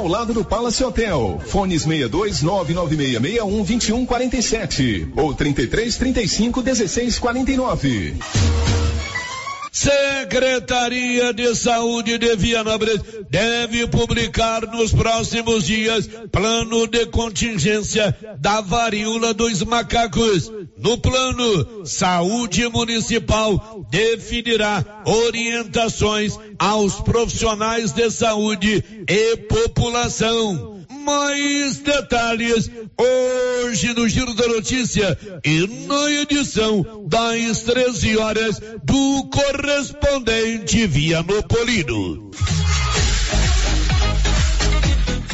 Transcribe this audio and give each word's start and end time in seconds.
Ao 0.00 0.08
lado 0.08 0.32
do 0.32 0.42
Palace 0.42 0.82
Hotel. 0.82 1.38
Fones 1.44 1.82
62 1.82 2.40
99661 2.40 3.50
2147 3.62 5.08
ou 5.14 5.34
33 5.34 5.94
35 5.94 6.62
16 6.62 7.18
49. 7.18 8.14
Secretaria 9.72 11.32
de 11.32 11.54
Saúde 11.54 12.18
de 12.18 12.34
Vianópolis 12.34 13.00
deve 13.30 13.86
publicar 13.86 14.66
nos 14.66 14.92
próximos 14.92 15.64
dias 15.64 16.08
plano 16.32 16.88
de 16.88 17.06
contingência 17.06 18.16
da 18.38 18.60
varíola 18.60 19.32
dos 19.32 19.62
macacos. 19.62 20.50
No 20.76 20.98
plano, 20.98 21.86
Saúde 21.86 22.68
Municipal 22.68 23.86
definirá 23.90 25.02
orientações 25.04 26.36
aos 26.58 27.00
profissionais 27.00 27.92
de 27.92 28.10
saúde 28.10 28.84
e 29.08 29.36
população 29.36 30.79
mais 31.04 31.78
detalhes 31.78 32.70
hoje 32.98 33.94
no 33.94 34.08
Giro 34.08 34.34
da 34.34 34.46
Notícia 34.46 35.18
e 35.44 35.66
na 35.86 36.10
edição 36.12 37.06
das 37.08 37.62
13 37.62 38.18
horas 38.18 38.60
do 38.84 39.28
correspondente 39.30 40.86
Vianopolino. 40.86 42.30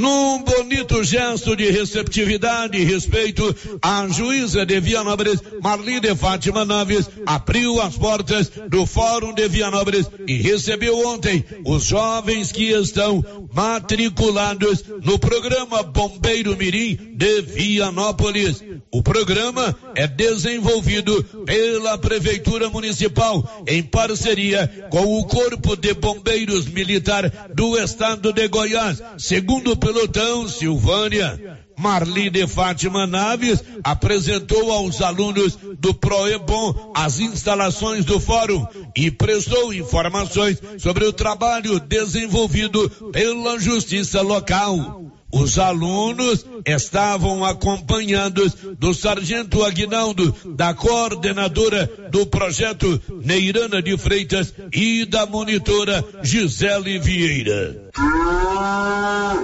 Num 0.00 0.42
bonito 0.42 1.04
gesto 1.04 1.54
de 1.54 1.70
receptividade 1.70 2.78
e 2.78 2.84
respeito, 2.84 3.54
a 3.82 4.08
juíza 4.08 4.64
de 4.64 4.80
Vianópolis, 4.80 5.42
Marlene 5.62 6.16
Fátima 6.16 6.64
Naves, 6.64 7.06
abriu 7.26 7.78
as 7.82 7.98
portas 7.98 8.50
do 8.70 8.86
Fórum 8.86 9.34
de 9.34 9.46
Vianópolis 9.46 10.06
e 10.26 10.36
recebeu 10.38 11.06
ontem 11.06 11.44
os 11.66 11.84
jovens 11.84 12.50
que 12.50 12.72
estão 12.72 13.22
matriculados 13.52 14.82
no 15.04 15.18
programa 15.18 15.82
Bombeiro 15.82 16.56
Mirim 16.56 16.96
de 17.14 17.42
Vianópolis. 17.42 18.64
O 18.90 19.02
programa 19.02 19.76
é 19.94 20.06
desenvolvido 20.06 21.22
pela 21.44 21.98
Prefeitura 21.98 22.70
Municipal 22.70 23.64
em 23.66 23.82
parceria 23.82 24.88
com 24.88 25.18
o 25.18 25.24
Corpo 25.26 25.76
de 25.76 25.92
Bombeiros 25.92 26.66
Militar 26.66 27.50
do 27.54 27.78
Estado 27.78 28.32
de 28.32 28.48
Goiás, 28.48 29.02
segundo 29.18 29.72
o 29.72 29.76
pelotão 29.90 30.48
Silvânia. 30.48 31.58
Marli 31.76 32.30
Fátima 32.46 33.06
Naves 33.06 33.64
apresentou 33.82 34.70
aos 34.70 35.00
alunos 35.00 35.58
do 35.78 35.94
Proebom 35.94 36.92
as 36.94 37.18
instalações 37.18 38.04
do 38.04 38.20
fórum 38.20 38.66
e 38.94 39.10
prestou 39.10 39.72
informações 39.72 40.62
sobre 40.78 41.06
o 41.06 41.12
trabalho 41.12 41.80
desenvolvido 41.80 42.88
pela 43.10 43.58
justiça 43.58 44.20
local. 44.20 45.02
Os 45.32 45.58
alunos 45.58 46.44
estavam 46.66 47.44
acompanhados 47.44 48.52
do 48.78 48.92
sargento 48.92 49.64
Aguinaldo, 49.64 50.34
da 50.56 50.74
coordenadora 50.74 51.86
do 52.10 52.26
projeto 52.26 53.00
Neirana 53.24 53.80
de 53.80 53.96
Freitas 53.96 54.52
e 54.72 55.04
da 55.04 55.26
monitora 55.26 56.04
Gisele 56.22 56.98
Vieira. 56.98 57.90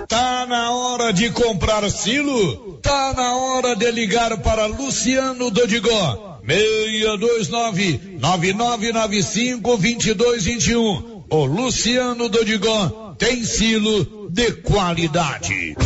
Tá 0.09 0.47
na 0.49 0.73
hora 0.73 1.13
de 1.13 1.31
comprar 1.31 1.89
silo? 1.91 2.79
Tá 2.83 3.15
na 3.17 3.37
hora 3.37 3.77
de 3.77 3.91
ligar 3.91 4.37
para 4.39 4.67
Luciano 4.67 5.51
Dodigó. 5.51 6.41
629 6.47 8.19
9995 8.21 9.77
2221. 9.77 11.25
O 11.29 11.45
Luciano 11.45 12.29
Dodigó 12.29 13.15
tem 13.19 13.45
silo 13.45 14.16
de 14.31 14.53
qualidade. 14.63 15.77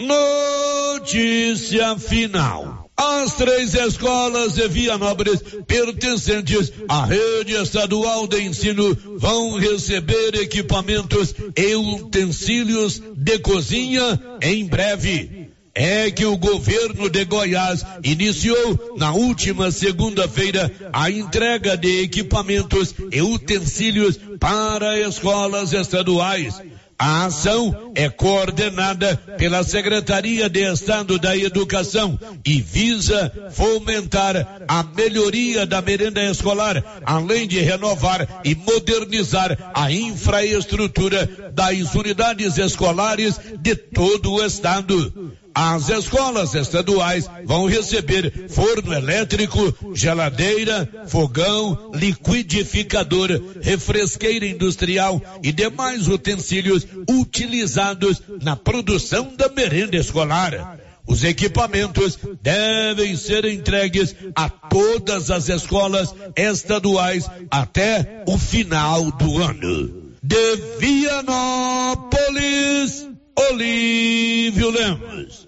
Notícia 0.00 1.98
final. 1.98 2.90
As 2.96 3.34
três 3.34 3.74
escolas 3.74 4.54
de 4.54 4.66
Vianópolis 4.66 5.40
pertencentes 5.66 6.72
à 6.88 7.04
rede 7.04 7.54
estadual 7.54 8.26
de 8.26 8.42
ensino 8.42 8.96
vão 9.16 9.56
receber 9.56 10.34
equipamentos 10.34 11.34
e 11.56 11.76
utensílios 11.76 13.00
de 13.16 13.38
cozinha 13.38 14.20
em 14.42 14.66
breve 14.66 15.48
é 15.78 16.10
que 16.10 16.26
o 16.26 16.36
governo 16.36 17.08
de 17.08 17.24
Goiás 17.24 17.84
iniciou 18.02 18.96
na 18.96 19.12
última 19.12 19.70
segunda-feira 19.70 20.72
a 20.92 21.08
entrega 21.08 21.76
de 21.76 22.02
equipamentos 22.02 22.92
e 23.12 23.22
utensílios 23.22 24.18
para 24.40 24.98
escolas 24.98 25.72
estaduais. 25.72 26.60
A 26.98 27.26
ação 27.26 27.92
é 27.94 28.08
coordenada 28.08 29.16
pela 29.38 29.62
Secretaria 29.62 30.48
de 30.48 30.72
Estado 30.72 31.16
da 31.16 31.36
Educação 31.36 32.18
e 32.44 32.60
visa 32.60 33.32
fomentar 33.52 34.64
a 34.66 34.82
melhoria 34.82 35.64
da 35.64 35.80
merenda 35.80 36.20
escolar, 36.24 36.82
além 37.06 37.46
de 37.46 37.60
renovar 37.60 38.40
e 38.44 38.56
modernizar 38.56 39.70
a 39.74 39.92
infraestrutura 39.92 41.52
das 41.52 41.94
unidades 41.94 42.58
escolares 42.58 43.38
de 43.60 43.76
todo 43.76 44.32
o 44.32 44.44
estado. 44.44 45.32
As 45.60 45.88
escolas 45.88 46.54
estaduais 46.54 47.28
vão 47.44 47.66
receber 47.66 48.48
forno 48.48 48.94
elétrico, 48.94 49.92
geladeira, 49.92 50.88
fogão, 51.08 51.90
liquidificador, 51.92 53.28
refresqueira 53.60 54.46
industrial 54.46 55.20
e 55.42 55.50
demais 55.50 56.06
utensílios 56.06 56.86
utilizados 57.10 58.22
na 58.40 58.54
produção 58.54 59.34
da 59.36 59.48
merenda 59.48 59.96
escolar. 59.96 60.78
Os 61.04 61.24
equipamentos 61.24 62.16
devem 62.40 63.16
ser 63.16 63.44
entregues 63.44 64.14
a 64.36 64.48
todas 64.48 65.28
as 65.28 65.48
escolas 65.48 66.14
estaduais 66.36 67.28
até 67.50 68.22
o 68.28 68.38
final 68.38 69.10
do 69.10 69.42
ano. 69.42 70.12
De 70.22 70.56
Vianópolis, 70.78 72.28
Olívio 73.50 74.70
Lemos. 74.70 75.47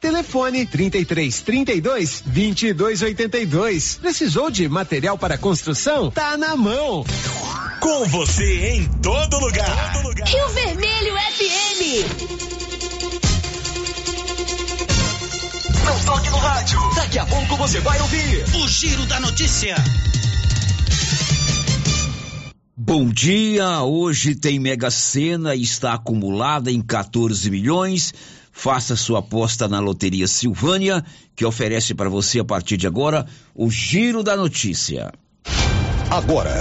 Telefone 0.00 0.64
33 0.64 1.42
32 1.42 2.22
22 2.24 3.02
82. 3.02 3.98
Precisou 4.00 4.50
de 4.50 4.66
material 4.66 5.18
para 5.18 5.36
construção? 5.36 6.10
Tá 6.10 6.38
na 6.38 6.56
mão. 6.56 7.04
Com 7.78 8.06
você 8.06 8.70
em 8.70 8.84
todo 9.02 9.38
lugar. 9.38 9.92
Todo 9.92 10.08
lugar. 10.08 10.26
Rio 10.26 10.48
Vermelho 10.48 11.14
FM. 11.16 12.48
Não 15.84 16.04
toque 16.06 16.30
no 16.30 16.38
rádio. 16.38 16.80
Daqui 16.94 17.18
a 17.18 17.26
pouco 17.26 17.56
você 17.56 17.78
vai 17.80 18.00
ouvir 18.00 18.44
o 18.54 18.68
Giro 18.68 19.04
da 19.04 19.20
Notícia. 19.20 19.76
Bom 22.74 23.10
dia, 23.10 23.82
hoje 23.82 24.34
tem 24.34 24.58
Mega 24.58 24.90
Sena 24.90 25.54
e 25.54 25.62
está 25.62 25.92
acumulada 25.92 26.70
em 26.70 26.80
14 26.80 27.50
milhões. 27.50 28.14
Faça 28.60 28.96
sua 28.96 29.20
aposta 29.20 29.68
na 29.68 29.78
Loteria 29.78 30.26
Silvânia, 30.26 31.04
que 31.36 31.44
oferece 31.44 31.94
para 31.94 32.10
você 32.10 32.40
a 32.40 32.44
partir 32.44 32.76
de 32.76 32.88
agora 32.88 33.24
o 33.54 33.70
Giro 33.70 34.20
da 34.20 34.36
Notícia. 34.36 35.12
Agora, 36.10 36.60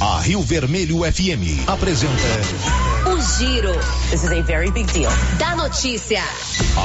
A 0.00 0.20
Rio 0.20 0.42
Vermelho 0.42 1.04
FM 1.04 1.62
apresenta 1.68 2.10
O 3.08 3.20
Giro. 3.38 3.72
This 4.10 4.24
is 4.24 4.32
a 4.32 4.42
very 4.42 4.72
big 4.72 4.92
deal. 4.92 5.12
Da 5.38 5.54
notícia. 5.54 6.24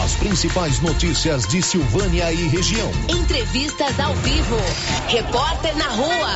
as 0.03 0.13
principais 0.17 0.79
notícias 0.81 1.47
de 1.47 1.59
Silvânia 1.63 2.31
e 2.31 2.47
região. 2.47 2.91
Entrevistas 3.09 3.99
ao 3.99 4.13
vivo. 4.17 4.57
Repórter 5.07 5.75
na 5.77 5.89
rua. 5.89 6.29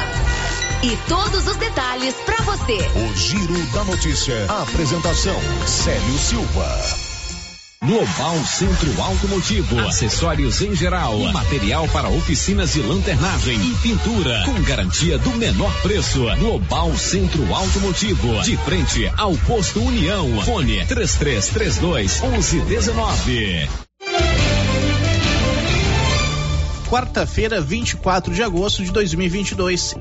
E 0.82 0.98
todos 1.08 1.46
os 1.46 1.56
detalhes 1.58 2.16
para 2.26 2.44
você. 2.46 2.80
O 2.98 3.16
Giro 3.16 3.64
da 3.74 3.84
Notícia. 3.84 4.48
A 4.50 4.64
apresentação: 4.64 5.40
Célio 5.68 6.18
Silva. 6.18 7.11
Global 7.84 8.38
Centro 8.46 9.02
Automotivo, 9.02 9.80
acessórios 9.80 10.62
em 10.62 10.76
geral, 10.76 11.18
material 11.34 11.88
para 11.88 12.10
oficinas 12.10 12.74
de 12.74 12.80
lanternagem 12.80 13.60
e 13.60 13.76
pintura, 13.78 14.44
com 14.46 14.62
garantia 14.62 15.18
do 15.18 15.32
menor 15.32 15.74
preço. 15.82 16.24
Global 16.38 16.96
Centro 16.96 17.52
Automotivo, 17.52 18.40
de 18.44 18.56
frente 18.58 19.12
ao 19.18 19.36
posto 19.36 19.82
União. 19.82 20.44
Fone 20.44 20.86
3332 20.86 22.22
1119. 22.22 23.68
Quarta-feira, 26.88 27.60
24 27.60 28.32
de 28.32 28.44
agosto 28.44 28.84
de 28.84 28.92
2022. 28.92 29.96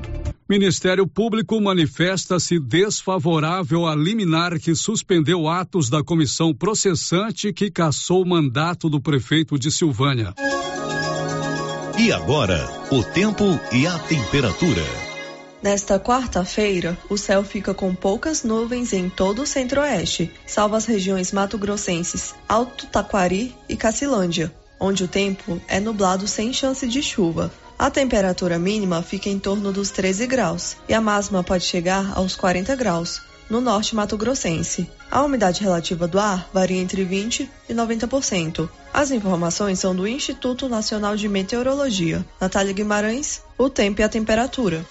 Ministério 0.51 1.07
Público 1.07 1.61
manifesta-se 1.61 2.59
desfavorável 2.59 3.87
a 3.87 3.95
liminar 3.95 4.59
que 4.59 4.75
suspendeu 4.75 5.47
atos 5.47 5.89
da 5.89 6.03
comissão 6.03 6.53
processante 6.53 7.53
que 7.53 7.71
cassou 7.71 8.21
o 8.21 8.27
mandato 8.27 8.89
do 8.89 8.99
prefeito 8.99 9.57
de 9.57 9.71
Silvânia. 9.71 10.33
E 11.97 12.11
agora, 12.11 12.69
o 12.91 13.01
tempo 13.01 13.45
e 13.71 13.87
a 13.87 13.97
temperatura. 13.97 14.83
Nesta 15.63 15.97
quarta-feira, 15.97 16.97
o 17.09 17.17
céu 17.17 17.45
fica 17.45 17.73
com 17.73 17.95
poucas 17.95 18.43
nuvens 18.43 18.91
em 18.91 19.07
todo 19.09 19.43
o 19.43 19.47
centro-oeste, 19.47 20.29
salvo 20.45 20.75
as 20.75 20.85
regiões 20.85 21.31
mato-grossenses 21.31 22.35
Alto 22.49 22.87
Taquari 22.87 23.55
e 23.69 23.77
Cacilândia, 23.77 24.53
onde 24.77 25.05
o 25.05 25.07
tempo 25.07 25.61
é 25.69 25.79
nublado 25.79 26.27
sem 26.27 26.51
chance 26.51 26.85
de 26.89 27.01
chuva. 27.01 27.49
A 27.81 27.89
temperatura 27.89 28.59
mínima 28.59 29.01
fica 29.01 29.27
em 29.27 29.39
torno 29.39 29.71
dos 29.73 29.89
13 29.89 30.27
graus 30.27 30.77
e 30.87 30.93
a 30.93 31.01
máxima 31.01 31.43
pode 31.43 31.63
chegar 31.63 32.11
aos 32.15 32.35
40 32.35 32.75
graus 32.75 33.19
no 33.49 33.59
norte 33.59 33.95
mato-grossense. 33.95 34.87
A 35.09 35.23
umidade 35.23 35.63
relativa 35.63 36.07
do 36.07 36.19
ar 36.19 36.47
varia 36.53 36.79
entre 36.79 37.03
20 37.03 37.49
e 37.67 37.73
90%. 37.73 38.69
As 38.93 39.09
informações 39.09 39.79
são 39.79 39.95
do 39.95 40.07
Instituto 40.07 40.69
Nacional 40.69 41.15
de 41.15 41.27
Meteorologia. 41.27 42.23
Natália 42.39 42.71
Guimarães, 42.71 43.41
o 43.57 43.67
tempo 43.67 43.99
e 44.01 44.03
a 44.03 44.09
temperatura. 44.09 44.85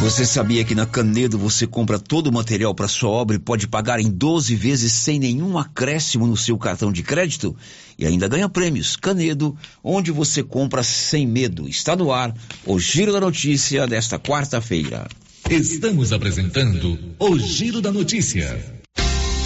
Você 0.00 0.24
sabia 0.24 0.64
que 0.64 0.76
na 0.76 0.86
Canedo 0.86 1.36
você 1.36 1.66
compra 1.66 1.98
todo 1.98 2.28
o 2.28 2.32
material 2.32 2.72
para 2.72 2.86
sua 2.86 3.10
obra 3.10 3.34
e 3.34 3.38
pode 3.38 3.66
pagar 3.66 3.98
em 3.98 4.08
12 4.08 4.54
vezes 4.54 4.92
sem 4.92 5.18
nenhum 5.18 5.58
acréscimo 5.58 6.24
no 6.24 6.36
seu 6.36 6.56
cartão 6.56 6.92
de 6.92 7.02
crédito? 7.02 7.56
E 7.98 8.06
ainda 8.06 8.28
ganha 8.28 8.48
prêmios. 8.48 8.94
Canedo, 8.94 9.56
onde 9.82 10.12
você 10.12 10.40
compra 10.40 10.84
sem 10.84 11.26
medo. 11.26 11.68
Está 11.68 11.96
no 11.96 12.12
ar 12.12 12.32
o 12.64 12.78
Giro 12.78 13.12
da 13.12 13.20
Notícia 13.20 13.88
desta 13.88 14.20
quarta-feira. 14.20 15.08
Estamos 15.50 16.12
apresentando 16.12 16.96
o 17.18 17.36
Giro 17.36 17.80
da 17.80 17.90
Notícia. 17.90 18.77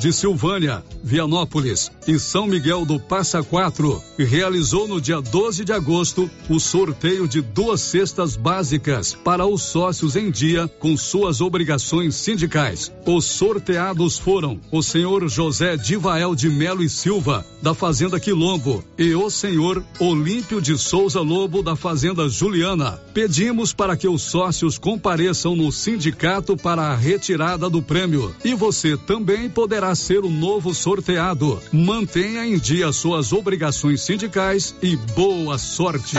de 0.00 0.14
Silvânia, 0.14 0.82
Vianópolis 1.04 1.92
e 2.08 2.18
São 2.18 2.46
Miguel 2.46 2.86
do 2.86 2.98
Passa 2.98 3.42
Quatro 3.42 4.02
realizou 4.18 4.88
no 4.88 5.00
dia 5.00 5.20
12 5.20 5.64
de 5.64 5.72
agosto 5.72 6.30
o 6.48 6.58
sorteio 6.58 7.28
de 7.28 7.42
duas 7.42 7.80
cestas 7.82 8.34
básicas 8.34 9.12
para 9.12 9.46
os 9.46 9.62
sócios 9.62 10.16
em 10.16 10.30
dia 10.30 10.66
com 10.78 10.96
suas 10.96 11.40
obrigações 11.40 12.14
sindicais. 12.14 12.90
Os 13.04 13.26
sorteados 13.26 14.18
foram 14.18 14.58
o 14.72 14.82
senhor 14.82 15.28
José 15.28 15.76
Divael 15.76 16.34
de 16.34 16.48
Melo 16.48 16.82
e 16.82 16.88
Silva, 16.88 17.44
da 17.60 17.74
Fazenda 17.74 18.18
Quilombo, 18.18 18.82
e 18.96 19.14
o 19.14 19.28
senhor 19.28 19.84
Olímpio 19.98 20.62
de 20.62 20.78
Souza 20.78 21.20
Lobo, 21.20 21.62
da 21.62 21.76
Fazenda 21.76 22.28
Juliana. 22.28 23.00
Pedimos 23.12 23.72
para 23.74 23.96
que 23.96 24.08
os 24.08 24.22
sócios 24.22 24.78
compareçam 24.78 25.54
no 25.54 25.70
sindicato 25.70 26.56
para 26.56 26.84
a 26.84 26.96
retirada 26.96 27.68
do 27.68 27.82
prêmio. 27.82 28.34
E 28.44 28.54
você 28.54 28.96
também 28.96 29.50
poderá 29.50 29.89
ser 29.94 30.20
o 30.20 30.30
novo 30.30 30.74
sorteado. 30.74 31.60
Mantenha 31.72 32.46
em 32.46 32.58
dia 32.58 32.92
suas 32.92 33.32
obrigações 33.32 34.00
sindicais 34.00 34.74
e 34.82 34.96
boa 34.96 35.58
sorte. 35.58 36.16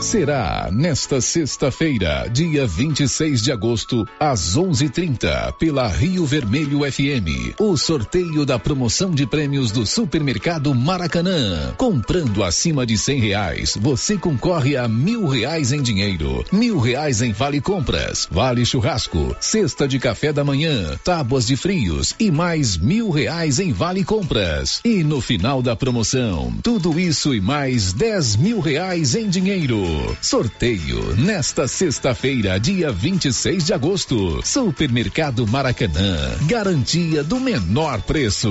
Será 0.00 0.70
nesta 0.72 1.20
sexta-feira, 1.20 2.28
dia 2.32 2.64
26 2.66 3.42
de 3.42 3.50
agosto, 3.50 4.06
às 4.18 4.56
11:30, 4.56 5.52
pela 5.58 5.88
Rio 5.88 6.24
Vermelho 6.24 6.80
FM, 6.90 7.58
o 7.58 7.76
sorteio 7.76 8.46
da 8.46 8.60
promoção 8.60 9.10
de 9.10 9.26
prêmios 9.26 9.72
do 9.72 9.84
Supermercado 9.84 10.72
Maracanã. 10.72 11.74
Comprando 11.76 12.44
acima 12.44 12.86
de 12.86 12.96
cem 12.96 13.18
reais, 13.18 13.76
você 13.80 14.16
concorre 14.16 14.76
a 14.76 14.86
mil 14.86 15.26
reais 15.26 15.72
em 15.72 15.82
dinheiro, 15.82 16.44
mil 16.52 16.78
reais 16.78 17.20
em 17.20 17.32
vale 17.32 17.60
compras, 17.60 18.28
vale 18.30 18.64
churrasco, 18.64 19.36
cesta 19.40 19.88
de 19.88 19.98
café 19.98 20.32
da 20.32 20.44
manhã, 20.44 20.96
tábuas 21.02 21.44
de 21.44 21.56
frios 21.56 22.14
e 22.20 22.30
mais 22.30 22.76
mil 22.76 23.10
reais 23.10 23.58
em 23.58 23.72
vale 23.72 24.04
compras. 24.04 24.80
E 24.84 25.02
no 25.02 25.20
final 25.20 25.60
da 25.60 25.74
promoção, 25.74 26.54
tudo 26.62 27.00
isso 27.00 27.34
e 27.34 27.40
mais 27.40 27.92
dez 27.92 28.36
mil 28.36 28.60
reais 28.60 29.16
em 29.16 29.28
dinheiro. 29.28 29.87
Sorteio 30.20 31.16
nesta 31.16 31.66
sexta-feira, 31.68 32.58
dia 32.58 32.90
26 32.92 33.64
de 33.64 33.72
agosto. 33.72 34.40
Supermercado 34.44 35.46
Maracanã. 35.46 36.16
Garantia 36.46 37.22
do 37.22 37.38
menor 37.40 38.02
preço. 38.02 38.50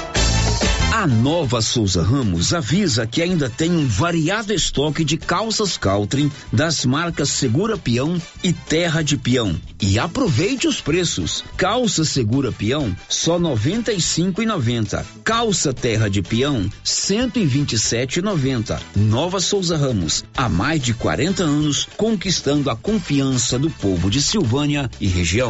A 1.01 1.07
Nova 1.07 1.63
Souza 1.63 2.03
Ramos 2.03 2.53
avisa 2.53 3.07
que 3.07 3.23
ainda 3.23 3.49
tem 3.49 3.71
um 3.71 3.87
variado 3.87 4.53
estoque 4.53 5.03
de 5.03 5.17
calças 5.17 5.75
Caltrim 5.75 6.31
das 6.53 6.85
marcas 6.85 7.29
Segura 7.29 7.75
Peão 7.75 8.21
e 8.43 8.53
Terra 8.53 9.01
de 9.01 9.17
Peão. 9.17 9.59
E 9.81 9.97
aproveite 9.97 10.67
os 10.67 10.79
preços. 10.79 11.43
Calça 11.57 12.05
Segura 12.05 12.51
Peão 12.51 12.95
só 13.09 13.37
R$ 13.37 13.45
95,90. 13.45 15.03
Calça 15.23 15.73
Terra 15.73 16.07
de 16.07 16.21
Peão 16.21 16.61
R$ 16.61 16.71
127,90. 16.85 18.79
Nova 18.95 19.39
Souza 19.39 19.75
Ramos, 19.75 20.23
há 20.37 20.47
mais 20.47 20.83
de 20.83 20.93
40 20.93 21.41
anos 21.41 21.87
conquistando 21.97 22.69
a 22.69 22.75
confiança 22.75 23.57
do 23.57 23.71
povo 23.71 24.07
de 24.07 24.21
Silvânia 24.21 24.87
e 24.99 25.07
região. 25.07 25.49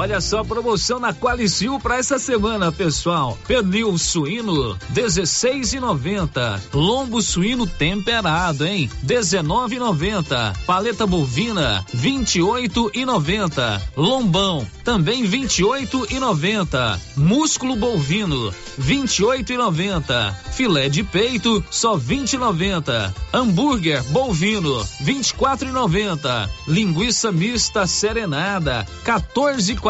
Olha 0.00 0.18
só 0.18 0.38
a 0.38 0.44
promoção 0.46 0.98
na 0.98 1.12
Qualicil 1.12 1.78
para 1.78 1.98
essa 1.98 2.18
semana, 2.18 2.72
pessoal. 2.72 3.36
Pernil 3.46 3.98
suíno 3.98 4.74
16,90. 4.94 6.58
Lombo 6.72 7.20
suíno 7.20 7.66
temperado, 7.66 8.64
hein? 8.64 8.90
19,90. 9.04 10.56
Paleta 10.64 11.06
bovina 11.06 11.84
28,90. 11.94 13.78
Lombão 13.94 14.66
também 14.82 15.22
28,90. 15.22 16.98
Músculo 17.18 17.76
bovino 17.76 18.54
28,90. 18.80 20.34
Filé 20.52 20.88
de 20.88 21.04
peito 21.04 21.62
só 21.70 21.98
20,90. 21.98 23.14
Hambúrguer 23.34 24.02
bovino 24.04 24.82
24,90. 25.04 26.48
Linguiça 26.66 27.30
mista 27.30 27.86
serenada 27.86 28.86
14,40 29.04 29.89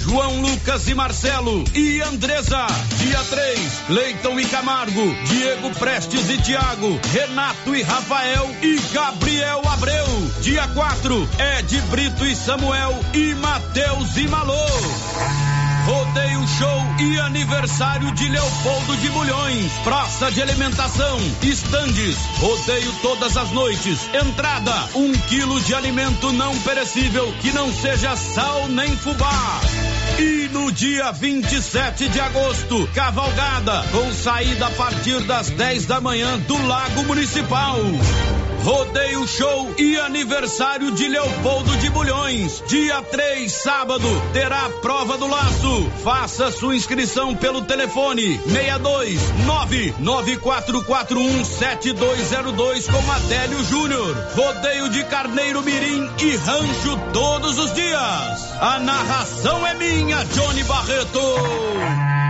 João 0.00 0.40
Lucas 0.40 0.88
e 0.88 0.94
Marcelo 0.94 1.64
e 1.74 2.00
Andresa. 2.00 2.66
Dia 2.98 3.22
3, 3.24 3.82
Leiton 3.88 4.40
e 4.40 4.46
Camargo, 4.46 5.14
Diego 5.26 5.70
Prestes 5.78 6.28
e 6.30 6.38
Tiago, 6.38 6.98
Renato 7.12 7.74
e 7.74 7.82
Rafael 7.82 8.48
e 8.62 8.78
Gabriel 8.92 9.62
Abreu. 9.68 10.06
Dia 10.40 10.66
4, 10.68 11.28
Ed 11.58 11.80
Brito 11.90 12.24
e 12.24 12.34
Samuel 12.34 12.98
e 13.14 13.34
Matheus 13.34 14.16
e 14.16 14.28
Malô. 14.28 15.49
Rodeio 15.90 16.46
Show 16.46 16.86
e 17.00 17.18
aniversário 17.18 18.12
de 18.12 18.28
Leopoldo 18.28 18.96
de 18.98 19.08
Bulhões. 19.10 19.72
Praça 19.82 20.30
de 20.30 20.40
alimentação, 20.40 21.18
estandes, 21.42 22.16
rodeio 22.38 22.92
todas 23.02 23.36
as 23.36 23.50
noites. 23.50 23.98
Entrada, 24.14 24.72
um 24.94 25.10
quilo 25.10 25.60
de 25.62 25.74
alimento 25.74 26.32
não 26.32 26.56
perecível 26.60 27.34
que 27.40 27.50
não 27.50 27.72
seja 27.72 28.14
sal 28.14 28.68
nem 28.68 28.96
fubá. 28.96 29.60
E 30.16 30.48
no 30.52 30.70
dia 30.70 31.10
27 31.10 32.08
de 32.08 32.20
agosto, 32.20 32.88
cavalgada 32.94 33.82
com 33.90 34.12
saída 34.12 34.68
a 34.68 34.70
partir 34.70 35.18
das 35.24 35.50
10 35.50 35.86
da 35.86 36.00
manhã 36.00 36.38
do 36.38 36.66
Lago 36.68 37.02
Municipal. 37.02 37.80
Rodeio 38.62 39.26
Show 39.26 39.74
e 39.78 39.96
aniversário 39.96 40.92
de 40.92 41.08
Leopoldo 41.08 41.74
de 41.78 41.88
Bulhões. 41.88 42.62
Dia 42.66 43.00
3, 43.00 43.50
sábado, 43.50 44.06
terá 44.34 44.66
a 44.66 44.70
prova 44.70 45.16
do 45.16 45.26
laço. 45.26 45.79
Faça 46.02 46.50
sua 46.50 46.74
inscrição 46.74 47.34
pelo 47.34 47.62
telefone 47.62 48.38
62 48.40 49.20
99441 49.46 51.44
7202 51.44 52.86
com 52.88 53.12
Adélio 53.12 53.64
Júnior. 53.64 54.16
Rodeio 54.34 54.88
de 54.90 55.04
Carneiro 55.04 55.62
Mirim 55.62 56.10
e 56.18 56.36
Rancho 56.36 56.98
todos 57.12 57.58
os 57.58 57.72
dias. 57.74 58.52
A 58.60 58.78
narração 58.80 59.66
é 59.66 59.74
minha, 59.74 60.24
Johnny 60.24 60.62
Barreto. 60.64 62.29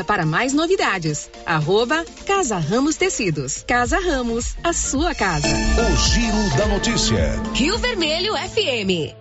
para 0.03 0.25
mais 0.25 0.53
novidades. 0.53 1.29
Arroba 1.45 2.05
Casa 2.25 2.57
Ramos 2.57 2.95
Tecidos. 2.95 3.63
Casa 3.67 3.99
Ramos, 3.99 4.55
a 4.63 4.73
sua 4.73 5.13
casa. 5.15 5.47
O 5.47 5.95
Giro 5.97 6.57
da 6.57 6.67
Notícia. 6.67 7.41
Rio 7.53 7.77
Vermelho 7.77 8.33
FM. 8.35 9.15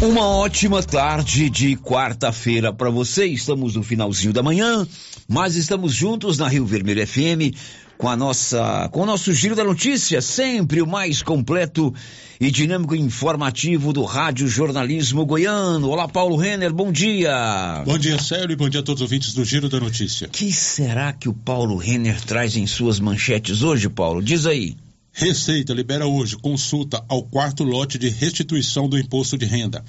Uma 0.00 0.24
ótima 0.26 0.82
tarde 0.82 1.50
de 1.50 1.76
quarta-feira 1.76 2.72
para 2.72 2.88
você. 2.88 3.26
Estamos 3.26 3.74
no 3.74 3.82
finalzinho 3.82 4.32
da 4.32 4.42
manhã, 4.42 4.86
mas 5.28 5.56
estamos 5.56 5.92
juntos 5.92 6.38
na 6.38 6.46
Rio 6.46 6.64
Vermelho 6.64 7.04
FM 7.06 7.56
com 7.98 8.08
a 8.08 8.16
nossa, 8.16 8.88
com 8.92 9.02
o 9.02 9.06
nosso 9.06 9.34
giro 9.34 9.56
da 9.56 9.64
notícia, 9.64 10.22
sempre 10.22 10.80
o 10.80 10.86
mais 10.86 11.20
completo 11.20 11.92
e 12.40 12.48
dinâmico 12.48 12.94
e 12.94 13.00
informativo 13.00 13.92
do 13.92 14.04
Rádio 14.04 14.46
Jornalismo 14.46 15.26
Goiano. 15.26 15.90
Olá, 15.90 16.06
Paulo 16.06 16.36
Renner, 16.36 16.72
bom 16.72 16.92
dia. 16.92 17.82
Bom 17.84 17.98
dia, 17.98 18.16
Célio, 18.22 18.52
e 18.52 18.56
bom 18.56 18.68
dia 18.68 18.80
a 18.80 18.84
todos 18.84 19.02
os 19.02 19.06
ouvintes 19.06 19.34
do 19.34 19.44
Giro 19.44 19.68
da 19.68 19.80
Notícia. 19.80 20.28
Que 20.28 20.52
será 20.52 21.12
que 21.12 21.28
o 21.28 21.34
Paulo 21.34 21.76
Renner 21.76 22.24
traz 22.24 22.56
em 22.56 22.68
suas 22.68 23.00
manchetes 23.00 23.62
hoje, 23.62 23.88
Paulo? 23.88 24.22
Diz 24.22 24.46
aí. 24.46 24.76
Receita 25.12 25.74
libera 25.74 26.06
hoje 26.06 26.36
consulta 26.36 27.04
ao 27.08 27.24
quarto 27.24 27.64
lote 27.64 27.98
de 27.98 28.08
restituição 28.08 28.88
do 28.88 28.96
imposto 28.96 29.36
de 29.36 29.44
renda. 29.44 29.84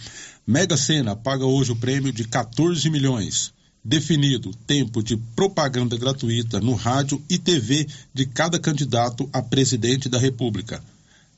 Mega 0.47 0.75
Sena 0.75 1.15
paga 1.15 1.45
hoje 1.45 1.71
o 1.71 1.75
prêmio 1.75 2.11
de 2.11 2.23
14 2.23 2.89
milhões. 2.89 3.53
Definido 3.83 4.51
tempo 4.67 5.01
de 5.01 5.15
propaganda 5.35 5.97
gratuita 5.97 6.59
no 6.59 6.73
rádio 6.73 7.21
e 7.29 7.37
TV 7.37 7.87
de 8.13 8.25
cada 8.25 8.59
candidato 8.59 9.29
a 9.31 9.41
presidente 9.41 10.09
da 10.09 10.19
República. 10.19 10.83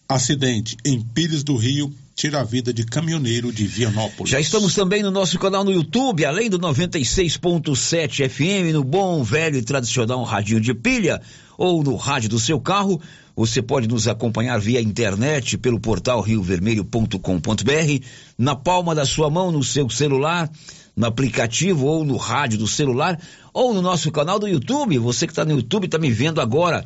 Acidente 0.09 0.75
em 0.83 1.01
Pires 1.01 1.43
do 1.43 1.55
Rio 1.55 1.93
tira 2.15 2.41
a 2.41 2.43
vida 2.43 2.73
de 2.73 2.85
caminhoneiro 2.85 3.51
de 3.51 3.65
Vianópolis. 3.65 4.31
Já 4.31 4.39
estamos 4.39 4.75
também 4.75 5.01
no 5.01 5.09
nosso 5.09 5.39
canal 5.39 5.63
no 5.63 5.71
YouTube, 5.71 6.25
além 6.25 6.49
do 6.49 6.59
96.7 6.59 8.29
FM, 8.29 8.73
no 8.73 8.83
bom, 8.83 9.23
velho 9.23 9.57
e 9.57 9.61
tradicional 9.61 10.23
radinho 10.23 10.59
de 10.59 10.73
pilha 10.73 11.21
ou 11.57 11.83
no 11.83 11.95
rádio 11.95 12.29
do 12.29 12.39
seu 12.39 12.59
carro. 12.59 13.01
Você 13.35 13.61
pode 13.61 13.87
nos 13.87 14.07
acompanhar 14.07 14.59
via 14.59 14.81
internet 14.81 15.57
pelo 15.57 15.79
portal 15.79 16.21
riovermelho.com.br, 16.21 18.05
na 18.37 18.55
palma 18.55 18.93
da 18.93 19.05
sua 19.05 19.29
mão, 19.29 19.51
no 19.51 19.63
seu 19.63 19.89
celular, 19.89 20.49
no 20.95 21.05
aplicativo 21.05 21.85
ou 21.85 22.03
no 22.03 22.17
rádio 22.17 22.59
do 22.59 22.67
celular, 22.67 23.19
ou 23.53 23.73
no 23.73 23.81
nosso 23.81 24.11
canal 24.11 24.37
do 24.37 24.47
YouTube. 24.47 24.97
Você 24.97 25.25
que 25.25 25.31
está 25.31 25.45
no 25.45 25.53
YouTube 25.53 25.85
está 25.85 25.97
me 25.97 26.11
vendo 26.11 26.41
agora. 26.41 26.83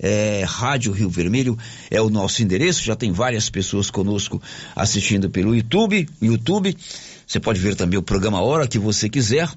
É, 0.00 0.44
Rádio 0.46 0.92
Rio 0.92 1.10
Vermelho 1.10 1.58
é 1.90 2.00
o 2.00 2.08
nosso 2.08 2.42
endereço. 2.42 2.84
Já 2.84 2.94
tem 2.94 3.10
várias 3.10 3.50
pessoas 3.50 3.90
conosco 3.90 4.40
assistindo 4.76 5.28
pelo 5.28 5.54
YouTube. 5.54 6.08
YouTube. 6.22 6.76
Você 7.26 7.40
pode 7.40 7.58
ver 7.58 7.74
também 7.74 7.98
o 7.98 8.02
programa 8.02 8.38
a 8.38 8.42
hora 8.42 8.68
que 8.68 8.78
você 8.78 9.08
quiser. 9.08 9.50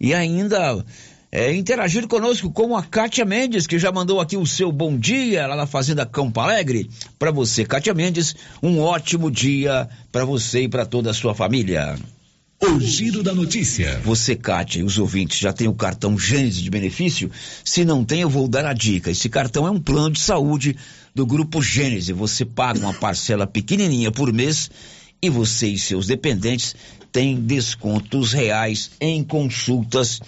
E 0.00 0.12
ainda 0.12 0.84
é, 1.34 1.52
interagir 1.52 2.06
conosco 2.06 2.48
como 2.48 2.76
a 2.76 2.82
Kátia 2.84 3.24
Mendes, 3.24 3.66
que 3.66 3.76
já 3.76 3.90
mandou 3.90 4.20
aqui 4.20 4.36
o 4.36 4.46
seu 4.46 4.70
bom 4.70 4.96
dia 4.96 5.48
lá 5.48 5.56
na 5.56 5.66
Fazenda 5.66 6.06
Campo 6.06 6.38
Alegre. 6.38 6.88
Para 7.18 7.32
você, 7.32 7.64
Kátia 7.64 7.92
Mendes, 7.92 8.36
um 8.62 8.78
ótimo 8.78 9.28
dia 9.32 9.88
para 10.12 10.24
você 10.24 10.62
e 10.62 10.68
para 10.68 10.86
toda 10.86 11.10
a 11.10 11.12
sua 11.12 11.34
família. 11.34 11.98
O 12.62 12.78
Giro 12.78 13.20
da 13.20 13.34
Notícia. 13.34 14.00
Você, 14.04 14.36
Kátia, 14.36 14.78
e 14.78 14.84
os 14.84 14.96
ouvintes 14.96 15.40
já 15.40 15.52
tem 15.52 15.66
o 15.66 15.74
cartão 15.74 16.16
Gênesis 16.16 16.62
de 16.62 16.70
benefício? 16.70 17.28
Se 17.64 17.84
não 17.84 18.04
tem, 18.04 18.20
eu 18.20 18.30
vou 18.30 18.46
dar 18.46 18.64
a 18.64 18.72
dica. 18.72 19.10
Esse 19.10 19.28
cartão 19.28 19.66
é 19.66 19.70
um 19.72 19.80
plano 19.80 20.12
de 20.12 20.20
saúde 20.20 20.76
do 21.12 21.26
Grupo 21.26 21.60
Gênesis. 21.60 22.16
Você 22.16 22.44
paga 22.44 22.78
uma 22.78 22.94
parcela 22.94 23.44
pequenininha 23.44 24.12
por 24.12 24.32
mês 24.32 24.70
e 25.20 25.28
você 25.28 25.66
e 25.66 25.78
seus 25.78 26.06
dependentes 26.06 26.76
têm 27.10 27.40
descontos 27.40 28.32
reais 28.32 28.90
em 29.00 29.22
consultas 29.24 30.20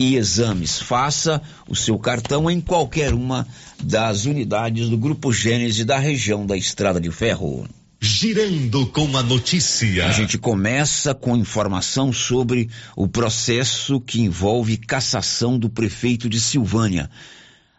e 0.00 0.16
exames. 0.16 0.80
Faça 0.80 1.42
o 1.68 1.76
seu 1.76 1.98
cartão 1.98 2.50
em 2.50 2.58
qualquer 2.58 3.12
uma 3.12 3.46
das 3.84 4.24
unidades 4.24 4.88
do 4.88 4.96
Grupo 4.96 5.30
Gênese 5.30 5.84
da 5.84 5.98
região 5.98 6.46
da 6.46 6.56
Estrada 6.56 6.98
de 6.98 7.10
Ferro. 7.10 7.68
Girando 8.00 8.86
com 8.86 9.14
a 9.14 9.22
notícia. 9.22 10.06
A 10.06 10.10
gente 10.10 10.38
começa 10.38 11.14
com 11.14 11.36
informação 11.36 12.14
sobre 12.14 12.70
o 12.96 13.06
processo 13.06 14.00
que 14.00 14.22
envolve 14.22 14.78
cassação 14.78 15.58
do 15.58 15.68
prefeito 15.68 16.26
de 16.26 16.40
Silvânia. 16.40 17.10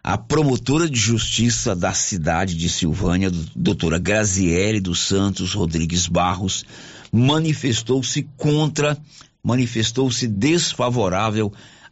A 0.03 0.19
promotora 0.19 0.88
de 0.88 0.99
justiça 0.99 1.75
da 1.75 1.91
cidade 1.91 2.53
de 2.55 2.69
Silvânia, 2.69 3.31
doutora 3.55 3.97
Graziele 3.97 4.79
dos 4.79 4.99
Santos 4.99 5.55
Rodrigues 5.55 6.05
Barros, 6.05 6.65
manifestou-se 7.12 8.27
contra, 8.38 8.95
manifestou-se 9.43 10.27
desfavorável 10.27 11.51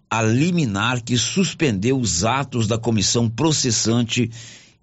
a 0.09 0.21
liminar 0.21 1.01
que 1.01 1.17
suspendeu 1.17 1.99
os 1.99 2.23
atos 2.23 2.67
da 2.67 2.77
comissão 2.77 3.29
processante 3.29 4.31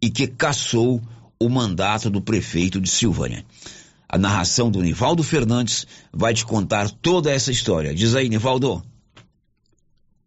e 0.01 0.09
que 0.09 0.27
cassou 0.27 1.03
o 1.39 1.49
mandato 1.49 2.09
do 2.09 2.21
prefeito 2.21 2.81
de 2.81 2.89
Silvânia. 2.89 3.45
A 4.09 4.17
narração 4.17 4.71
do 4.71 4.81
Nivaldo 4.81 5.23
Fernandes 5.23 5.87
vai 6.13 6.33
te 6.33 6.45
contar 6.45 6.91
toda 6.91 7.31
essa 7.31 7.51
história. 7.51 7.95
Diz 7.95 8.15
aí, 8.15 8.29
Nivaldo. 8.29 8.83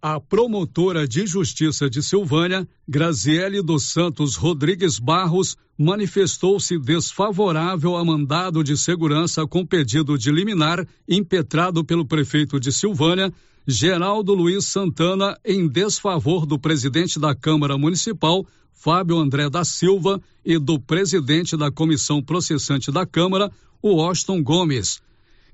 A 0.02 0.20
promotora 0.20 1.08
de 1.08 1.28
justiça 1.28 1.90
de 1.90 2.02
Silvânia, 2.02 2.68
Graziele 2.88 3.62
dos 3.62 3.92
Santos 3.92 4.36
Rodrigues 4.36 4.98
Barros, 4.98 5.58
manifestou-se 5.78 6.78
desfavorável 6.78 7.98
a 7.98 8.04
mandado 8.04 8.64
de 8.64 8.78
segurança 8.78 9.46
com 9.46 9.66
pedido 9.66 10.18
de 10.18 10.32
liminar 10.32 10.86
impetrado 11.08 11.84
pelo 11.84 12.06
prefeito 12.06 12.60
de 12.60 12.72
Silvânia, 12.72 13.32
Geraldo 13.72 14.34
Luiz 14.34 14.66
Santana, 14.66 15.38
em 15.46 15.68
desfavor 15.68 16.48
do 16.48 16.58
presidente 16.58 17.20
da 17.20 17.36
Câmara 17.36 17.78
Municipal, 17.78 18.44
Fábio 18.74 19.20
André 19.20 19.48
da 19.48 19.64
Silva, 19.64 20.20
e 20.44 20.58
do 20.58 20.80
presidente 20.80 21.56
da 21.56 21.70
comissão 21.70 22.20
processante 22.20 22.92
da 22.92 23.06
Câmara, 23.06 23.52
Austin 23.84 24.42
Gomes, 24.42 25.00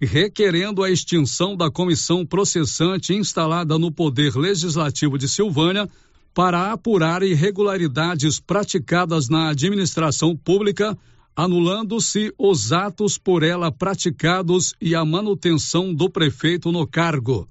requerendo 0.01 0.81
a 0.81 0.89
extinção 0.89 1.57
da 1.57 1.69
comissão 1.69 2.25
processante 2.25 3.13
instalada 3.13 3.77
no 3.77 3.91
Poder 3.91 4.33
Legislativo 4.37 5.17
de 5.17 5.27
Silvânia 5.27 5.89
para 6.33 6.71
apurar 6.71 7.21
irregularidades 7.21 8.39
praticadas 8.39 9.27
na 9.27 9.49
administração 9.49 10.37
pública, 10.37 10.97
anulando-se 11.35 12.33
os 12.37 12.71
atos 12.71 13.17
por 13.17 13.43
ela 13.43 13.73
praticados 13.73 14.73
e 14.79 14.95
a 14.95 15.03
manutenção 15.03 15.93
do 15.93 16.09
prefeito 16.09 16.71
no 16.71 16.87
cargo. 16.87 17.45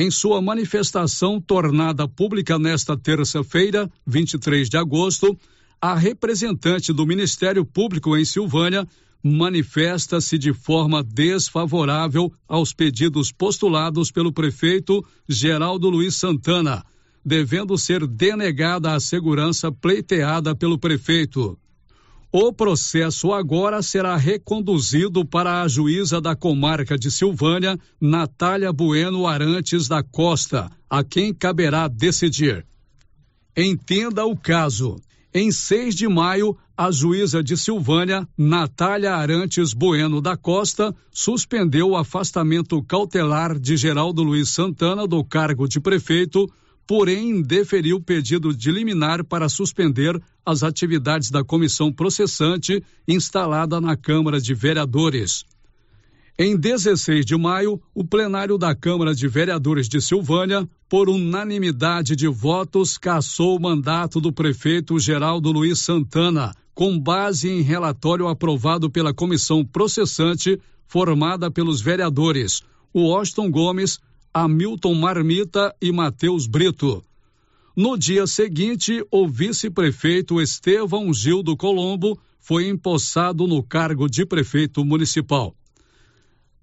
Em 0.00 0.12
sua 0.12 0.40
manifestação 0.40 1.40
tornada 1.40 2.06
pública 2.06 2.56
nesta 2.56 2.96
terça-feira, 2.96 3.90
23 4.06 4.68
de 4.68 4.76
agosto, 4.76 5.36
a 5.80 5.92
representante 5.92 6.92
do 6.92 7.04
Ministério 7.04 7.64
Público 7.64 8.16
em 8.16 8.24
Silvânia 8.24 8.86
manifesta-se 9.20 10.38
de 10.38 10.52
forma 10.52 11.02
desfavorável 11.02 12.32
aos 12.46 12.72
pedidos 12.72 13.32
postulados 13.32 14.12
pelo 14.12 14.32
prefeito 14.32 15.04
Geraldo 15.28 15.90
Luiz 15.90 16.14
Santana, 16.14 16.84
devendo 17.24 17.76
ser 17.76 18.06
denegada 18.06 18.94
a 18.94 19.00
segurança 19.00 19.72
pleiteada 19.72 20.54
pelo 20.54 20.78
prefeito. 20.78 21.58
O 22.30 22.52
processo 22.52 23.32
agora 23.32 23.80
será 23.80 24.14
reconduzido 24.14 25.24
para 25.24 25.62
a 25.62 25.68
juíza 25.68 26.20
da 26.20 26.36
comarca 26.36 26.98
de 26.98 27.10
Silvânia, 27.10 27.78
Natália 27.98 28.70
Bueno 28.70 29.26
Arantes 29.26 29.88
da 29.88 30.02
Costa, 30.02 30.70
a 30.90 31.02
quem 31.02 31.32
caberá 31.32 31.88
decidir. 31.88 32.66
Entenda 33.56 34.26
o 34.26 34.36
caso. 34.36 34.96
Em 35.32 35.50
6 35.50 35.94
de 35.94 36.06
maio, 36.06 36.54
a 36.76 36.90
juíza 36.90 37.42
de 37.42 37.56
Silvânia, 37.56 38.28
Natália 38.36 39.14
Arantes 39.14 39.72
Bueno 39.72 40.20
da 40.20 40.36
Costa, 40.36 40.94
suspendeu 41.10 41.90
o 41.90 41.96
afastamento 41.96 42.82
cautelar 42.82 43.58
de 43.58 43.74
Geraldo 43.74 44.22
Luiz 44.22 44.50
Santana 44.50 45.06
do 45.06 45.24
cargo 45.24 45.66
de 45.66 45.80
prefeito 45.80 46.46
porém 46.88 47.42
deferiu 47.42 48.00
pedido 48.00 48.56
de 48.56 48.70
liminar 48.72 49.22
para 49.22 49.50
suspender 49.50 50.18
as 50.44 50.62
atividades 50.62 51.30
da 51.30 51.44
comissão 51.44 51.92
processante 51.92 52.82
instalada 53.06 53.78
na 53.78 53.94
Câmara 53.94 54.40
de 54.40 54.54
Vereadores. 54.54 55.44
Em 56.38 56.56
16 56.56 57.26
de 57.26 57.36
maio, 57.36 57.78
o 57.94 58.02
plenário 58.02 58.56
da 58.56 58.74
Câmara 58.74 59.14
de 59.14 59.28
Vereadores 59.28 59.86
de 59.86 60.00
Silvânia, 60.00 60.66
por 60.88 61.10
unanimidade 61.10 62.16
de 62.16 62.26
votos, 62.26 62.96
cassou 62.96 63.58
o 63.58 63.60
mandato 63.60 64.18
do 64.18 64.32
prefeito 64.32 64.98
Geraldo 64.98 65.52
Luiz 65.52 65.80
Santana, 65.80 66.54
com 66.74 66.98
base 66.98 67.50
em 67.50 67.60
relatório 67.60 68.28
aprovado 68.28 68.88
pela 68.88 69.12
comissão 69.12 69.62
processante 69.62 70.58
formada 70.86 71.50
pelos 71.50 71.82
vereadores 71.82 72.62
o 72.92 73.14
Austin 73.14 73.50
Gomes, 73.50 74.00
Hamilton 74.32 74.94
Marmita 74.94 75.74
e 75.80 75.90
Matheus 75.90 76.46
Brito. 76.46 77.02
No 77.76 77.96
dia 77.96 78.26
seguinte, 78.26 79.04
o 79.10 79.28
vice-prefeito 79.28 80.40
Estevão 80.40 81.12
Gildo 81.12 81.56
Colombo 81.56 82.18
foi 82.40 82.68
empossado 82.68 83.46
no 83.46 83.62
cargo 83.62 84.08
de 84.08 84.26
prefeito 84.26 84.84
municipal. 84.84 85.54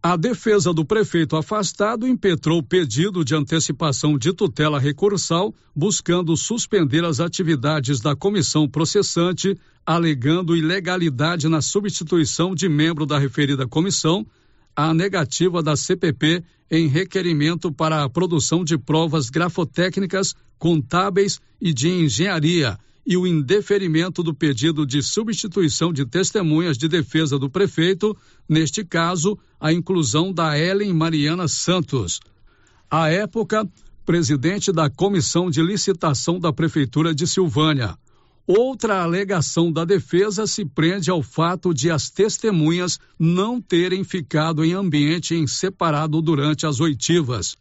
A 0.08 0.16
defesa 0.16 0.72
do 0.72 0.86
prefeito 0.86 1.36
afastado 1.36 2.08
impetrou 2.08 2.62
pedido 2.62 3.26
de 3.26 3.34
antecipação 3.34 4.20
de 4.20 4.34
tutela 4.34 4.80
recursal, 4.80 5.52
buscando 5.76 6.38
suspender 6.38 7.04
as 7.04 7.20
atividades 7.20 8.00
da 8.02 8.16
comissão 8.16 8.70
processante, 8.70 9.58
alegando 9.84 10.56
ilegalidade 10.56 11.50
na 11.50 11.60
substituição 11.60 12.54
de 12.54 12.70
membro 12.70 13.06
da 13.06 13.18
referida 13.18 13.68
comissão, 13.68 14.24
a 14.76 14.94
negativa 14.94 15.64
da 15.64 15.76
CPP 15.76 16.44
em 16.70 16.88
requerimento 16.88 17.72
para 17.72 18.04
a 18.04 18.10
produção 18.10 18.64
de 18.64 18.78
provas 18.78 19.30
grafotécnicas, 19.30 20.36
contábeis 20.58 21.40
e 21.62 21.74
de 21.74 21.90
engenharia 21.90 22.78
e 23.06 23.16
o 23.16 23.28
indeferimento 23.28 24.24
do 24.24 24.34
pedido 24.34 24.86
de 24.86 25.02
substituição 25.04 25.94
de 25.94 26.06
testemunhas 26.06 26.76
de 26.76 26.88
defesa 26.88 27.38
do 27.38 27.50
prefeito, 27.50 28.18
neste 28.50 28.84
caso, 28.84 29.38
a 29.60 29.72
inclusão 29.72 30.34
da 30.34 30.58
Ellen 30.58 30.92
Mariana 30.92 31.48
Santos. 31.48 32.20
À 32.90 33.10
época, 33.10 33.68
presidente 34.06 34.72
da 34.72 34.90
Comissão 34.90 35.52
de 35.52 35.62
Licitação 35.62 36.40
da 36.40 36.52
Prefeitura 36.52 37.14
de 37.14 37.28
Silvânia. 37.28 37.96
Outra 38.48 39.02
alegação 39.02 39.72
da 39.72 39.84
defesa 39.84 40.46
se 40.46 40.64
prende 40.64 41.10
ao 41.10 41.24
fato 41.24 41.74
de 41.74 41.90
as 41.90 42.12
testemunhas 42.12 43.00
não 43.18 43.60
terem 43.60 44.04
ficado 44.04 44.64
em 44.64 44.74
ambiente 44.74 45.34
em 45.34 45.48
separado 45.48 46.22
durante 46.22 46.64
as 46.68 46.80
oitivas. 46.80 47.56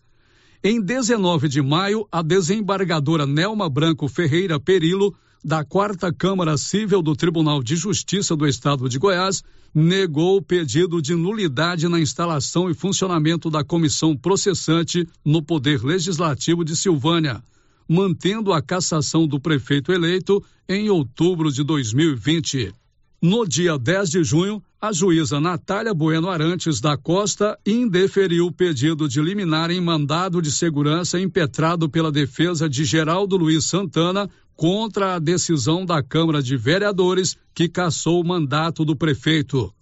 Em 0.62 0.78
19 0.78 1.48
de 1.48 1.62
maio, 1.62 2.06
a 2.12 2.20
desembargadora 2.20 3.24
Nelma 3.24 3.68
Branco 3.70 4.08
Ferreira 4.08 4.60
Perilo, 4.60 5.14
da 5.42 5.64
Quarta 5.64 6.12
Câmara 6.12 6.58
Civil 6.58 7.00
do 7.00 7.16
Tribunal 7.16 7.62
de 7.62 7.76
Justiça 7.76 8.36
do 8.36 8.46
Estado 8.46 8.86
de 8.86 8.98
Goiás, 8.98 9.42
negou 9.74 10.36
o 10.36 10.42
pedido 10.42 11.00
de 11.00 11.14
nulidade 11.14 11.88
na 11.88 11.98
instalação 11.98 12.68
e 12.68 12.74
funcionamento 12.74 13.48
da 13.48 13.64
comissão 13.64 14.14
processante 14.14 15.08
no 15.24 15.42
Poder 15.42 15.82
Legislativo 15.82 16.62
de 16.62 16.76
Silvânia 16.76 17.42
mantendo 17.88 18.52
a 18.52 18.62
cassação 18.62 19.26
do 19.26 19.40
prefeito 19.40 19.92
eleito 19.92 20.42
em 20.68 20.88
outubro 20.88 21.50
de 21.52 21.62
2020. 21.62 22.72
No 23.20 23.46
dia 23.46 23.78
10 23.78 24.10
de 24.10 24.22
junho, 24.22 24.62
a 24.78 24.92
juíza 24.92 25.40
Natália 25.40 25.94
Bueno 25.94 26.28
Arantes 26.28 26.78
da 26.78 26.94
Costa 26.94 27.58
indeferiu 27.64 28.46
o 28.46 28.52
pedido 28.52 29.08
de 29.08 29.20
liminar 29.22 29.70
em 29.70 29.80
mandado 29.80 30.42
de 30.42 30.52
segurança 30.52 31.18
impetrado 31.18 31.88
pela 31.88 32.12
defesa 32.12 32.68
de 32.68 32.84
Geraldo 32.84 33.36
Luiz 33.38 33.64
Santana 33.64 34.28
contra 34.54 35.14
a 35.14 35.18
decisão 35.18 35.86
da 35.86 36.02
Câmara 36.02 36.42
de 36.42 36.56
Vereadores 36.56 37.36
que 37.54 37.66
cassou 37.66 38.20
o 38.20 38.26
mandato 38.26 38.84
do 38.84 38.94
prefeito. 38.94 39.72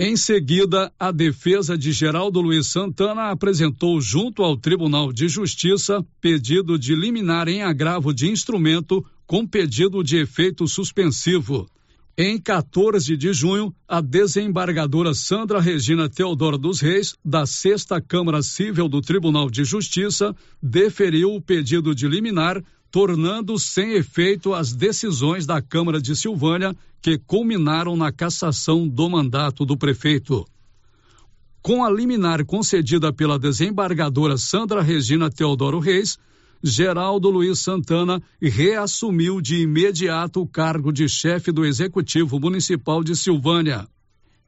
Em 0.00 0.16
seguida, 0.16 0.92
a 0.96 1.10
defesa 1.10 1.76
de 1.76 1.90
Geraldo 1.90 2.40
Luiz 2.40 2.68
Santana 2.68 3.32
apresentou 3.32 4.00
junto 4.00 4.44
ao 4.44 4.56
Tribunal 4.56 5.12
de 5.12 5.28
Justiça 5.28 6.06
pedido 6.20 6.78
de 6.78 6.94
liminar 6.94 7.48
em 7.48 7.64
agravo 7.64 8.14
de 8.14 8.30
instrumento 8.30 9.04
com 9.26 9.44
pedido 9.44 10.04
de 10.04 10.18
efeito 10.18 10.68
suspensivo. 10.68 11.66
Em 12.16 12.38
14 12.38 13.16
de 13.16 13.32
junho, 13.32 13.74
a 13.88 14.00
desembargadora 14.00 15.14
Sandra 15.14 15.60
Regina 15.60 16.08
Teodoro 16.08 16.58
dos 16.58 16.80
Reis, 16.80 17.16
da 17.24 17.44
Sexta 17.44 18.00
Câmara 18.00 18.40
Civil 18.40 18.88
do 18.88 19.00
Tribunal 19.00 19.50
de 19.50 19.64
Justiça, 19.64 20.32
deferiu 20.62 21.34
o 21.34 21.42
pedido 21.42 21.92
de 21.92 22.06
liminar 22.06 22.62
tornando 22.90 23.58
sem 23.58 23.92
efeito 23.92 24.54
as 24.54 24.72
decisões 24.72 25.46
da 25.46 25.60
Câmara 25.60 26.00
de 26.00 26.16
Silvânia 26.16 26.74
que 27.00 27.18
culminaram 27.18 27.96
na 27.96 28.10
cassação 28.10 28.88
do 28.88 29.08
mandato 29.08 29.64
do 29.64 29.76
prefeito. 29.76 30.46
Com 31.60 31.84
a 31.84 31.90
liminar 31.90 32.44
concedida 32.44 33.12
pela 33.12 33.38
desembargadora 33.38 34.38
Sandra 34.38 34.82
Regina 34.82 35.30
Teodoro 35.30 35.78
Reis, 35.78 36.18
Geraldo 36.62 37.30
Luiz 37.30 37.60
Santana 37.60 38.22
reassumiu 38.40 39.40
de 39.40 39.62
imediato 39.62 40.40
o 40.40 40.46
cargo 40.46 40.92
de 40.92 41.08
chefe 41.08 41.52
do 41.52 41.64
Executivo 41.64 42.40
Municipal 42.40 43.04
de 43.04 43.14
Silvânia. 43.14 43.86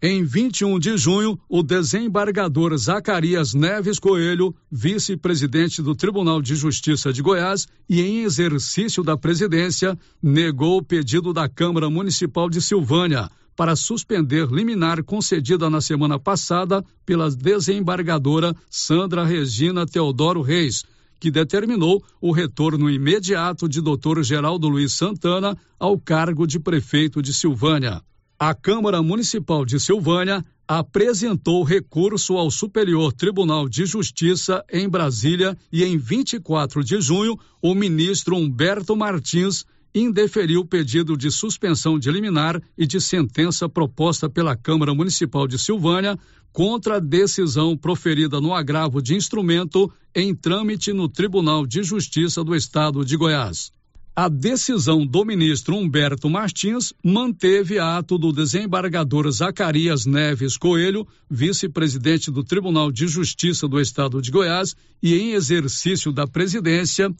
Em 0.03 0.25
21 0.25 0.79
de 0.79 0.97
junho, 0.97 1.39
o 1.47 1.63
desembargador 1.63 2.75
Zacarias 2.79 3.53
Neves 3.53 3.99
Coelho, 3.99 4.55
vice-presidente 4.73 5.83
do 5.83 5.95
Tribunal 5.95 6.41
de 6.41 6.55
Justiça 6.55 7.13
de 7.13 7.21
Goiás 7.21 7.69
e 7.87 8.01
em 8.01 8.23
exercício 8.23 9.03
da 9.03 9.15
presidência, 9.15 9.99
negou 10.23 10.79
o 10.79 10.83
pedido 10.83 11.35
da 11.35 11.47
Câmara 11.51 11.91
Municipal 11.91 12.49
de 12.49 12.63
Silvânia 12.63 13.29
para 13.55 13.77
suspender 13.77 14.47
liminar 14.51 15.05
concedida 15.05 15.69
na 15.69 15.83
semana 15.83 16.19
passada 16.19 16.83
pela 17.05 17.31
desembargadora 17.31 18.57
Sandra 18.71 19.23
Regina 19.23 19.85
Teodoro 19.85 20.41
Reis, 20.41 20.83
que 21.21 21.31
determinou 21.31 22.03
o 22.23 22.33
retorno 22.33 22.89
imediato 22.89 23.69
de 23.69 23.83
Dr. 23.83 24.23
Geraldo 24.23 24.67
Luiz 24.67 24.95
Santana 24.95 25.55
ao 25.79 25.99
cargo 25.99 26.47
de 26.47 26.59
prefeito 26.59 27.21
de 27.21 27.35
Silvânia. 27.35 28.01
A 28.43 28.55
Câmara 28.55 29.03
Municipal 29.03 29.67
de 29.67 29.79
Silvânia 29.79 30.43
apresentou 30.67 31.63
recurso 31.63 32.39
ao 32.39 32.51
Superior 32.51 33.13
Tribunal 33.13 33.69
de 33.69 33.85
Justiça 33.85 34.65
em 34.73 34.89
Brasília 34.89 35.55
e 35.71 35.85
em 35.85 35.99
24 35.99 36.83
de 36.83 37.03
junho 37.03 37.39
o 37.61 37.75
ministro 37.75 38.35
Humberto 38.35 38.97
Martins 38.97 39.67
indeferiu 39.95 40.61
o 40.61 40.67
pedido 40.67 41.19
de 41.19 41.31
suspensão 41.31 41.99
de 41.99 42.11
liminar 42.11 42.63
e 42.79 42.87
de 42.87 42.99
sentença 42.99 43.69
proposta 43.69 44.27
pela 44.27 44.57
Câmara 44.57 44.95
Municipal 44.95 45.47
de 45.47 45.59
Silvânia 45.59 46.19
contra 46.51 46.97
a 46.97 46.99
decisão 46.99 47.77
proferida 47.77 48.41
no 48.41 48.55
agravo 48.55 49.03
de 49.03 49.15
instrumento 49.15 49.93
em 50.15 50.35
trâmite 50.35 50.95
no 50.95 51.11
Tribunal 51.11 51.67
de 51.67 51.83
Justiça 51.83 52.43
do 52.43 52.57
Estado 52.57 53.05
de 53.05 53.19
Goiás. 53.19 53.71
A 54.15 54.29
decisão 54.29 55.07
do 55.07 55.25
ministro 55.25 55.77
Humberto 55.77 56.29
Martins 56.29 56.93
manteve 57.03 57.79
ato 57.79 58.19
do 58.19 58.33
desembargador 58.33 59.31
Zacarias 59.31 60.05
Neves 60.05 60.57
Coelho, 60.57 61.07
vice-presidente 61.31 62.29
do 62.29 62.43
Tribunal 62.43 62.91
de 62.91 63.07
Justiça 63.07 63.69
do 63.69 63.81
Estado 63.81 64.21
de 64.21 64.31
Goiás 64.33 64.75
e 65.01 65.15
em 65.15 65.33
exercício 65.33 66.11
da 66.13 66.27
presidência, 66.27 67.15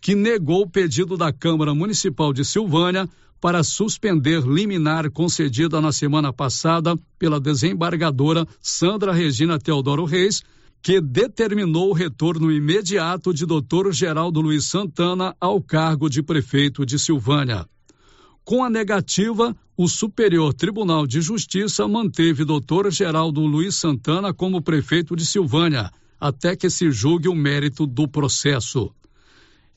que 0.00 0.14
negou 0.14 0.62
o 0.62 0.68
pedido 0.68 1.14
da 1.14 1.30
Câmara 1.30 1.74
Municipal 1.74 2.32
de 2.32 2.42
Silvânia 2.42 3.06
para 3.38 3.62
suspender 3.62 4.42
liminar 4.42 5.10
concedida 5.10 5.78
na 5.78 5.92
semana 5.92 6.32
passada 6.32 6.98
pela 7.18 7.38
desembargadora 7.38 8.46
Sandra 8.62 9.12
Regina 9.12 9.58
Teodoro 9.58 10.06
Reis, 10.06 10.42
que 10.82 11.00
determinou 11.00 11.90
o 11.90 11.94
retorno 11.94 12.50
imediato 12.50 13.34
de 13.34 13.44
Dr. 13.44 13.90
Geraldo 13.92 14.40
Luiz 14.40 14.64
Santana 14.64 15.36
ao 15.40 15.60
cargo 15.60 16.08
de 16.08 16.22
prefeito 16.22 16.86
de 16.86 16.98
Silvânia. 16.98 17.66
Com 18.44 18.64
a 18.64 18.70
negativa, 18.70 19.54
o 19.76 19.88
Superior 19.88 20.54
Tribunal 20.54 21.06
de 21.06 21.20
Justiça 21.20 21.86
manteve 21.86 22.44
Dr. 22.44 22.90
Geraldo 22.90 23.42
Luiz 23.42 23.76
Santana 23.76 24.32
como 24.32 24.62
prefeito 24.62 25.14
de 25.14 25.26
Silvânia, 25.26 25.90
até 26.18 26.56
que 26.56 26.70
se 26.70 26.90
julgue 26.90 27.28
o 27.28 27.34
mérito 27.34 27.86
do 27.86 28.08
processo. 28.08 28.90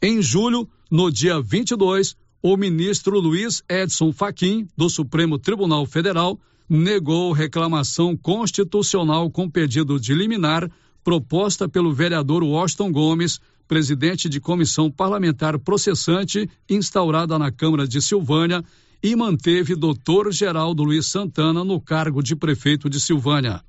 Em 0.01 0.21
julho, 0.21 0.67
no 0.89 1.11
dia 1.11 1.41
22, 1.41 2.15
o 2.41 2.57
ministro 2.57 3.19
Luiz 3.19 3.63
Edson 3.69 4.11
Fachin, 4.11 4.67
do 4.75 4.89
Supremo 4.89 5.37
Tribunal 5.37 5.85
Federal, 5.85 6.39
negou 6.67 7.31
reclamação 7.31 8.15
constitucional 8.15 9.29
com 9.29 9.49
pedido 9.49 9.99
de 9.99 10.13
liminar 10.13 10.69
proposta 11.03 11.67
pelo 11.67 11.93
vereador 11.93 12.43
Washington 12.43 12.91
Gomes, 12.91 13.39
presidente 13.67 14.29
de 14.29 14.39
comissão 14.39 14.89
parlamentar 14.89 15.57
processante 15.59 16.49
instaurada 16.69 17.37
na 17.37 17.51
Câmara 17.51 17.87
de 17.87 18.01
Silvânia, 18.01 18.63
e 19.01 19.15
manteve 19.15 19.75
doutor 19.75 20.31
Geraldo 20.31 20.83
Luiz 20.83 21.07
Santana 21.07 21.63
no 21.63 21.79
cargo 21.81 22.23
de 22.23 22.35
prefeito 22.37 22.89
de 22.89 23.01
Silvânia. 23.01 23.61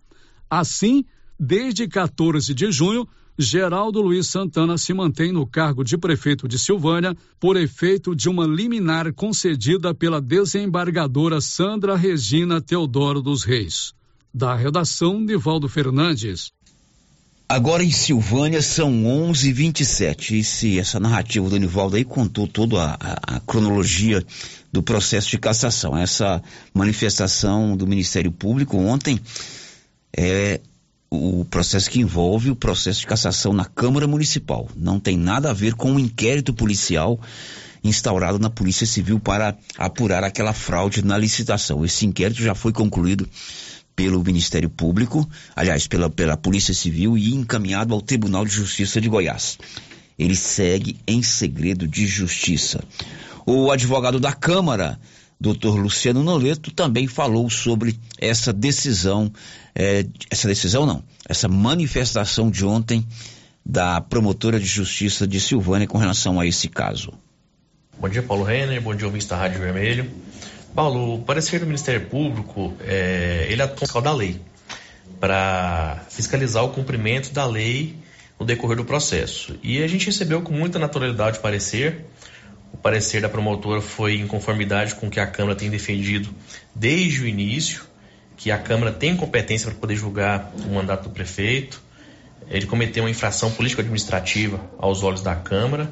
Assim, 0.48 1.04
desde 1.38 1.88
14 1.88 2.54
de 2.54 2.70
junho, 2.70 3.08
Geraldo 3.36 4.00
Luiz 4.00 4.28
Santana 4.28 4.78
se 4.78 4.94
mantém 4.94 5.32
no 5.32 5.44
cargo 5.44 5.82
de 5.82 5.98
prefeito 5.98 6.46
de 6.46 6.56
Silvânia 6.56 7.16
por 7.40 7.56
efeito 7.56 8.14
de 8.14 8.28
uma 8.28 8.46
liminar 8.46 9.12
concedida 9.12 9.92
pela 9.92 10.20
desembargadora 10.20 11.40
Sandra 11.40 11.96
Regina 11.96 12.60
Teodoro 12.60 13.20
dos 13.20 13.42
Reis. 13.42 13.92
Da 14.32 14.54
redação, 14.54 15.18
Nivaldo 15.20 15.68
Fernandes. 15.68 16.52
Agora 17.46 17.84
em 17.84 17.90
Silvânia 17.90 18.62
são 18.62 18.90
11:27 19.04 20.38
e 20.38 20.44
se 20.44 20.78
essa 20.78 20.98
narrativa 20.98 21.48
do 21.48 21.58
Nivaldo 21.58 21.96
aí 21.96 22.04
contou 22.04 22.46
toda 22.46 22.82
a, 22.82 22.94
a, 22.94 23.36
a, 23.36 23.40
cronologia 23.40 24.24
do 24.72 24.82
processo 24.82 25.28
de 25.28 25.38
cassação. 25.38 25.96
Essa 25.96 26.42
manifestação 26.72 27.76
do 27.76 27.86
Ministério 27.86 28.32
Público 28.32 28.78
ontem 28.78 29.20
é 30.16 30.58
o 31.10 31.44
processo 31.44 31.90
que 31.90 32.00
envolve 32.00 32.50
o 32.50 32.56
processo 32.56 33.00
de 33.00 33.06
cassação 33.06 33.52
na 33.52 33.66
Câmara 33.66 34.06
Municipal. 34.06 34.68
Não 34.74 34.98
tem 34.98 35.16
nada 35.16 35.50
a 35.50 35.54
ver 35.54 35.74
com 35.74 35.92
o 35.92 35.94
um 35.96 35.98
inquérito 35.98 36.54
policial 36.54 37.20
instaurado 37.84 38.38
na 38.38 38.48
Polícia 38.48 38.86
Civil 38.86 39.20
para 39.20 39.54
apurar 39.76 40.24
aquela 40.24 40.54
fraude 40.54 41.04
na 41.04 41.18
licitação. 41.18 41.84
Esse 41.84 42.06
inquérito 42.06 42.42
já 42.42 42.54
foi 42.54 42.72
concluído 42.72 43.28
pelo 43.96 44.22
Ministério 44.22 44.68
Público, 44.68 45.28
aliás, 45.54 45.86
pela, 45.86 46.10
pela 46.10 46.36
Polícia 46.36 46.74
Civil 46.74 47.16
e 47.16 47.34
encaminhado 47.34 47.94
ao 47.94 48.00
Tribunal 48.00 48.44
de 48.44 48.52
Justiça 48.52 49.00
de 49.00 49.08
Goiás. 49.08 49.58
Ele 50.18 50.36
segue 50.36 50.96
em 51.06 51.22
segredo 51.22 51.86
de 51.86 52.06
justiça. 52.06 52.82
O 53.46 53.70
advogado 53.70 54.18
da 54.18 54.32
Câmara, 54.32 54.98
doutor 55.40 55.76
Luciano 55.76 56.22
Noleto, 56.22 56.70
também 56.70 57.06
falou 57.06 57.48
sobre 57.50 57.98
essa 58.18 58.52
decisão, 58.52 59.32
é, 59.74 60.06
essa 60.30 60.48
decisão 60.48 60.86
não, 60.86 61.02
essa 61.28 61.48
manifestação 61.48 62.50
de 62.50 62.64
ontem 62.64 63.06
da 63.64 64.00
promotora 64.00 64.60
de 64.60 64.66
justiça 64.66 65.26
de 65.26 65.40
Silvânia 65.40 65.86
com 65.86 65.98
relação 65.98 66.38
a 66.38 66.46
esse 66.46 66.68
caso. 66.68 67.12
Bom 67.98 68.08
dia, 68.08 68.22
Paulo 68.22 68.44
Renner, 68.44 68.80
bom 68.82 68.94
dia, 68.94 69.06
ouvinte 69.06 69.26
da 69.26 69.36
Rádio 69.36 69.60
Vermelho. 69.60 70.10
Paulo, 70.74 71.14
o 71.14 71.22
parecer 71.22 71.60
do 71.60 71.66
Ministério 71.66 72.06
Público, 72.06 72.74
é, 72.80 73.46
ele 73.48 73.62
atua 73.62 74.02
da 74.02 74.12
lei 74.12 74.40
para 75.20 76.04
fiscalizar 76.10 76.64
o 76.64 76.70
cumprimento 76.70 77.32
da 77.32 77.46
lei 77.46 77.94
no 78.38 78.44
decorrer 78.44 78.76
do 78.76 78.84
processo. 78.84 79.56
E 79.62 79.80
a 79.84 79.86
gente 79.86 80.06
recebeu 80.06 80.42
com 80.42 80.52
muita 80.52 80.76
naturalidade 80.78 81.38
o 81.38 81.40
parecer. 81.40 82.04
O 82.72 82.76
parecer 82.76 83.22
da 83.22 83.28
promotora 83.28 83.80
foi 83.80 84.16
em 84.16 84.26
conformidade 84.26 84.96
com 84.96 85.06
o 85.06 85.10
que 85.10 85.20
a 85.20 85.26
Câmara 85.28 85.54
tem 85.54 85.70
defendido 85.70 86.34
desde 86.74 87.22
o 87.22 87.28
início, 87.28 87.84
que 88.36 88.50
a 88.50 88.58
Câmara 88.58 88.90
tem 88.90 89.16
competência 89.16 89.70
para 89.70 89.78
poder 89.78 89.94
julgar 89.94 90.52
o 90.66 90.74
mandato 90.74 91.04
do 91.04 91.10
prefeito. 91.10 91.80
Ele 92.50 92.66
cometeu 92.66 93.04
uma 93.04 93.10
infração 93.10 93.52
político-administrativa 93.52 94.60
aos 94.76 95.04
olhos 95.04 95.22
da 95.22 95.36
Câmara 95.36 95.88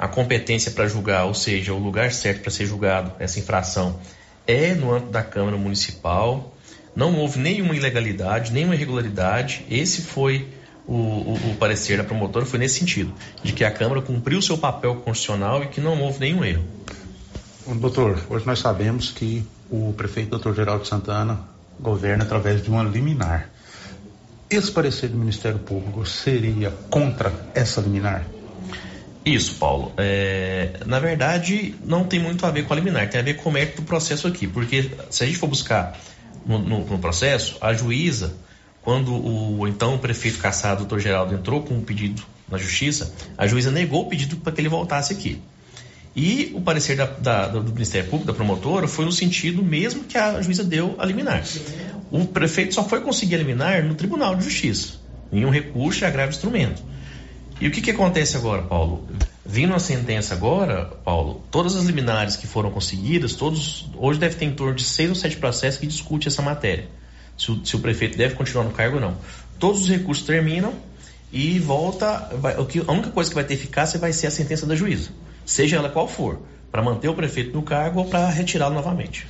a 0.00 0.08
competência 0.08 0.70
para 0.70 0.88
julgar, 0.88 1.26
ou 1.26 1.34
seja, 1.34 1.74
o 1.74 1.78
lugar 1.78 2.10
certo 2.10 2.40
para 2.40 2.50
ser 2.50 2.64
julgado 2.64 3.12
essa 3.18 3.38
infração 3.38 4.00
é 4.46 4.74
no 4.74 4.94
âmbito 4.94 5.12
da 5.12 5.22
Câmara 5.22 5.58
Municipal. 5.58 6.56
Não 6.96 7.14
houve 7.16 7.38
nenhuma 7.38 7.76
ilegalidade, 7.76 8.50
nenhuma 8.50 8.74
irregularidade. 8.74 9.62
Esse 9.70 10.00
foi 10.00 10.48
o, 10.86 10.94
o, 10.94 11.50
o, 11.50 11.56
parecer 11.56 11.98
da 11.98 12.04
promotora, 12.04 12.46
foi 12.46 12.58
nesse 12.58 12.78
sentido, 12.78 13.12
de 13.42 13.52
que 13.52 13.62
a 13.62 13.70
Câmara 13.70 14.00
cumpriu 14.00 14.40
seu 14.40 14.56
papel 14.56 14.96
constitucional 14.96 15.62
e 15.62 15.66
que 15.66 15.82
não 15.82 16.00
houve 16.00 16.18
nenhum 16.18 16.42
erro. 16.42 16.64
Doutor, 17.66 18.24
hoje 18.30 18.46
nós 18.46 18.58
sabemos 18.58 19.10
que 19.10 19.44
o 19.70 19.92
prefeito 19.92 20.30
doutor 20.30 20.54
Geraldo 20.54 20.86
Santana 20.86 21.40
governa 21.78 22.24
através 22.24 22.62
de 22.62 22.70
uma 22.70 22.82
liminar. 22.82 23.50
Esse 24.48 24.72
parecer 24.72 25.10
do 25.10 25.18
Ministério 25.18 25.58
Público 25.58 26.06
seria 26.06 26.70
contra 26.88 27.30
essa 27.54 27.82
liminar? 27.82 28.39
Isso, 29.24 29.56
Paulo. 29.56 29.92
É, 29.98 30.80
na 30.86 30.98
verdade, 30.98 31.74
não 31.84 32.04
tem 32.04 32.18
muito 32.18 32.44
a 32.46 32.50
ver 32.50 32.64
com 32.64 32.72
a 32.72 32.76
liminar, 32.76 33.08
tem 33.10 33.20
a 33.20 33.24
ver 33.24 33.34
com 33.34 33.50
o 33.50 33.52
mérito 33.52 33.82
do 33.82 33.86
processo 33.86 34.26
aqui. 34.26 34.46
Porque 34.46 34.90
se 35.10 35.24
a 35.24 35.26
gente 35.26 35.38
for 35.38 35.46
buscar 35.46 35.98
no, 36.46 36.58
no, 36.58 36.86
no 36.86 36.98
processo, 36.98 37.58
a 37.60 37.72
juíza, 37.74 38.34
quando 38.82 39.12
o 39.14 39.68
então 39.68 39.98
prefeito 39.98 40.38
caçado, 40.38 40.78
doutor 40.80 41.00
Geraldo, 41.00 41.34
entrou 41.34 41.62
com 41.62 41.74
um 41.74 41.82
pedido 41.82 42.22
na 42.50 42.56
justiça, 42.56 43.14
a 43.36 43.46
juíza 43.46 43.70
negou 43.70 44.02
o 44.02 44.08
pedido 44.08 44.36
para 44.36 44.52
que 44.52 44.60
ele 44.60 44.68
voltasse 44.68 45.12
aqui. 45.12 45.40
E 46.16 46.50
o 46.54 46.60
parecer 46.60 46.96
da, 46.96 47.06
da, 47.06 47.46
do 47.46 47.72
Ministério 47.72 48.08
Público, 48.10 48.26
da 48.26 48.34
promotora, 48.36 48.88
foi 48.88 49.04
no 49.04 49.12
sentido 49.12 49.62
mesmo 49.62 50.04
que 50.04 50.18
a 50.18 50.42
juíza 50.42 50.64
deu 50.64 50.96
a 50.98 51.04
liminar. 51.04 51.44
O 52.10 52.24
prefeito 52.26 52.74
só 52.74 52.82
foi 52.82 53.00
conseguir 53.00 53.34
eliminar 53.36 53.84
no 53.84 53.94
Tribunal 53.94 54.34
de 54.34 54.42
Justiça, 54.42 54.94
em 55.30 55.44
um 55.44 55.50
recurso 55.50 56.02
e 56.02 56.06
agravo 56.06 56.30
instrumento. 56.30 56.82
E 57.60 57.68
o 57.68 57.70
que, 57.70 57.82
que 57.82 57.90
acontece 57.90 58.38
agora, 58.38 58.62
Paulo? 58.62 59.06
Vindo 59.44 59.74
a 59.74 59.78
sentença 59.78 60.32
agora, 60.34 60.86
Paulo, 61.04 61.44
todas 61.50 61.76
as 61.76 61.84
liminares 61.84 62.34
que 62.34 62.46
foram 62.46 62.70
conseguidas, 62.70 63.34
todos 63.34 63.86
hoje 63.96 64.18
deve 64.18 64.36
ter 64.36 64.46
em 64.46 64.52
torno 64.52 64.74
de 64.74 64.82
seis 64.82 65.10
ou 65.10 65.14
sete 65.14 65.36
processos 65.36 65.78
que 65.78 65.86
discutem 65.86 66.28
essa 66.28 66.40
matéria. 66.40 66.88
se 67.36 67.50
o, 67.50 67.64
se 67.64 67.76
o 67.76 67.80
prefeito 67.80 68.16
deve 68.16 68.34
continuar 68.34 68.64
no 68.64 68.70
cargo 68.70 68.96
ou 68.96 69.02
não. 69.02 69.16
Todos 69.58 69.82
os 69.82 69.88
recursos 69.90 70.24
terminam 70.24 70.72
e 71.30 71.58
volta. 71.58 72.30
Vai, 72.38 72.56
o 72.58 72.64
que, 72.64 72.78
a 72.78 72.92
única 72.92 73.10
coisa 73.10 73.28
que 73.28 73.34
vai 73.34 73.44
ter 73.44 73.54
eficácia 73.54 73.98
vai 73.98 74.12
ser 74.12 74.28
a 74.28 74.30
sentença 74.30 74.64
da 74.64 74.74
juíza, 74.74 75.10
seja 75.44 75.76
ela 75.76 75.90
qual 75.90 76.08
for, 76.08 76.40
para 76.72 76.82
manter 76.82 77.08
o 77.08 77.14
prefeito 77.14 77.52
no 77.52 77.62
cargo 77.62 78.00
ou 78.00 78.06
para 78.06 78.26
retirá-lo 78.30 78.74
novamente. 78.74 79.26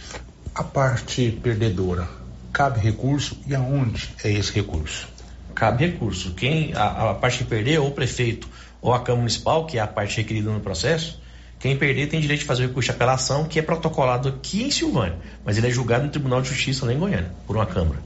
A 0.54 0.62
parte 0.62 1.36
perdedora, 1.42 2.08
cabe 2.52 2.78
recurso 2.78 3.36
e 3.44 3.56
aonde 3.56 4.08
é 4.22 4.30
esse 4.30 4.52
recurso? 4.52 5.08
Cabe 5.54 5.86
recurso. 5.86 6.34
Quem 6.34 6.72
a, 6.74 7.10
a 7.10 7.14
parte 7.14 7.38
que 7.38 7.44
perder, 7.44 7.78
ou 7.80 7.88
o 7.88 7.92
prefeito 7.92 8.48
ou 8.82 8.94
a 8.94 9.00
Câmara 9.00 9.18
Municipal, 9.18 9.66
que 9.66 9.78
é 9.78 9.80
a 9.80 9.86
parte 9.86 10.16
requerida 10.16 10.50
no 10.50 10.60
processo, 10.60 11.20
quem 11.58 11.76
perder 11.76 12.08
tem 12.08 12.20
direito 12.20 12.40
de 12.40 12.46
fazer 12.46 12.64
o 12.64 12.68
recurso 12.68 12.90
de 12.90 12.96
apelação, 12.96 13.44
que 13.44 13.58
é 13.58 13.62
protocolado 13.62 14.28
aqui 14.28 14.62
em 14.62 14.70
Silvânia, 14.70 15.18
mas 15.44 15.58
ele 15.58 15.66
é 15.66 15.70
julgado 15.70 16.04
no 16.04 16.10
Tribunal 16.10 16.40
de 16.40 16.48
Justiça 16.48 16.86
lá 16.86 16.92
em 16.94 16.98
Goiânia, 16.98 17.30
por 17.46 17.54
uma 17.56 17.66
Câmara. 17.66 18.00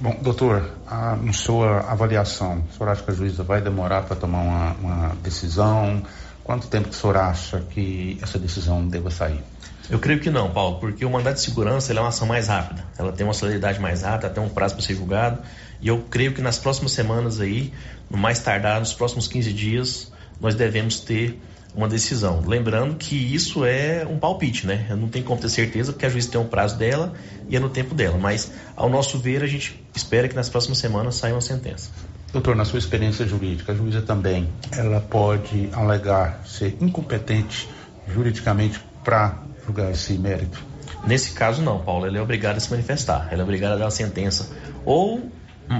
Bom, 0.00 0.16
doutor, 0.20 0.76
a, 0.86 1.16
em 1.22 1.32
sua 1.32 1.80
avaliação, 1.80 2.64
o 2.68 2.76
senhor 2.76 2.90
acha 2.90 3.02
que 3.02 3.10
a 3.10 3.14
juíza 3.14 3.42
vai 3.42 3.60
demorar 3.60 4.02
para 4.02 4.16
tomar 4.16 4.42
uma, 4.42 4.72
uma, 4.74 5.16
decisão? 5.22 6.02
Quanto 6.42 6.66
tempo 6.68 6.88
que 6.88 6.94
o 6.94 6.98
senhor 6.98 7.16
acha 7.16 7.60
que 7.70 8.18
essa 8.22 8.38
decisão 8.38 8.86
deva 8.86 9.10
sair? 9.10 9.42
Eu 9.90 9.98
creio 9.98 10.20
que 10.20 10.30
não, 10.30 10.50
Paulo, 10.50 10.78
porque 10.78 11.04
o 11.04 11.10
mandato 11.10 11.36
de 11.36 11.42
segurança 11.42 11.92
é 11.92 11.98
uma 11.98 12.08
ação 12.08 12.26
mais 12.26 12.48
rápida. 12.48 12.84
Ela 12.96 13.12
tem 13.12 13.26
uma 13.26 13.34
celeridade 13.34 13.80
mais 13.80 14.02
rápida, 14.02 14.30
tem 14.30 14.42
um 14.42 14.48
prazo 14.48 14.74
para 14.74 14.84
ser 14.84 14.94
julgado. 14.94 15.38
E 15.80 15.88
eu 15.88 16.04
creio 16.10 16.32
que 16.32 16.42
nas 16.42 16.58
próximas 16.58 16.92
semanas 16.92 17.40
aí, 17.40 17.72
no 18.10 18.16
mais 18.16 18.40
tardar, 18.40 18.80
nos 18.80 18.92
próximos 18.92 19.28
15 19.28 19.52
dias, 19.52 20.12
nós 20.40 20.54
devemos 20.54 21.00
ter 21.00 21.38
uma 21.74 21.88
decisão. 21.88 22.42
Lembrando 22.46 22.96
que 22.96 23.14
isso 23.14 23.64
é 23.64 24.06
um 24.08 24.18
palpite, 24.18 24.66
né? 24.66 24.86
Não 24.90 25.08
tenho 25.08 25.24
como 25.24 25.40
ter 25.40 25.48
certeza, 25.48 25.92
porque 25.92 26.06
a 26.06 26.08
juíza 26.08 26.30
tem 26.30 26.40
um 26.40 26.46
prazo 26.46 26.76
dela 26.76 27.12
e 27.48 27.56
é 27.56 27.60
no 27.60 27.68
tempo 27.68 27.94
dela. 27.94 28.18
Mas, 28.18 28.50
ao 28.74 28.88
nosso 28.88 29.18
ver, 29.18 29.42
a 29.42 29.46
gente 29.46 29.80
espera 29.94 30.28
que 30.28 30.34
nas 30.34 30.48
próximas 30.48 30.78
semanas 30.78 31.16
saia 31.16 31.34
uma 31.34 31.40
sentença. 31.40 31.90
Doutor, 32.32 32.56
na 32.56 32.64
sua 32.64 32.78
experiência 32.78 33.26
jurídica, 33.26 33.72
a 33.72 33.74
juíza 33.74 34.02
também, 34.02 34.48
ela 34.72 35.00
pode 35.00 35.70
alegar 35.72 36.42
ser 36.44 36.76
incompetente 36.80 37.68
juridicamente 38.06 38.80
para 39.04 39.38
julgar 39.64 39.90
esse 39.90 40.14
mérito? 40.14 40.62
Nesse 41.06 41.32
caso, 41.32 41.62
não, 41.62 41.80
Paulo. 41.80 42.06
Ela 42.06 42.18
é 42.18 42.20
obrigada 42.20 42.58
a 42.58 42.60
se 42.60 42.70
manifestar. 42.70 43.28
Ela 43.30 43.42
é 43.42 43.44
obrigada 43.44 43.74
a 43.74 43.78
dar 43.78 43.84
uma 43.84 43.90
sentença. 43.90 44.50
Ou 44.84 45.30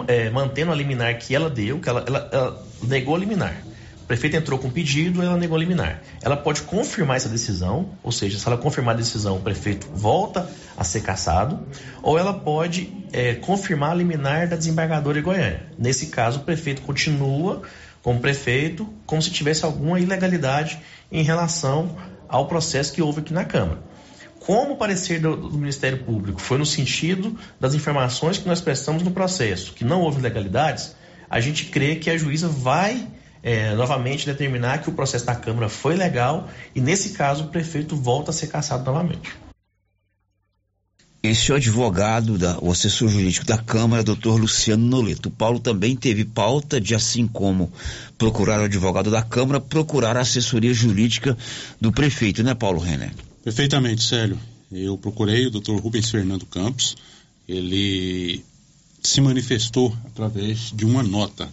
é, 0.07 0.31
mantendo 0.31 0.72
a 0.72 0.74
liminar 0.74 1.16
que 1.18 1.35
ela 1.35 1.48
deu, 1.48 1.79
que 1.79 1.88
ela, 1.88 2.05
ela, 2.07 2.29
ela 2.33 2.62
negou 2.83 3.14
a 3.14 3.18
liminar 3.18 3.62
prefeito 4.09 4.37
entrou 4.37 4.59
com 4.59 4.70
pedido, 4.70 5.22
ela 5.22 5.37
negou 5.37 5.59
liminar. 5.59 6.03
Ela 6.22 6.35
pode 6.35 6.62
confirmar 6.62 7.18
essa 7.18 7.29
decisão, 7.29 7.90
ou 8.03 8.11
seja, 8.11 8.38
se 8.38 8.48
ela 8.48 8.57
confirmar 8.57 8.94
a 8.94 8.98
decisão, 8.98 9.37
o 9.37 9.40
prefeito 9.40 9.87
volta 9.92 10.48
a 10.74 10.83
ser 10.83 11.03
cassado, 11.03 11.61
ou 12.03 12.18
ela 12.18 12.33
pode 12.33 12.90
é, 13.12 13.35
confirmar 13.35 13.90
a 13.90 13.94
liminar 13.94 14.48
da 14.48 14.57
desembargadora 14.57 15.18
de 15.18 15.22
Goiânia. 15.22 15.62
Nesse 15.79 16.07
caso, 16.07 16.40
o 16.40 16.42
prefeito 16.42 16.81
continua 16.83 17.61
como 18.03 18.18
prefeito, 18.18 18.88
como 19.05 19.20
se 19.20 19.31
tivesse 19.31 19.66
alguma 19.66 20.01
ilegalidade 20.01 20.81
em 21.12 21.22
relação 21.22 21.94
ao 22.27 22.46
processo 22.46 22.94
que 22.94 23.03
houve 23.03 23.20
aqui 23.20 23.35
na 23.35 23.44
Câmara. 23.44 23.88
Como 24.49 24.73
o 24.73 24.77
parecer 24.79 25.21
do, 25.21 25.37
do, 25.37 25.59
Ministério 25.59 25.99
Público 25.99 26.41
foi 26.41 26.57
no 26.57 26.65
sentido 26.65 27.39
das 27.61 27.75
informações 27.75 28.39
que 28.39 28.49
nós 28.49 28.63
prestamos 28.63 29.03
no 29.03 29.11
processo, 29.11 29.75
que 29.75 29.85
não 29.85 30.01
houve 30.01 30.21
ilegalidades, 30.21 30.97
a 31.29 31.39
gente 31.39 31.67
crê 31.67 31.97
que 31.97 32.09
a 32.09 32.17
juíza 32.17 32.49
vai 32.49 33.07
é, 33.43 33.75
novamente 33.75 34.25
determinar 34.25 34.79
que 34.79 34.89
o 34.89 34.93
processo 34.95 35.27
da 35.27 35.35
Câmara 35.35 35.69
foi 35.69 35.97
legal 35.97 36.49
e, 36.75 36.81
nesse 36.81 37.11
caso, 37.11 37.45
o 37.45 37.49
prefeito 37.49 37.95
volta 37.95 38.31
a 38.31 38.33
ser 38.33 38.47
cassado 38.47 38.87
novamente. 38.87 39.37
Esse 41.23 41.51
é 41.51 41.55
o 41.55 41.57
advogado, 41.59 42.39
da, 42.39 42.59
o 42.63 42.73
assessor 42.73 43.11
jurídico 43.11 43.45
da 43.45 43.59
Câmara, 43.59 44.03
doutor 44.03 44.41
Luciano 44.41 44.83
Noleto. 44.83 45.29
O 45.29 45.33
Paulo 45.33 45.61
também 45.61 45.95
teve 45.95 46.25
pauta 46.25 46.81
de, 46.81 46.95
assim 46.95 47.27
como 47.27 47.71
procurar 48.17 48.61
o 48.61 48.65
advogado 48.65 49.11
da 49.11 49.21
Câmara, 49.21 49.61
procurar 49.61 50.17
a 50.17 50.23
assessoria 50.23 50.73
jurídica 50.73 51.37
do 51.79 51.93
prefeito, 51.93 52.43
né, 52.43 52.55
Paulo 52.55 52.81
Renner? 52.81 53.13
Perfeitamente, 53.49 54.03
Célio. 54.03 54.39
Eu 54.71 54.99
procurei 54.99 55.47
o 55.47 55.51
doutor 55.51 55.81
Rubens 55.81 56.11
Fernando 56.11 56.45
Campos. 56.45 56.95
Ele 57.49 58.45
se 59.03 59.23
manifestou 59.23 59.97
através 60.05 60.71
de 60.71 60.85
uma 60.85 61.03
nota 61.03 61.49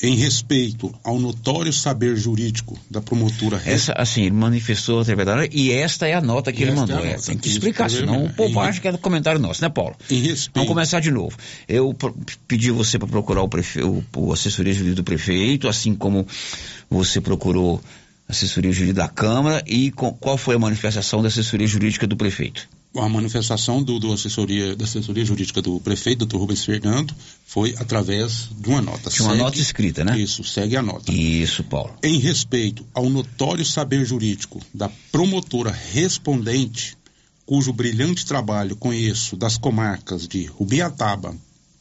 em 0.00 0.14
respeito 0.14 0.94
ao 1.02 1.18
notório 1.18 1.72
saber 1.72 2.14
jurídico 2.14 2.78
da 2.88 3.00
promotora. 3.00 3.60
Essa, 3.64 3.94
assim, 3.94 4.22
ele 4.22 4.36
manifestou 4.36 5.00
a 5.00 5.02
verdade 5.02 5.48
e 5.52 5.72
esta 5.72 6.06
é 6.06 6.14
a 6.14 6.20
nota 6.20 6.52
que 6.52 6.60
e 6.60 6.62
ele 6.62 6.72
mandou. 6.72 7.04
É, 7.04 7.14
tem 7.14 7.36
que 7.36 7.48
explicar, 7.48 7.90
senão 7.90 8.26
o 8.26 8.32
povo 8.32 8.60
acha 8.60 8.80
que 8.80 8.86
é 8.86 8.96
comentário 8.96 9.40
nosso, 9.40 9.60
né, 9.60 9.68
Paulo? 9.68 9.96
Em 10.08 10.20
respeito. 10.20 10.52
Vamos 10.54 10.68
começar 10.68 11.00
de 11.00 11.10
novo. 11.10 11.36
Eu 11.66 11.96
pedi 12.46 12.70
você 12.70 12.96
para 12.96 13.08
procurar 13.08 13.42
o, 13.42 13.48
prefe... 13.48 13.82
o, 13.82 14.04
o 14.16 14.32
assessoria 14.32 14.72
jurídica 14.72 15.02
do 15.02 15.04
prefeito, 15.04 15.66
assim 15.66 15.96
como 15.96 16.24
você 16.88 17.20
procurou 17.20 17.80
assessoria 18.32 18.72
jurídica 18.72 19.02
da 19.02 19.08
Câmara 19.08 19.62
e 19.66 19.90
com... 19.92 20.12
qual 20.12 20.36
foi 20.36 20.56
a 20.56 20.58
manifestação 20.58 21.22
da 21.22 21.28
assessoria 21.28 21.66
jurídica 21.66 22.06
do 22.06 22.16
prefeito? 22.16 22.68
a 22.94 23.08
manifestação 23.08 23.82
do, 23.82 23.98
do, 23.98 24.12
assessoria, 24.12 24.76
da 24.76 24.84
assessoria 24.84 25.24
jurídica 25.24 25.62
do 25.62 25.80
prefeito, 25.80 26.20
doutor 26.20 26.40
Rubens 26.40 26.64
Fernando, 26.64 27.14
foi 27.46 27.74
através 27.78 28.48
de 28.54 28.68
uma 28.68 28.82
nota. 28.82 29.08
De 29.08 29.22
uma 29.22 29.30
segue, 29.30 29.42
nota 29.42 29.58
escrita, 29.58 30.04
né? 30.04 30.18
Isso, 30.18 30.44
segue 30.44 30.76
a 30.76 30.82
nota. 30.82 31.10
Isso, 31.10 31.64
Paulo. 31.64 31.94
Em 32.02 32.18
respeito 32.18 32.86
ao 32.92 33.08
notório 33.08 33.64
saber 33.64 34.04
jurídico 34.04 34.60
da 34.74 34.90
promotora 35.10 35.70
respondente, 35.70 36.96
cujo 37.46 37.72
brilhante 37.72 38.26
trabalho 38.26 38.76
conheço 38.76 39.36
das 39.36 39.56
comarcas 39.56 40.28
de 40.28 40.44
Rubiataba, 40.44 41.34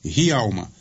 Rialma 0.03 0.71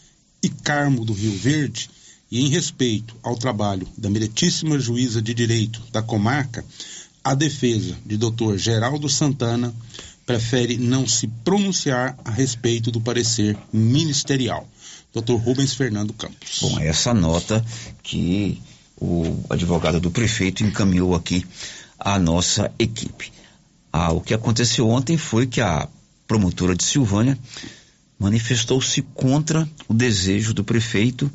e 0.42 0.48
Carmo 0.48 1.04
do 1.04 1.12
Rio 1.12 1.33
Verde, 1.33 1.90
e 2.30 2.44
em 2.44 2.48
respeito 2.48 3.16
ao 3.22 3.36
trabalho 3.36 3.86
da 3.98 4.08
meritíssima 4.08 4.78
juíza 4.78 5.20
de 5.20 5.34
direito 5.34 5.82
da 5.92 6.00
comarca, 6.00 6.64
a 7.22 7.34
defesa 7.34 7.96
de 8.06 8.16
doutor 8.16 8.56
Geraldo 8.56 9.08
Santana 9.08 9.74
prefere 10.24 10.78
não 10.78 11.08
se 11.08 11.26
pronunciar 11.26 12.16
a 12.24 12.30
respeito 12.30 12.90
do 12.90 13.00
parecer 13.00 13.58
ministerial. 13.72 14.68
Dr. 15.12 15.32
Rubens 15.32 15.74
Fernando 15.74 16.12
Campos. 16.12 16.60
Bom, 16.62 16.78
essa 16.78 17.12
nota 17.12 17.64
que 18.02 18.62
o 18.96 19.42
advogado 19.50 19.98
do 19.98 20.10
prefeito 20.10 20.62
encaminhou 20.62 21.16
aqui 21.16 21.44
à 21.98 22.18
nossa 22.18 22.72
equipe. 22.78 23.32
Ah, 23.92 24.12
o 24.12 24.20
que 24.20 24.32
aconteceu 24.32 24.88
ontem 24.88 25.18
foi 25.18 25.48
que 25.48 25.60
a 25.60 25.88
promotora 26.28 26.76
de 26.76 26.84
Silvânia 26.84 27.36
manifestou-se 28.16 29.02
contra 29.02 29.68
o 29.88 29.94
desejo 29.94 30.54
do 30.54 30.62
prefeito 30.62 31.30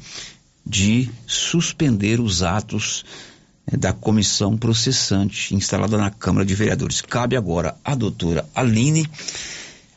de 0.66 1.10
suspender 1.28 2.20
os 2.20 2.42
atos 2.42 3.06
né, 3.70 3.78
da 3.78 3.94
comissão 3.94 4.58
processante 4.58 5.54
instalada 5.54 5.98
na 5.98 6.10
Câmara 6.10 6.46
de 6.46 6.56
Vereadores. 6.56 7.02
Cabe 7.02 7.36
agora 7.36 7.76
à 7.84 7.94
doutora 7.94 8.46
Aline, 8.56 9.08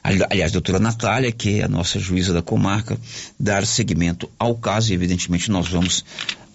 aliás, 0.03 0.53
doutora 0.53 0.79
Natália, 0.79 1.33
que 1.33 1.61
é 1.61 1.65
a 1.65 1.69
nossa 1.69 1.99
juíza 1.99 2.33
da 2.33 2.43
comarca, 2.43 2.99
dar 3.39 3.67
seguimento 3.67 4.31
ao 4.39 4.55
caso 4.55 4.91
e, 4.91 4.95
evidentemente, 4.95 5.51
nós 5.51 5.69
vamos 5.69 6.05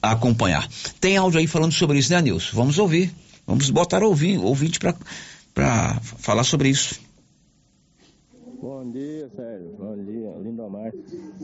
acompanhar. 0.01 0.67
Tem 0.99 1.17
áudio 1.17 1.39
aí 1.39 1.47
falando 1.47 1.71
sobre 1.71 1.97
isso, 1.97 2.11
né, 2.11 2.21
Nilson? 2.21 2.55
Vamos 2.55 2.77
ouvir. 2.77 3.13
Vamos 3.47 3.69
botar 3.69 4.03
ouvinte, 4.03 4.37
ouvinte 4.37 4.79
para 5.53 5.99
falar 6.01 6.43
sobre 6.43 6.69
isso. 6.69 6.99
Bom 8.63 8.89
dia, 8.91 9.29
Sérgio. 9.35 9.75
Bom 9.77 9.93
dia, 10.05 10.33
Lindomar. 10.41 10.93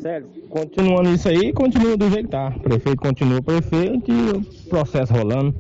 Sérgio, 0.02 0.30
continuando 0.50 1.14
isso 1.14 1.28
aí, 1.28 1.52
continua 1.52 1.98
do 1.98 2.10
jeito 2.10 2.28
que 2.28 2.32
tá. 2.32 2.50
Prefeito 2.50 2.96
continua 2.96 3.42
prefeito 3.42 4.10
e 4.10 4.30
o 4.38 4.42
processo 4.70 5.12
rolando. 5.12 5.54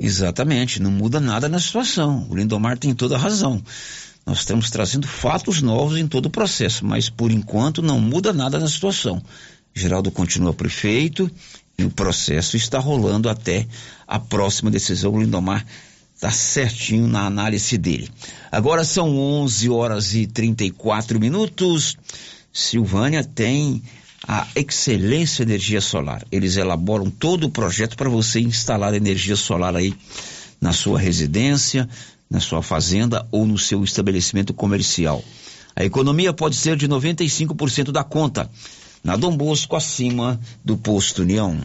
Exatamente, 0.00 0.82
não 0.82 0.90
muda 0.90 1.20
nada 1.20 1.48
na 1.48 1.60
situação. 1.60 2.26
O 2.28 2.34
Lindomar 2.34 2.76
tem 2.76 2.92
toda 2.92 3.14
a 3.14 3.18
razão. 3.18 3.62
Nós 4.26 4.38
estamos 4.38 4.72
trazendo 4.72 5.06
fatos 5.06 5.62
novos 5.62 5.96
em 5.98 6.08
todo 6.08 6.26
o 6.26 6.30
processo, 6.30 6.84
mas 6.84 7.08
por 7.08 7.30
enquanto 7.30 7.80
não 7.80 8.00
muda 8.00 8.32
nada 8.32 8.58
na 8.58 8.66
situação. 8.66 9.22
Geraldo 9.72 10.10
continua 10.10 10.52
prefeito 10.52 11.30
e 11.78 11.84
o 11.84 11.90
processo 11.90 12.56
está 12.56 12.80
rolando 12.80 13.28
até 13.28 13.68
a 14.04 14.18
próxima 14.18 14.68
decisão. 14.68 15.12
O 15.12 15.22
Lindomar 15.22 15.64
Tá 16.24 16.30
certinho 16.30 17.06
na 17.06 17.26
análise 17.26 17.76
dele. 17.76 18.08
Agora 18.50 18.82
são 18.82 19.14
11 19.18 19.68
horas 19.68 20.14
e 20.14 20.26
34 20.26 21.20
minutos. 21.20 21.98
Silvânia 22.50 23.22
tem 23.22 23.82
a 24.26 24.46
Excelência 24.56 25.42
Energia 25.42 25.82
Solar. 25.82 26.24
Eles 26.32 26.56
elaboram 26.56 27.10
todo 27.10 27.44
o 27.44 27.50
projeto 27.50 27.94
para 27.94 28.08
você 28.08 28.40
instalar 28.40 28.94
energia 28.94 29.36
solar 29.36 29.76
aí 29.76 29.92
na 30.58 30.72
sua 30.72 30.98
residência, 30.98 31.86
na 32.30 32.40
sua 32.40 32.62
fazenda 32.62 33.28
ou 33.30 33.46
no 33.46 33.58
seu 33.58 33.84
estabelecimento 33.84 34.54
comercial. 34.54 35.22
A 35.76 35.84
economia 35.84 36.32
pode 36.32 36.56
ser 36.56 36.74
de 36.74 36.88
95% 36.88 37.92
da 37.92 38.02
conta. 38.02 38.50
Na 39.04 39.14
Dom 39.14 39.36
Bosco, 39.36 39.76
acima 39.76 40.40
do 40.64 40.78
posto 40.78 41.20
União. 41.20 41.60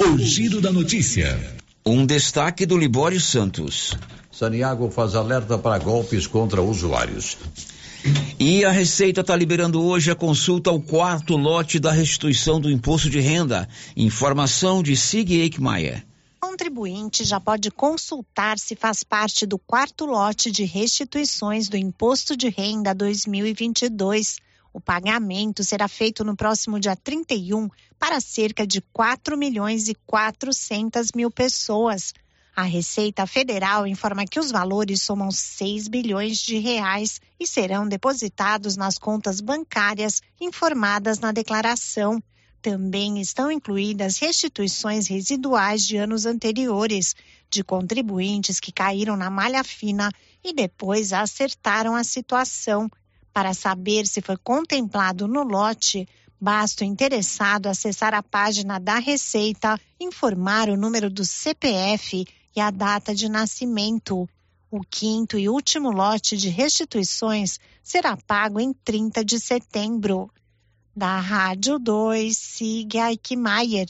O 0.00 0.16
giro 0.16 0.62
da 0.62 0.72
notícia. 0.72 1.60
Um 1.84 2.06
destaque 2.06 2.64
do 2.64 2.78
Libório 2.78 3.20
Santos. 3.20 3.96
Saniago 4.30 4.88
faz 4.88 5.16
alerta 5.16 5.58
para 5.58 5.82
golpes 5.82 6.28
contra 6.28 6.62
usuários. 6.62 7.36
E 8.38 8.64
a 8.64 8.70
Receita 8.70 9.20
está 9.20 9.34
liberando 9.34 9.82
hoje 9.82 10.08
a 10.08 10.14
consulta 10.14 10.70
ao 10.70 10.80
quarto 10.80 11.36
lote 11.36 11.80
da 11.80 11.90
restituição 11.90 12.60
do 12.60 12.70
imposto 12.70 13.10
de 13.10 13.18
renda. 13.18 13.68
Informação 13.96 14.80
de 14.80 14.96
Sig 14.96 15.32
Eichmeier. 15.32 16.04
O 16.40 16.46
contribuinte 16.46 17.24
já 17.24 17.40
pode 17.40 17.68
consultar 17.72 18.60
se 18.60 18.76
faz 18.76 19.02
parte 19.02 19.44
do 19.44 19.58
quarto 19.58 20.06
lote 20.06 20.52
de 20.52 20.62
restituições 20.62 21.68
do 21.68 21.76
imposto 21.76 22.36
de 22.36 22.48
renda 22.48 22.94
2022. 22.94 24.36
O 24.72 24.80
pagamento 24.80 25.62
será 25.62 25.86
feito 25.86 26.24
no 26.24 26.34
próximo 26.34 26.80
dia 26.80 26.96
31 26.96 27.68
para 27.98 28.20
cerca 28.20 28.66
de 28.66 28.80
4 28.80 29.36
milhões 29.36 29.86
e 29.86 29.94
400 29.94 31.12
mil 31.14 31.30
pessoas. 31.30 32.14
A 32.56 32.62
Receita 32.62 33.26
Federal 33.26 33.86
informa 33.86 34.26
que 34.26 34.40
os 34.40 34.50
valores 34.50 35.02
somam 35.02 35.30
6 35.30 35.88
bilhões 35.88 36.38
de 36.38 36.58
reais 36.58 37.20
e 37.38 37.46
serão 37.46 37.86
depositados 37.86 38.76
nas 38.76 38.98
contas 38.98 39.40
bancárias 39.40 40.20
informadas 40.40 41.18
na 41.18 41.32
declaração. 41.32 42.22
Também 42.62 43.20
estão 43.20 43.50
incluídas 43.50 44.18
restituições 44.18 45.08
residuais 45.08 45.82
de 45.82 45.96
anos 45.96 46.26
anteriores, 46.26 47.14
de 47.50 47.64
contribuintes 47.64 48.60
que 48.60 48.70
caíram 48.70 49.16
na 49.16 49.28
malha 49.28 49.64
fina 49.64 50.10
e 50.44 50.54
depois 50.54 51.12
acertaram 51.12 51.96
a 51.96 52.04
situação. 52.04 52.90
Para 53.32 53.54
saber 53.54 54.06
se 54.06 54.20
foi 54.20 54.36
contemplado 54.36 55.26
no 55.26 55.42
lote, 55.42 56.06
basta 56.40 56.84
o 56.84 56.86
interessado 56.86 57.66
acessar 57.66 58.12
a 58.14 58.22
página 58.22 58.78
da 58.78 58.98
Receita, 58.98 59.80
informar 59.98 60.68
o 60.68 60.76
número 60.76 61.08
do 61.08 61.24
CPF 61.24 62.26
e 62.54 62.60
a 62.60 62.70
data 62.70 63.14
de 63.14 63.28
nascimento. 63.28 64.28
O 64.70 64.80
quinto 64.80 65.38
e 65.38 65.48
último 65.48 65.90
lote 65.90 66.36
de 66.36 66.48
restituições 66.48 67.58
será 67.82 68.16
pago 68.16 68.60
em 68.60 68.72
30 68.72 69.24
de 69.24 69.38
setembro. 69.38 70.30
Da 70.94 71.18
Rádio 71.18 71.78
2, 71.78 72.36
siga 72.36 73.10
Eichmeier. 73.10 73.88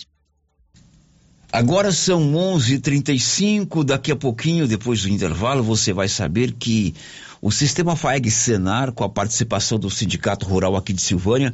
Agora 1.52 1.92
são 1.92 2.34
11:35. 2.34 3.84
Daqui 3.84 4.10
a 4.10 4.16
pouquinho, 4.16 4.66
depois 4.66 5.02
do 5.02 5.08
intervalo, 5.08 5.62
você 5.62 5.92
vai 5.92 6.08
saber 6.08 6.52
que 6.52 6.94
o 7.42 7.50
sistema 7.50 7.96
FAEG 7.96 8.30
Senar, 8.30 8.92
com 8.92 9.02
a 9.02 9.08
participação 9.08 9.76
do 9.76 9.90
Sindicato 9.90 10.46
Rural 10.46 10.76
aqui 10.76 10.92
de 10.92 11.02
Silvânia, 11.02 11.52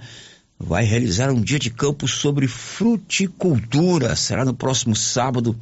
vai 0.61 0.85
realizar 0.85 1.31
um 1.31 1.41
dia 1.41 1.59
de 1.59 1.71
campo 1.71 2.07
sobre 2.07 2.47
fruticultura. 2.47 4.15
Será 4.15 4.45
no 4.45 4.53
próximo 4.53 4.95
sábado 4.95 5.57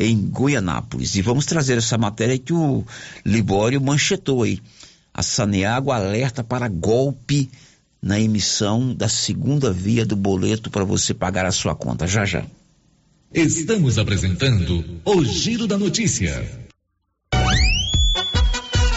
em 0.00 0.16
Goianápolis. 0.16 1.16
E 1.16 1.20
vamos 1.20 1.44
trazer 1.44 1.76
essa 1.76 1.98
matéria 1.98 2.38
que 2.38 2.54
o 2.54 2.82
Libório 3.26 3.78
manchetou 3.78 4.42
aí. 4.42 4.58
A 5.12 5.22
Saneago 5.22 5.92
alerta 5.92 6.42
para 6.42 6.66
golpe 6.66 7.50
na 8.00 8.18
emissão 8.18 8.94
da 8.94 9.06
segunda 9.06 9.70
via 9.70 10.06
do 10.06 10.16
boleto 10.16 10.70
para 10.70 10.82
você 10.82 11.12
pagar 11.12 11.44
a 11.44 11.52
sua 11.52 11.74
conta. 11.74 12.06
Já 12.06 12.24
já. 12.24 12.42
Estamos 13.34 13.98
apresentando 13.98 14.82
o 15.04 15.22
Giro 15.22 15.66
da 15.66 15.76
Notícia. 15.76 16.61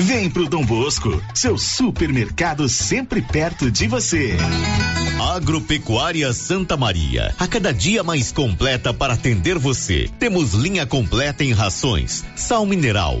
Vem 0.00 0.30
pro 0.30 0.48
Dom 0.48 0.64
Bosco, 0.64 1.22
seu 1.34 1.58
supermercado 1.58 2.66
sempre 2.70 3.20
perto 3.20 3.70
de 3.70 3.86
você. 3.86 4.34
Agropecuária 5.34 6.32
Santa 6.32 6.74
Maria, 6.74 7.34
a 7.38 7.46
cada 7.46 7.70
dia 7.70 8.02
mais 8.02 8.32
completa 8.32 8.94
para 8.94 9.12
atender 9.12 9.58
você. 9.58 10.08
Temos 10.18 10.54
linha 10.54 10.86
completa 10.86 11.44
em 11.44 11.52
rações, 11.52 12.24
sal 12.34 12.64
mineral, 12.64 13.20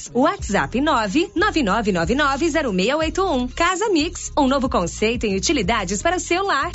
WhatsApp 0.13 0.79
999990681. 0.79 3.51
Casa 3.53 3.89
Mix, 3.89 4.31
um 4.37 4.47
novo 4.47 4.69
conceito 4.69 5.25
em 5.25 5.35
utilidades 5.35 6.01
para 6.01 6.15
o 6.17 6.19
seu 6.19 6.45
lar. 6.45 6.71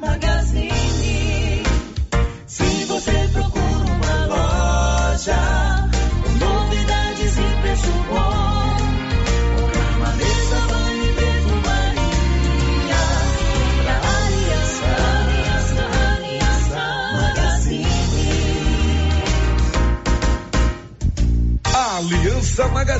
Magazine. 0.00 0.99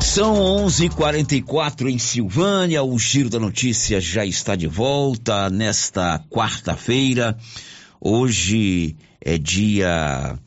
São 0.00 0.34
11:44 0.36 1.88
em 1.88 1.98
Silvânia. 1.98 2.82
O 2.82 2.98
Giro 2.98 3.28
da 3.28 3.38
Notícia 3.38 4.00
já 4.00 4.24
está 4.24 4.56
de 4.56 4.66
volta 4.66 5.50
nesta 5.50 6.18
quarta-feira. 6.30 7.36
Hoje 8.00 8.96
é 9.20 9.36
dia 9.36 10.38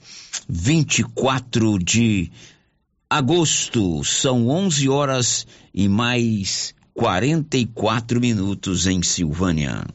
24 0.47 1.77
de 1.77 2.31
agosto. 3.09 4.03
São 4.03 4.47
11 4.47 4.89
horas 4.89 5.47
e 5.73 5.87
mais 5.87 6.73
44 6.93 8.19
minutos 8.19 8.87
em 8.87 9.03
Silvânia. 9.03 9.85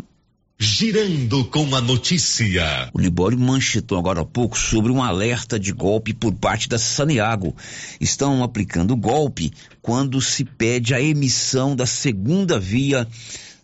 Girando 0.66 1.44
com 1.44 1.76
a 1.76 1.80
notícia. 1.82 2.88
O 2.94 2.98
Libório 2.98 3.38
manchetou 3.38 3.98
agora 3.98 4.22
há 4.22 4.24
pouco 4.24 4.58
sobre 4.58 4.90
um 4.90 5.02
alerta 5.02 5.60
de 5.60 5.70
golpe 5.70 6.14
por 6.14 6.32
parte 6.32 6.70
da 6.70 6.78
Saneago. 6.78 7.54
Estão 8.00 8.42
aplicando 8.42 8.96
golpe 8.96 9.52
quando 9.82 10.22
se 10.22 10.42
pede 10.42 10.94
a 10.94 11.02
emissão 11.02 11.76
da 11.76 11.84
segunda 11.84 12.58
via 12.58 13.06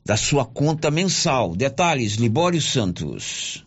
da 0.04 0.14
sua 0.14 0.44
conta 0.44 0.90
mensal. 0.90 1.56
Detalhes, 1.56 2.16
Libório 2.16 2.60
Santos. 2.60 3.64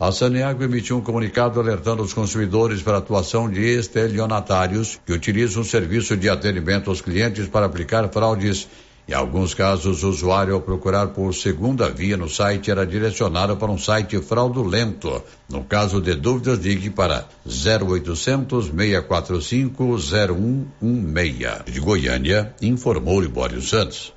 A 0.00 0.10
Saneago 0.10 0.64
emitiu 0.64 0.96
um 0.96 1.02
comunicado 1.02 1.60
alertando 1.60 2.02
os 2.02 2.14
consumidores 2.14 2.80
para 2.80 2.94
a 2.94 2.98
atuação 2.98 3.48
de 3.48 3.60
estelionatários 3.60 4.98
que 5.04 5.12
utilizam 5.12 5.60
o 5.60 5.66
serviço 5.66 6.16
de 6.16 6.30
atendimento 6.30 6.88
aos 6.88 7.02
clientes 7.02 7.46
para 7.46 7.66
aplicar 7.66 8.08
fraudes 8.08 8.66
em 9.06 9.12
alguns 9.12 9.52
casos, 9.52 10.02
o 10.02 10.08
usuário, 10.08 10.54
ao 10.54 10.62
procurar 10.62 11.08
por 11.08 11.34
segunda 11.34 11.90
via 11.90 12.16
no 12.16 12.28
site, 12.28 12.70
era 12.70 12.86
direcionado 12.86 13.54
para 13.56 13.70
um 13.70 13.76
site 13.76 14.18
fraudulento. 14.22 15.22
No 15.46 15.62
caso 15.62 16.00
de 16.00 16.14
dúvidas, 16.14 16.58
ligue 16.60 16.88
para 16.88 17.28
0800 17.44 18.66
645 18.66 19.98
0116. 19.98 21.64
De 21.66 21.80
Goiânia, 21.80 22.54
informou 22.62 23.20
Libório 23.20 23.60
Santos. 23.60 24.14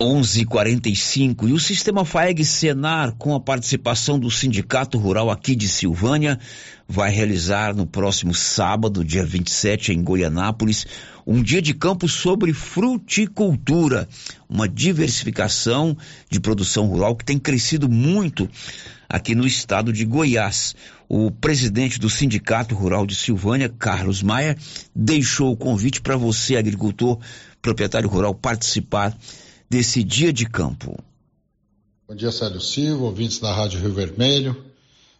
11:45 0.00 1.46
e 1.46 1.52
o 1.52 1.60
sistema 1.60 2.06
FAEG 2.06 2.42
Senar 2.42 3.12
com 3.18 3.34
a 3.34 3.40
participação 3.40 4.18
do 4.18 4.30
Sindicato 4.30 4.96
Rural 4.96 5.30
aqui 5.30 5.54
de 5.54 5.68
Silvânia 5.68 6.38
vai 6.88 7.10
realizar 7.10 7.76
no 7.76 7.86
próximo 7.86 8.32
sábado, 8.32 9.04
dia 9.04 9.26
27, 9.26 9.92
em 9.92 10.02
Goianápolis, 10.02 10.86
um 11.26 11.42
dia 11.42 11.60
de 11.60 11.74
campo 11.74 12.08
sobre 12.08 12.54
fruticultura, 12.54 14.08
uma 14.48 14.66
diversificação 14.66 15.94
de 16.30 16.40
produção 16.40 16.86
rural 16.86 17.14
que 17.14 17.24
tem 17.26 17.38
crescido 17.38 17.86
muito 17.86 18.48
aqui 19.06 19.34
no 19.34 19.46
estado 19.46 19.92
de 19.92 20.06
Goiás. 20.06 20.74
O 21.10 21.30
presidente 21.30 22.00
do 22.00 22.08
Sindicato 22.08 22.74
Rural 22.74 23.04
de 23.04 23.14
Silvânia, 23.14 23.68
Carlos 23.68 24.22
Maia, 24.22 24.56
deixou 24.96 25.52
o 25.52 25.56
convite 25.58 26.00
para 26.00 26.16
você, 26.16 26.56
agricultor, 26.56 27.18
proprietário 27.60 28.08
rural, 28.08 28.34
participar 28.34 29.14
desse 29.70 30.02
dia 30.02 30.32
de 30.32 30.46
campo. 30.46 30.98
Bom 32.08 32.16
dia, 32.16 32.32
Célio 32.32 32.60
Silva, 32.60 33.04
ouvintes 33.04 33.38
da 33.38 33.54
Rádio 33.54 33.78
Rio 33.78 33.94
Vermelho, 33.94 34.64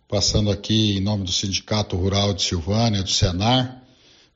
passando 0.09 0.51
aqui 0.51 0.97
em 0.97 1.01
nome 1.01 1.23
do 1.23 1.31
Sindicato 1.31 1.95
Rural 1.95 2.35
de 2.35 2.43
Silvânia, 2.43 3.05
do 3.05 3.11
Senar, 3.11 3.81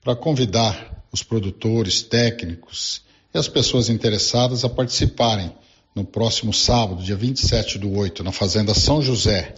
para 0.01 0.15
convidar 0.15 1.05
os 1.11 1.25
produtores, 1.25 2.01
técnicos 2.01 3.03
e 3.35 3.39
as 3.39 3.49
pessoas 3.49 3.89
interessadas 3.89 4.65
a 4.65 4.69
participarem 4.69 5.53
no 5.97 6.05
próximo 6.05 6.55
sábado, 6.55 7.03
dia 7.03 7.17
27 7.17 7.81
do 7.81 7.93
8, 7.93 8.23
na 8.23 8.31
Fazenda 8.31 8.73
São 8.73 9.03
José, 9.03 9.57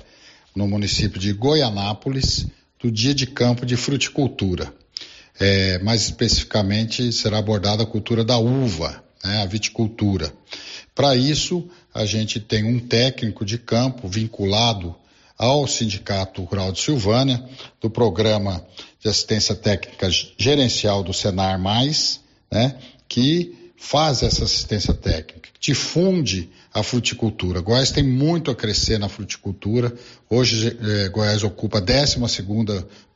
no 0.54 0.66
município 0.66 1.20
de 1.20 1.34
Goianápolis, 1.34 2.46
do 2.82 2.90
dia 2.90 3.14
de 3.14 3.26
campo 3.26 3.66
de 3.66 3.76
fruticultura. 3.76 4.72
É, 5.38 5.78
mais 5.80 6.04
especificamente, 6.04 7.12
será 7.12 7.38
abordada 7.38 7.82
a 7.82 7.86
cultura 7.86 8.24
da 8.24 8.38
uva 8.38 9.04
né, 9.24 9.42
a 9.42 9.46
viticultura. 9.46 10.32
Para 10.94 11.16
isso, 11.16 11.68
a 11.92 12.04
gente 12.04 12.40
tem 12.40 12.64
um 12.64 12.78
técnico 12.78 13.44
de 13.44 13.58
campo 13.58 14.08
vinculado 14.08 14.94
ao 15.38 15.66
Sindicato 15.66 16.42
Rural 16.44 16.72
de 16.72 16.80
Silvânia, 16.80 17.44
do 17.80 17.90
Programa 17.90 18.64
de 19.00 19.08
Assistência 19.08 19.54
Técnica 19.54 20.08
Gerencial 20.38 21.02
do 21.02 21.12
Senar 21.12 21.58
Mais, 21.58 22.20
né, 22.50 22.76
que 23.08 23.54
faz 23.76 24.22
essa 24.22 24.44
assistência 24.44 24.94
técnica, 24.94 25.50
difunde 25.60 26.48
a 26.72 26.82
fruticultura. 26.82 27.60
Goiás 27.60 27.90
tem 27.90 28.02
muito 28.02 28.50
a 28.50 28.54
crescer 28.54 28.98
na 28.98 29.08
fruticultura. 29.08 29.94
Hoje, 30.28 30.76
eh, 30.80 31.08
Goiás 31.08 31.42
ocupa 31.42 31.78
a 31.78 31.80
12 31.80 32.18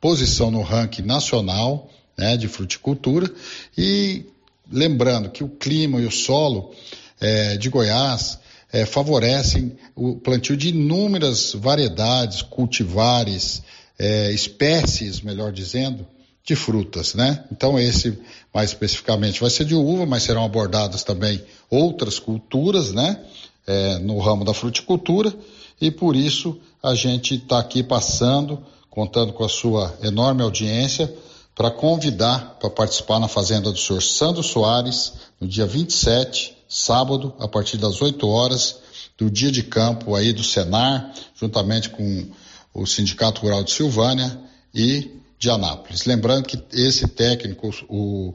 posição 0.00 0.50
no 0.50 0.62
ranking 0.62 1.02
nacional 1.02 1.90
né, 2.16 2.36
de 2.36 2.48
fruticultura 2.48 3.30
e 3.76 4.26
Lembrando 4.70 5.30
que 5.30 5.42
o 5.42 5.48
clima 5.48 6.00
e 6.00 6.06
o 6.06 6.10
solo 6.10 6.72
é, 7.20 7.56
de 7.56 7.68
Goiás 7.68 8.38
é, 8.72 8.86
favorecem 8.86 9.76
o 9.94 10.16
plantio 10.16 10.56
de 10.56 10.68
inúmeras 10.68 11.52
variedades, 11.54 12.42
cultivares, 12.42 13.62
é, 13.98 14.30
espécies, 14.32 15.20
melhor 15.20 15.52
dizendo, 15.52 16.06
de 16.44 16.56
frutas, 16.56 17.14
né? 17.14 17.44
Então 17.52 17.78
esse, 17.78 18.18
mais 18.52 18.70
especificamente, 18.70 19.40
vai 19.40 19.50
ser 19.50 19.64
de 19.64 19.74
uva, 19.74 20.06
mas 20.06 20.22
serão 20.22 20.44
abordadas 20.44 21.04
também 21.04 21.42
outras 21.68 22.18
culturas, 22.18 22.92
né? 22.92 23.20
É, 23.66 23.98
no 23.98 24.18
ramo 24.18 24.44
da 24.44 24.54
fruticultura 24.54 25.32
e 25.80 25.90
por 25.90 26.14
isso 26.14 26.58
a 26.82 26.94
gente 26.94 27.36
está 27.36 27.58
aqui 27.58 27.82
passando, 27.82 28.58
contando 28.88 29.32
com 29.32 29.44
a 29.44 29.48
sua 29.48 29.96
enorme 30.02 30.42
audiência, 30.42 31.12
para 31.60 31.70
convidar 31.70 32.56
para 32.58 32.70
participar 32.70 33.18
na 33.18 33.28
fazenda 33.28 33.70
do 33.70 33.78
senhor 33.78 34.00
Sandro 34.00 34.42
Soares, 34.42 35.12
no 35.38 35.46
dia 35.46 35.66
27, 35.66 36.56
sábado, 36.66 37.34
a 37.38 37.46
partir 37.46 37.76
das 37.76 38.00
8 38.00 38.26
horas, 38.26 38.78
do 39.18 39.30
dia 39.30 39.52
de 39.52 39.62
campo 39.62 40.14
aí 40.14 40.32
do 40.32 40.42
Senar, 40.42 41.12
juntamente 41.38 41.90
com 41.90 42.28
o 42.72 42.86
Sindicato 42.86 43.42
Rural 43.42 43.62
de 43.62 43.72
Silvânia 43.72 44.40
e 44.74 45.20
de 45.38 45.50
Anápolis. 45.50 46.06
Lembrando 46.06 46.46
que 46.46 46.58
esse 46.72 47.06
técnico, 47.06 47.68
o 47.90 48.32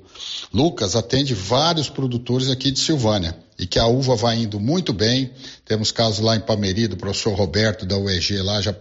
Lucas, 0.53 0.95
atende 0.95 1.33
vários 1.33 1.89
produtores 1.89 2.51
aqui 2.51 2.69
de 2.69 2.79
Silvânia 2.79 3.35
e 3.57 3.65
que 3.65 3.79
a 3.79 3.85
uva 3.85 4.15
vai 4.15 4.37
indo 4.37 4.59
muito 4.59 4.91
bem. 4.93 5.31
Temos 5.63 5.91
casos 5.91 6.19
lá 6.19 6.35
em 6.35 6.41
Pameri 6.41 6.87
do 6.87 6.97
professor 6.97 7.33
Roberto 7.33 7.85
da 7.85 7.97
UEG 7.97 8.41
lá 8.41 8.61
já 8.61 8.75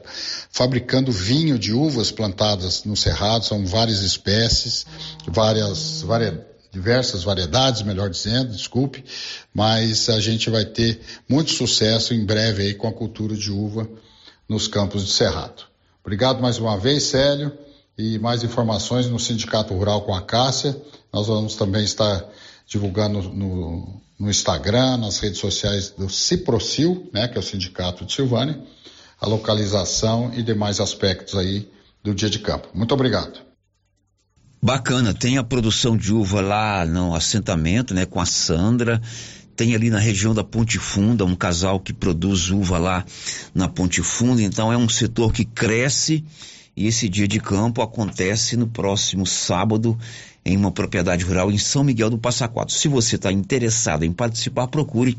fabricando 0.51 1.13
vinho 1.13 1.59
de 1.59 1.73
uvas 1.73 2.11
plantadas 2.11 2.85
no 2.85 2.97
cerrado, 2.97 3.45
são 3.45 3.65
várias 3.67 4.01
espécies, 4.01 4.87
várias, 5.27 6.03
várias 6.03 6.35
diversas 6.71 7.23
variedades, 7.23 7.83
melhor 7.83 8.11
dizendo, 8.11 8.51
desculpe, 8.53 9.05
mas 9.53 10.09
a 10.09 10.21
gente 10.21 10.51
vai 10.51 10.65
ter 10.65 11.01
muito 11.29 11.53
sucesso 11.53 12.13
em 12.13 12.25
breve 12.25 12.65
aí 12.65 12.75
com 12.75 12.89
a 12.89 12.93
cultura 12.93 13.37
de 13.37 13.51
uva 13.51 13.89
nos 14.49 14.67
campos 14.67 15.05
de 15.05 15.13
cerrado. 15.13 15.65
Obrigado 16.03 16.43
mais 16.43 16.59
uma 16.59 16.77
vez, 16.77 17.05
Célio 17.05 17.57
e 17.97 18.19
mais 18.19 18.43
informações 18.43 19.07
no 19.07 19.19
Sindicato 19.19 19.75
Rural 19.75 20.03
com 20.03 20.15
a 20.15 20.23
Cássia. 20.23 20.77
Nós 21.13 21.27
vamos 21.27 21.55
também 21.55 21.85
estar 21.85 22.25
divulgando 22.67 23.23
no, 23.23 24.01
no 24.19 24.31
Instagram, 24.31 24.99
nas 24.99 25.19
redes 25.19 25.39
sociais 25.39 25.91
do 25.91 26.09
Ciprocil, 26.09 27.09
né, 27.13 27.29
que 27.29 27.37
é 27.37 27.41
o 27.41 27.43
Sindicato 27.43 28.05
de 28.05 28.13
Silvânia, 28.13 28.59
a 29.21 29.27
localização 29.27 30.33
e 30.35 30.43
demais 30.43 30.81
aspectos 30.81 31.35
aí 31.35 31.69
do 32.03 32.15
dia 32.15 32.29
de 32.29 32.39
campo. 32.39 32.69
Muito 32.75 32.93
obrigado. 32.93 33.41
Bacana, 34.63 35.13
tem 35.13 35.37
a 35.37 35.45
produção 35.45 35.97
de 35.97 36.13
uva 36.13 36.41
lá 36.41 36.87
no 36.87 37.15
assentamento, 37.15 37.93
né, 37.93 38.07
com 38.07 38.21
a 38.21 38.27
Sandra. 38.27 39.01
Tem 39.55 39.75
ali 39.75 39.91
na 39.91 39.99
região 39.99 40.35
da 40.35 40.43
Ponte 40.43 40.79
Funda 40.79 41.25
um 41.25 41.37
casal 41.37 41.79
que 41.79 41.93
produz 41.93 42.51
uva 42.51 42.79
lá 42.79 43.05
na 43.55 43.69
Ponte 43.69 44.03
Funda, 44.03 44.43
então 44.43 44.73
é 44.73 44.77
um 44.77 44.89
setor 44.89 45.33
que 45.33 45.45
cresce 45.45 46.25
e 46.77 46.87
esse 46.87 47.09
dia 47.09 47.29
de 47.29 47.39
campo 47.39 47.83
acontece 47.83 48.57
no 48.57 48.67
próximo 48.67 49.27
sábado 49.27 49.99
em 50.45 50.57
uma 50.57 50.71
propriedade 50.71 51.25
rural 51.25 51.51
em 51.51 51.59
São 51.59 51.83
Miguel 51.83 52.11
do 52.11 52.19
Passa 52.19 52.47
Quatro. 52.47 52.75
Se 52.75 52.87
você 52.87 53.17
está 53.17 53.33
interessado 53.33 54.05
em 54.05 54.13
participar, 54.13 54.67
procure 54.69 55.17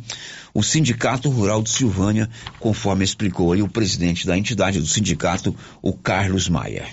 o 0.54 0.62
Sindicato 0.62 1.30
Rural 1.30 1.64
de 1.64 1.70
Silvânia, 1.70 2.30
conforme 2.60 3.04
explicou 3.04 3.52
aí 3.52 3.62
o 3.62 3.70
presidente 3.70 4.28
da 4.28 4.38
entidade 4.38 4.80
do 4.80 4.86
sindicato, 4.86 5.56
o 5.82 5.94
Carlos 5.94 6.48
Maia. 6.48 6.86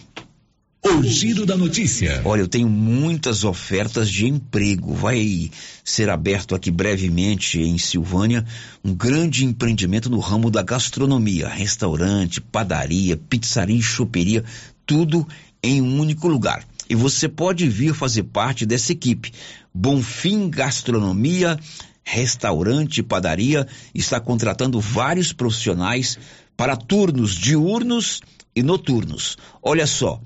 O 0.84 1.00
giro 1.04 1.46
da 1.46 1.56
notícia. 1.56 2.20
Olha, 2.24 2.40
eu 2.40 2.48
tenho 2.48 2.68
muitas 2.68 3.44
ofertas 3.44 4.10
de 4.10 4.26
emprego. 4.26 4.92
Vai 4.92 5.48
ser 5.84 6.10
aberto 6.10 6.56
aqui 6.56 6.72
brevemente 6.72 7.60
em 7.60 7.78
Silvânia 7.78 8.44
um 8.84 8.92
grande 8.92 9.44
empreendimento 9.44 10.10
no 10.10 10.18
ramo 10.18 10.50
da 10.50 10.60
gastronomia, 10.60 11.46
restaurante, 11.46 12.40
padaria, 12.40 13.16
pizzaria 13.16 13.80
choperia, 13.80 14.42
tudo 14.84 15.26
em 15.62 15.80
um 15.80 16.00
único 16.00 16.26
lugar. 16.26 16.66
E 16.92 16.94
você 16.94 17.26
pode 17.26 17.66
vir 17.70 17.94
fazer 17.94 18.24
parte 18.24 18.66
dessa 18.66 18.92
equipe. 18.92 19.32
Bonfim 19.72 20.50
Gastronomia, 20.50 21.58
restaurante, 22.04 23.02
padaria 23.02 23.66
está 23.94 24.20
contratando 24.20 24.78
vários 24.78 25.32
profissionais 25.32 26.18
para 26.54 26.76
turnos 26.76 27.34
diurnos 27.34 28.20
e 28.54 28.62
noturnos. 28.62 29.38
Olha 29.62 29.86
só, 29.86 30.20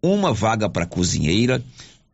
uma 0.00 0.32
vaga 0.32 0.70
para 0.70 0.86
cozinheira, 0.86 1.60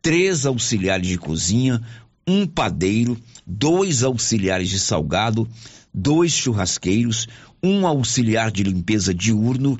três 0.01 0.43
auxiliares 0.47 1.07
de 1.07 1.19
cozinha, 1.19 1.79
um 2.27 2.47
padeiro, 2.47 3.15
dois 3.45 4.01
auxiliares 4.01 4.69
de 4.69 4.79
salgado, 4.79 5.47
dois 5.93 6.31
churrasqueiros, 6.31 7.27
um 7.61 7.85
auxiliar 7.85 8.49
de 8.49 8.63
limpeza 8.63 9.13
diurno, 9.13 9.77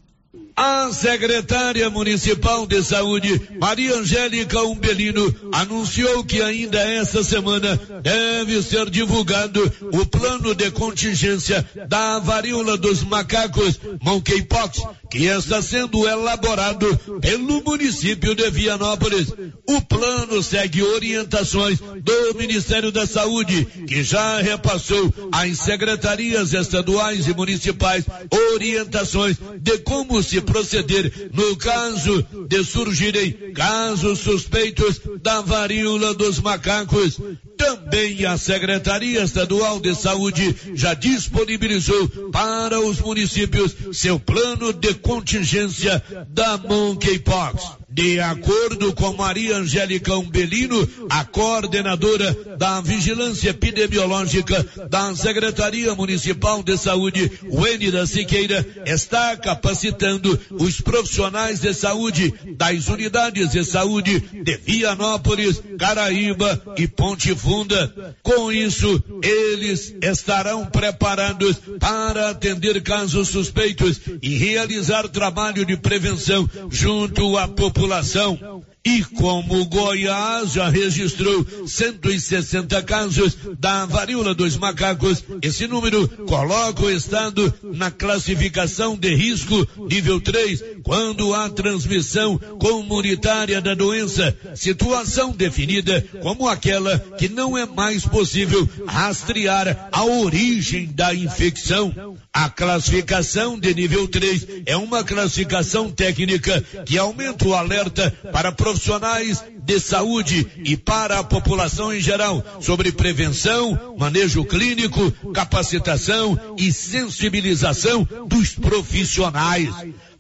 A 0.60 0.92
secretária 0.92 1.88
municipal 1.88 2.66
de 2.66 2.82
saúde, 2.82 3.40
Maria 3.60 3.94
Angélica 3.94 4.60
Umbelino, 4.64 5.32
anunciou 5.52 6.24
que 6.24 6.42
ainda 6.42 6.80
esta 6.80 7.22
semana 7.22 7.80
deve 8.02 8.60
ser 8.60 8.90
divulgado 8.90 9.72
o 9.92 10.04
plano 10.04 10.56
de 10.56 10.68
contingência 10.72 11.64
da 11.88 12.18
varíola 12.18 12.76
dos 12.76 13.04
macacos, 13.04 13.78
monkeypox, 14.02 14.80
que 15.08 15.26
está 15.26 15.62
sendo 15.62 16.08
elaborado 16.08 16.98
pelo 17.20 17.62
município 17.62 18.34
de 18.34 18.50
Vianópolis. 18.50 19.28
O 19.64 19.80
plano 19.82 20.42
segue 20.42 20.82
orientações 20.82 21.78
do 21.78 22.34
Ministério 22.36 22.90
da 22.90 23.06
Saúde, 23.06 23.64
que 23.86 24.02
já 24.02 24.40
repassou 24.40 25.14
às 25.30 25.56
secretarias 25.60 26.52
estaduais 26.52 27.28
e 27.28 27.32
municipais 27.32 28.04
orientações 28.52 29.36
de 29.60 29.78
como 29.78 30.20
se 30.20 30.47
proceder 30.50 31.30
no 31.32 31.56
caso 31.56 32.26
de 32.48 32.64
surgirem 32.64 33.52
casos 33.54 34.20
suspeitos 34.20 35.00
da 35.22 35.40
varíola 35.40 36.14
dos 36.14 36.40
macacos. 36.40 37.18
Também 37.56 38.24
a 38.24 38.36
Secretaria 38.36 39.22
Estadual 39.22 39.80
de 39.80 39.94
Saúde 39.94 40.56
já 40.74 40.94
disponibilizou 40.94 42.08
para 42.30 42.80
os 42.80 43.00
municípios 43.00 43.74
seu 43.92 44.18
plano 44.18 44.72
de 44.72 44.94
contingência 44.94 46.02
da 46.28 46.56
monkeypox. 46.56 47.78
De 47.98 48.20
acordo 48.20 48.92
com 48.94 49.12
Maria 49.14 49.56
Angélica 49.56 50.16
Umbelino, 50.16 50.88
a 51.10 51.24
coordenadora 51.24 52.32
da 52.56 52.80
Vigilância 52.80 53.50
Epidemiológica 53.50 54.64
da 54.88 55.16
Secretaria 55.16 55.92
Municipal 55.96 56.62
de 56.62 56.78
Saúde, 56.78 57.28
Wênida 57.50 58.06
Siqueira, 58.06 58.64
está 58.86 59.36
capacitando 59.36 60.38
os 60.52 60.80
profissionais 60.80 61.58
de 61.58 61.74
saúde 61.74 62.32
das 62.56 62.86
unidades 62.86 63.50
de 63.50 63.64
saúde 63.64 64.20
de 64.20 64.56
Vianópolis, 64.58 65.60
Caraíba 65.76 66.62
e 66.76 66.86
Ponte 66.86 67.34
Funda. 67.34 68.14
Com 68.22 68.52
isso, 68.52 69.02
eles 69.24 69.92
estarão 70.00 70.66
preparados 70.66 71.56
para 71.80 72.30
atender 72.30 72.80
casos 72.80 73.26
suspeitos 73.26 74.00
e 74.22 74.38
realizar 74.38 75.08
trabalho 75.08 75.66
de 75.66 75.76
prevenção 75.76 76.48
junto 76.70 77.36
à 77.36 77.48
população 77.48 77.87
população. 77.88 78.62
E 78.88 79.04
como 79.04 79.66
Goiás 79.66 80.54
já 80.54 80.70
registrou 80.70 81.46
160 81.66 82.82
casos 82.84 83.36
da 83.58 83.84
varíola 83.84 84.34
dos 84.34 84.56
macacos, 84.56 85.22
esse 85.42 85.66
número 85.66 86.08
coloca 86.26 86.84
o 86.84 86.90
estado 86.90 87.52
na 87.64 87.90
classificação 87.90 88.96
de 88.96 89.14
risco 89.14 89.68
nível 89.90 90.18
3, 90.22 90.64
quando 90.82 91.34
há 91.34 91.50
transmissão 91.50 92.38
comunitária 92.58 93.60
da 93.60 93.74
doença, 93.74 94.34
situação 94.54 95.32
definida 95.32 96.02
como 96.22 96.48
aquela 96.48 96.98
que 97.18 97.28
não 97.28 97.58
é 97.58 97.66
mais 97.66 98.06
possível 98.06 98.66
rastrear 98.86 99.90
a 99.92 100.02
origem 100.06 100.86
da 100.86 101.14
infecção. 101.14 102.16
A 102.32 102.48
classificação 102.48 103.58
de 103.58 103.74
nível 103.74 104.08
3 104.08 104.46
é 104.64 104.76
uma 104.78 105.04
classificação 105.04 105.90
técnica 105.90 106.64
que 106.86 106.96
aumenta 106.96 107.46
o 107.46 107.54
alerta 107.54 108.10
para 108.32 108.50
profissionais 108.78 109.44
de 109.64 109.80
saúde 109.80 110.46
e 110.64 110.76
para 110.76 111.18
a 111.18 111.24
população 111.24 111.92
em 111.92 112.00
geral 112.00 112.42
sobre 112.60 112.92
prevenção, 112.92 113.96
manejo 113.98 114.44
clínico, 114.44 115.10
capacitação 115.32 116.38
e 116.56 116.72
sensibilização 116.72 118.06
dos 118.26 118.54
profissionais. 118.54 119.68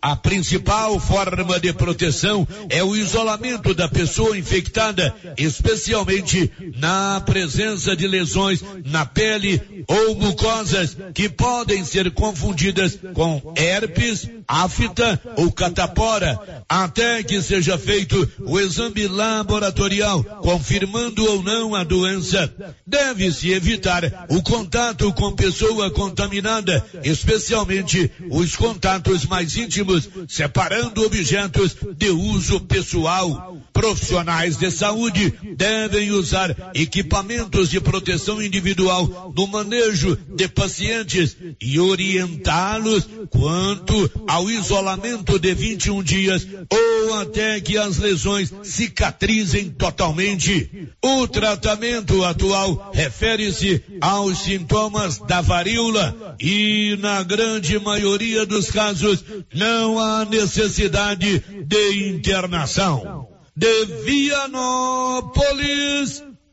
A 0.00 0.14
principal 0.14 0.98
forma 1.00 1.58
de 1.58 1.72
proteção 1.72 2.46
é 2.68 2.84
o 2.84 2.94
isolamento 2.94 3.74
da 3.74 3.88
pessoa 3.88 4.38
infectada, 4.38 5.12
especialmente 5.36 6.50
na 6.76 7.20
presença 7.20 7.96
de 7.96 8.06
lesões 8.06 8.62
na 8.84 9.04
pele 9.04 9.84
ou 9.88 10.14
mucosas 10.14 10.96
que 11.12 11.28
podem 11.28 11.84
ser 11.84 12.12
confundidas 12.12 12.96
com 13.12 13.52
herpes, 13.56 14.28
afta 14.46 15.20
ou 15.36 15.50
catapora, 15.50 16.64
até 16.68 17.22
que 17.24 17.42
seja 17.42 17.76
feito 17.76 18.30
o 18.40 18.58
exame 18.60 19.08
laboratorial 19.08 20.22
confirmando 20.42 21.24
ou 21.28 21.42
não 21.42 21.74
a 21.74 21.82
doença. 21.82 22.52
Deve-se 22.86 23.50
evitar 23.50 24.26
o 24.28 24.40
contato 24.42 25.12
com 25.12 25.34
pessoa 25.34 25.90
contaminada, 25.90 26.84
especialmente 27.02 28.10
os 28.30 28.54
contatos 28.54 29.26
mais 29.26 29.56
íntimos 29.56 29.87
separando 30.28 31.04
objetos 31.04 31.76
de 31.96 32.10
uso 32.10 32.60
pessoal. 32.60 33.57
Profissionais 33.78 34.56
de 34.56 34.72
saúde 34.72 35.32
devem 35.56 36.10
usar 36.10 36.72
equipamentos 36.74 37.70
de 37.70 37.80
proteção 37.80 38.42
individual 38.42 39.32
no 39.36 39.46
manejo 39.46 40.18
de 40.34 40.48
pacientes 40.48 41.36
e 41.60 41.78
orientá-los 41.78 43.08
quanto 43.30 44.10
ao 44.26 44.50
isolamento 44.50 45.38
de 45.38 45.54
21 45.54 46.02
dias 46.02 46.44
ou 46.68 47.14
até 47.20 47.60
que 47.60 47.78
as 47.78 47.98
lesões 47.98 48.52
cicatrizem 48.64 49.70
totalmente. 49.70 50.88
O 51.00 51.28
tratamento 51.28 52.24
atual 52.24 52.90
refere-se 52.92 53.80
aos 54.00 54.38
sintomas 54.38 55.18
da 55.18 55.40
varíola 55.40 56.36
e, 56.40 56.98
na 56.98 57.22
grande 57.22 57.78
maioria 57.78 58.44
dos 58.44 58.72
casos, 58.72 59.24
não 59.54 60.00
há 60.00 60.24
necessidade 60.24 61.44
de 61.64 62.08
internação 62.08 63.37
de 63.58 63.84
Vianópolis, 64.04 65.42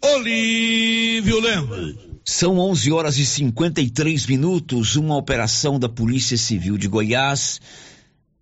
Olívio 0.02 1.40
Lemos. 1.40 1.96
São 2.26 2.58
11 2.58 2.92
horas 2.92 3.20
e 3.20 3.26
53 3.28 4.26
minutos. 4.26 4.96
Uma 4.96 5.16
operação 5.16 5.78
da 5.78 5.88
Polícia 5.88 6.36
Civil 6.36 6.80
de 6.80 6.88
Goiás 6.88 7.62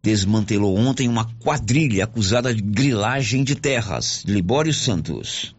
desmantelou 0.02 0.78
ontem 0.78 1.10
uma 1.10 1.26
quadrilha 1.42 2.06
acusada 2.06 2.56
de 2.56 2.62
grilagem 2.62 3.44
de 3.44 3.56
terras. 3.56 4.24
Libório 4.26 4.74
Santos. 4.74 5.54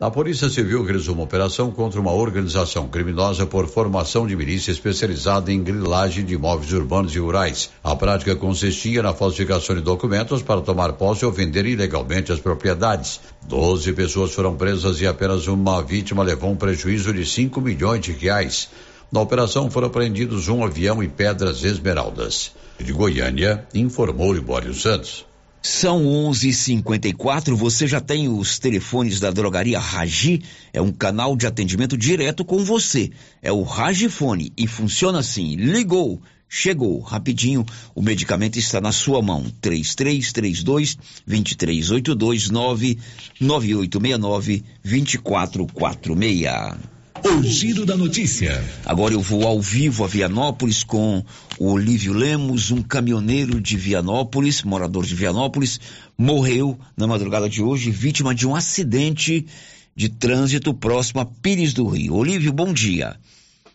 A 0.00 0.10
Polícia 0.10 0.48
Civil 0.48 0.82
realizou 0.82 1.14
uma 1.14 1.24
operação 1.24 1.70
contra 1.70 2.00
uma 2.00 2.10
organização 2.10 2.88
criminosa 2.88 3.44
por 3.44 3.68
formação 3.68 4.26
de 4.26 4.34
milícia 4.34 4.70
especializada 4.70 5.52
em 5.52 5.62
grilagem 5.62 6.24
de 6.24 6.32
imóveis 6.32 6.72
urbanos 6.72 7.14
e 7.14 7.18
rurais. 7.18 7.70
A 7.84 7.94
prática 7.94 8.34
consistia 8.34 9.02
na 9.02 9.12
falsificação 9.12 9.76
de 9.76 9.82
documentos 9.82 10.40
para 10.40 10.62
tomar 10.62 10.94
posse 10.94 11.26
ou 11.26 11.30
vender 11.30 11.66
ilegalmente 11.66 12.32
as 12.32 12.40
propriedades. 12.40 13.20
Doze 13.46 13.92
pessoas 13.92 14.32
foram 14.32 14.56
presas 14.56 15.02
e 15.02 15.06
apenas 15.06 15.46
uma 15.46 15.82
vítima 15.82 16.22
levou 16.22 16.50
um 16.50 16.56
prejuízo 16.56 17.12
de 17.12 17.26
5 17.26 17.60
milhões 17.60 18.00
de 18.00 18.12
reais. 18.12 18.70
Na 19.12 19.20
operação 19.20 19.70
foram 19.70 19.88
apreendidos 19.88 20.48
um 20.48 20.64
avião 20.64 21.02
e 21.02 21.08
pedras 21.08 21.62
esmeraldas. 21.62 22.52
De 22.78 22.90
Goiânia, 22.94 23.66
informou 23.74 24.32
Libório 24.32 24.72
Santos. 24.72 25.28
São 25.62 26.06
11:54. 26.06 27.54
Você 27.54 27.86
já 27.86 28.00
tem 28.00 28.28
os 28.28 28.58
telefones 28.58 29.20
da 29.20 29.30
drogaria 29.30 29.78
Ragi? 29.78 30.40
É 30.72 30.80
um 30.80 30.90
canal 30.90 31.36
de 31.36 31.46
atendimento 31.46 31.98
direto 31.98 32.46
com 32.46 32.64
você. 32.64 33.10
É 33.42 33.52
o 33.52 33.62
Ragifone 33.62 34.54
e 34.56 34.66
funciona 34.66 35.18
assim. 35.18 35.56
Ligou, 35.56 36.22
chegou 36.48 37.00
rapidinho. 37.00 37.66
O 37.94 38.00
medicamento 38.00 38.58
está 38.58 38.80
na 38.80 38.90
sua 38.90 39.20
mão. 39.20 39.52
3332 39.60 40.96
2382 41.26 42.48
99869 42.48 44.64
2446. 44.82 46.99
O 47.22 47.42
Giro 47.42 47.84
da 47.84 47.96
Notícia. 47.96 48.62
Agora 48.86 49.12
eu 49.12 49.20
vou 49.20 49.46
ao 49.46 49.60
vivo 49.60 50.04
a 50.04 50.06
Vianópolis 50.06 50.82
com 50.82 51.22
o 51.58 51.72
Olívio 51.72 52.14
Lemos, 52.14 52.70
um 52.70 52.82
caminhoneiro 52.82 53.60
de 53.60 53.76
Vianópolis, 53.76 54.62
morador 54.62 55.04
de 55.04 55.14
Vianópolis, 55.14 55.78
morreu 56.16 56.78
na 56.96 57.06
madrugada 57.06 57.48
de 57.48 57.62
hoje, 57.62 57.90
vítima 57.90 58.34
de 58.34 58.46
um 58.46 58.56
acidente 58.56 59.46
de 59.94 60.08
trânsito 60.08 60.72
próximo 60.72 61.20
a 61.20 61.26
Pires 61.26 61.74
do 61.74 61.86
Rio. 61.88 62.14
Olívio, 62.14 62.52
bom 62.52 62.72
dia. 62.72 63.16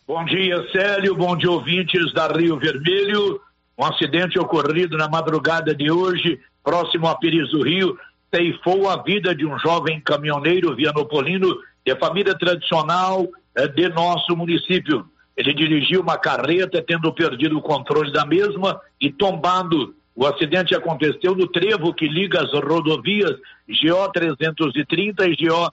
Bom 0.07 0.25
dia, 0.25 0.55
Célio. 0.71 1.15
Bom 1.15 1.37
dia, 1.37 1.51
ouvintes 1.51 2.13
da 2.13 2.27
Rio 2.27 2.57
Vermelho. 2.57 3.39
Um 3.77 3.85
acidente 3.85 4.39
ocorrido 4.39 4.97
na 4.97 5.07
madrugada 5.07 5.75
de 5.75 5.91
hoje, 5.91 6.39
próximo 6.63 7.07
a 7.07 7.15
Pires 7.15 7.51
do 7.51 7.63
Rio, 7.63 7.95
ceifou 8.33 8.89
a 8.89 9.03
vida 9.03 9.35
de 9.35 9.45
um 9.45 9.57
jovem 9.59 10.01
caminhoneiro 10.01 10.75
vianopolino 10.75 11.55
de 11.85 11.95
família 11.97 12.35
tradicional 12.35 13.27
eh, 13.55 13.67
de 13.67 13.87
nosso 13.89 14.35
município. 14.35 15.05
Ele 15.37 15.53
dirigiu 15.53 16.01
uma 16.01 16.17
carreta, 16.17 16.81
tendo 16.81 17.13
perdido 17.13 17.57
o 17.57 17.61
controle 17.61 18.11
da 18.11 18.25
mesma 18.25 18.81
e 18.99 19.11
tombando. 19.11 19.93
O 20.15 20.25
acidente 20.25 20.73
aconteceu 20.73 21.35
no 21.35 21.45
trevo 21.47 21.93
que 21.93 22.07
liga 22.07 22.41
as 22.41 22.51
rodovias 22.53 23.35
GO 23.67 24.11
330 24.13 25.27
e 25.27 25.35
GO 25.35 25.71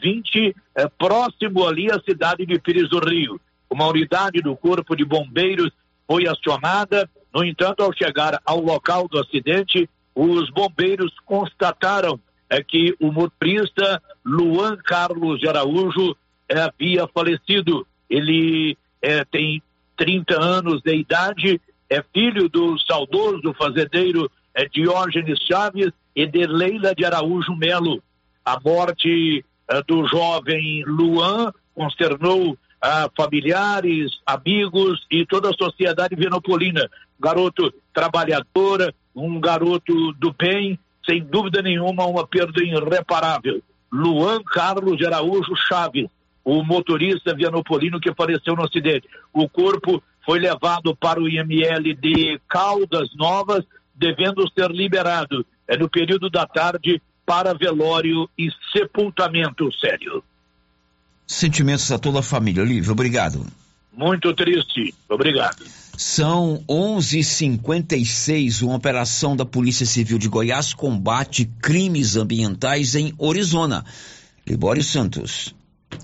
020, 0.00 0.54
eh, 0.74 0.88
próximo 0.98 1.66
ali 1.66 1.90
à 1.90 2.00
cidade 2.00 2.46
de 2.46 2.58
Pires 2.58 2.88
do 2.88 2.98
Rio. 3.00 3.40
Uma 3.68 3.88
unidade 3.88 4.40
do 4.40 4.56
Corpo 4.56 4.96
de 4.96 5.04
Bombeiros 5.04 5.70
foi 6.06 6.26
acionada. 6.26 7.08
No 7.34 7.44
entanto, 7.44 7.82
ao 7.82 7.92
chegar 7.92 8.40
ao 8.46 8.60
local 8.60 9.08
do 9.08 9.18
acidente, 9.18 9.88
os 10.14 10.50
bombeiros 10.50 11.12
constataram 11.24 12.18
é, 12.50 12.62
que 12.62 12.94
o 13.00 13.12
motorista 13.12 14.02
Luan 14.24 14.76
Carlos 14.76 15.40
de 15.40 15.48
Araújo 15.48 16.16
é, 16.48 16.60
havia 16.60 17.06
falecido. 17.08 17.86
Ele 18.08 18.76
é, 19.02 19.24
tem 19.24 19.62
30 19.96 20.40
anos 20.40 20.80
de 20.82 20.94
idade, 20.94 21.60
é 21.90 22.02
filho 22.12 22.48
do 22.48 22.78
saudoso 22.78 23.54
fazendeiro 23.54 24.30
é, 24.54 24.66
Diógenes 24.66 25.38
Chaves 25.40 25.92
e 26.14 26.26
de 26.26 26.46
Leila 26.46 26.94
de 26.94 27.04
Araújo 27.04 27.54
Melo. 27.54 28.02
A 28.44 28.58
morte 28.60 29.44
é, 29.68 29.82
do 29.82 30.06
jovem 30.06 30.84
Luan 30.86 31.52
consternou 31.74 32.58
ah, 32.80 33.10
familiares, 33.16 34.12
amigos 34.24 35.04
e 35.10 35.26
toda 35.26 35.50
a 35.50 35.54
sociedade 35.54 36.14
venopolina. 36.14 36.88
Garoto 37.18 37.72
trabalhador, 37.92 38.94
um 39.14 39.40
garoto 39.40 40.12
do 40.12 40.32
bem, 40.32 40.78
sem 41.08 41.22
dúvida 41.22 41.62
nenhuma, 41.62 42.06
uma 42.06 42.26
perda 42.26 42.62
irreparável. 42.62 43.62
Luan 43.90 44.42
Carlos 44.42 44.98
de 44.98 45.06
Araújo 45.06 45.54
Chaves, 45.66 46.06
o 46.44 46.62
motorista 46.62 47.34
vianopolino 47.34 48.00
que 48.00 48.14
faleceu 48.14 48.54
no 48.54 48.64
acidente. 48.64 49.08
O 49.32 49.48
corpo 49.48 50.02
foi 50.24 50.38
levado 50.38 50.94
para 50.94 51.20
o 51.20 51.28
IML 51.28 51.94
de 51.94 52.38
Caldas 52.48 53.08
Novas, 53.16 53.64
devendo 53.94 54.46
ser 54.52 54.70
liberado 54.70 55.44
é 55.66 55.76
no 55.76 55.88
período 55.88 56.30
da 56.30 56.46
tarde 56.46 57.00
para 57.26 57.52
velório 57.52 58.28
e 58.38 58.48
sepultamento 58.72 59.70
sério. 59.78 60.24
Sentimentos 61.26 61.92
a 61.92 61.98
toda 61.98 62.20
a 62.20 62.22
família, 62.22 62.62
Olívio. 62.62 62.92
Obrigado. 62.92 63.44
Muito 63.98 64.32
triste. 64.32 64.94
Obrigado. 65.08 65.64
São 65.96 66.62
11:56. 66.68 68.62
Uma 68.62 68.76
operação 68.76 69.34
da 69.34 69.44
Polícia 69.44 69.84
Civil 69.84 70.18
de 70.18 70.28
Goiás 70.28 70.72
combate 70.72 71.50
crimes 71.60 72.14
ambientais 72.14 72.94
em 72.94 73.12
Orizona. 73.18 73.84
Libório 74.46 74.84
Santos. 74.84 75.52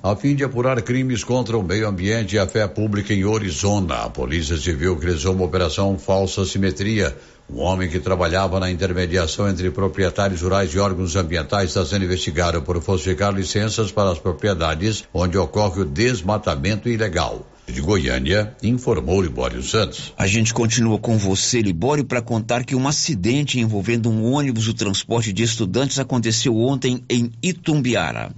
A 0.03 0.17
fim 0.17 0.35
de 0.35 0.43
apurar 0.43 0.83
crimes 0.83 1.23
contra 1.23 1.57
o 1.57 1.63
meio 1.63 1.87
ambiente 1.87 2.35
e 2.35 2.39
a 2.41 2.49
fé 2.49 2.67
pública 2.67 3.15
em 3.15 3.25
Orizona, 3.25 4.03
a 4.03 4.11
Polícia 4.11 4.57
Civil 4.57 4.99
realizou 4.99 5.33
uma 5.33 5.45
operação 5.45 5.97
Falsa 5.97 6.45
Simetria. 6.45 7.17
Um 7.49 7.61
homem 7.61 7.89
que 7.89 8.01
trabalhava 8.01 8.59
na 8.59 8.73
intermediação 8.73 9.49
entre 9.49 9.71
proprietários 9.71 10.43
rurais 10.43 10.75
e 10.75 10.81
órgãos 10.81 11.15
ambientais 11.15 11.69
está 11.69 11.87
sendo 11.87 12.07
investigado 12.07 12.61
por 12.63 12.83
falsificar 12.83 13.33
licenças 13.33 13.93
para 13.93 14.11
as 14.11 14.19
propriedades 14.19 15.05
onde 15.15 15.39
ocorre 15.39 15.83
o 15.83 15.85
desmatamento 15.85 16.89
ilegal. 16.89 17.47
De 17.67 17.81
Goiânia, 17.81 18.55
informou 18.63 19.23
Libório 19.23 19.63
Santos. 19.63 20.13
A 20.19 20.27
gente 20.27 20.53
continua 20.53 20.99
com 20.99 21.17
você, 21.17 21.63
Libório, 21.63 22.05
para 22.05 22.21
contar 22.21 22.65
que 22.65 22.77
um 22.77 22.87
acidente 22.87 23.59
envolvendo 23.59 24.11
um 24.11 24.33
ônibus 24.33 24.67
do 24.67 24.75
transporte 24.75 25.33
de 25.33 25.43
estudantes 25.43 25.99
aconteceu 25.99 26.57
ontem 26.57 27.03
em 27.09 27.33
Itumbiara. 27.43 28.33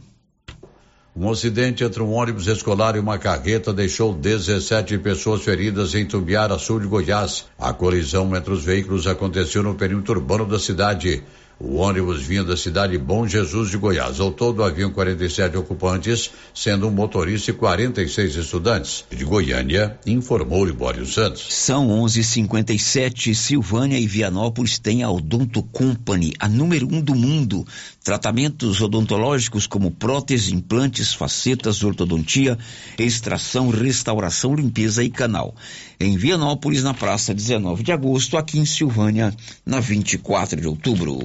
Um 1.18 1.30
acidente 1.30 1.82
entre 1.82 2.02
um 2.02 2.12
ônibus 2.12 2.46
escolar 2.46 2.94
e 2.94 2.98
uma 2.98 3.18
carreta 3.18 3.72
deixou 3.72 4.12
17 4.12 4.98
pessoas 4.98 5.42
feridas 5.42 5.94
em 5.94 6.04
Tumbiara, 6.04 6.58
sul 6.58 6.78
de 6.78 6.86
Goiás. 6.86 7.46
A 7.58 7.72
colisão 7.72 8.36
entre 8.36 8.52
os 8.52 8.62
veículos 8.62 9.06
aconteceu 9.06 9.62
no 9.62 9.74
perímetro 9.74 10.20
urbano 10.20 10.44
da 10.44 10.58
cidade. 10.58 11.22
O 11.58 11.76
ônibus 11.76 12.22
vinha 12.22 12.44
da 12.44 12.54
cidade 12.54 12.98
Bom 12.98 13.26
Jesus 13.26 13.70
de 13.70 13.78
Goiás. 13.78 14.20
Ao 14.20 14.30
todo 14.30 14.62
haviam 14.62 14.90
47 14.90 15.56
ocupantes, 15.56 16.30
sendo 16.54 16.86
um 16.86 16.90
motorista 16.90 17.50
e 17.50 17.54
46 17.54 18.36
estudantes. 18.36 19.06
De 19.10 19.24
Goiânia, 19.24 19.98
informou 20.06 20.66
Libório 20.66 21.06
Santos. 21.06 21.46
São 21.48 21.88
11:57. 21.88 23.34
Silvânia 23.34 23.98
e 23.98 24.06
Vianópolis 24.06 24.78
têm 24.78 25.02
a 25.02 25.10
Odonto 25.10 25.62
Company, 25.62 26.34
a 26.38 26.46
número 26.46 26.86
um 26.92 27.00
do 27.00 27.14
mundo. 27.14 27.66
Tratamentos 28.04 28.82
odontológicos 28.82 29.66
como 29.66 29.90
prótese, 29.90 30.54
implantes, 30.54 31.14
facetas, 31.14 31.82
ortodontia, 31.82 32.58
extração, 32.98 33.70
restauração, 33.70 34.54
limpeza 34.54 35.02
e 35.02 35.08
canal. 35.08 35.54
Em 35.98 36.18
Vianópolis, 36.18 36.82
na 36.82 36.92
praça 36.92 37.32
19 37.32 37.82
de 37.82 37.92
agosto, 37.92 38.36
aqui 38.36 38.58
em 38.58 38.66
Silvânia, 38.66 39.34
na 39.64 39.80
24 39.80 40.60
de 40.60 40.68
outubro. 40.68 41.18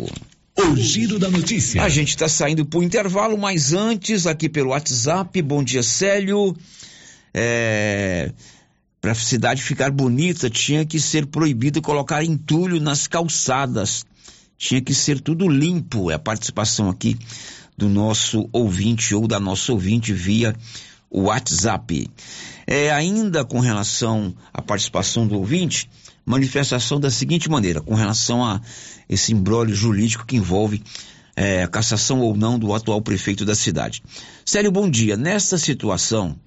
O 0.57 0.75
giro 0.75 1.17
da 1.17 1.29
notícia. 1.29 1.81
A 1.81 1.89
gente 1.89 2.09
está 2.09 2.27
saindo 2.27 2.65
para 2.65 2.79
o 2.79 2.83
intervalo, 2.83 3.37
mas 3.37 3.73
antes, 3.73 4.27
aqui 4.27 4.49
pelo 4.49 4.69
WhatsApp, 4.71 5.41
bom 5.41 5.63
dia, 5.63 5.81
Célio. 5.81 6.55
É, 7.33 8.31
para 8.99 9.13
a 9.13 9.15
cidade 9.15 9.63
ficar 9.63 9.91
bonita, 9.91 10.49
tinha 10.49 10.85
que 10.85 10.99
ser 10.99 11.25
proibido 11.25 11.81
colocar 11.81 12.23
entulho 12.23 12.79
nas 12.79 13.07
calçadas. 13.07 14.05
Tinha 14.57 14.81
que 14.81 14.93
ser 14.93 15.19
tudo 15.19 15.47
limpo. 15.47 16.11
É 16.11 16.15
a 16.15 16.19
participação 16.19 16.89
aqui 16.89 17.17
do 17.77 17.89
nosso 17.89 18.47
ouvinte 18.51 19.15
ou 19.15 19.27
da 19.27 19.39
nossa 19.39 19.71
ouvinte 19.71 20.13
via 20.13 20.55
WhatsApp. 21.09 22.09
É, 22.67 22.91
ainda 22.91 23.43
com 23.43 23.59
relação 23.59 24.35
à 24.53 24.61
participação 24.61 25.25
do 25.25 25.35
ouvinte, 25.35 25.89
manifestação 26.25 26.99
da 26.99 27.09
seguinte 27.09 27.49
maneira, 27.49 27.81
com 27.81 27.95
relação 27.95 28.43
a 28.45 28.61
esse 29.11 29.33
embrólio 29.33 29.75
jurídico 29.75 30.25
que 30.25 30.37
envolve 30.37 30.81
é, 31.35 31.63
a 31.63 31.67
cassação 31.67 32.21
ou 32.21 32.35
não 32.35 32.57
do 32.57 32.73
atual 32.73 33.01
prefeito 33.01 33.43
da 33.43 33.53
cidade. 33.53 34.01
Sério, 34.45 34.71
bom 34.71 34.89
dia. 34.89 35.17
Nesta 35.17 35.57
situação 35.57 36.39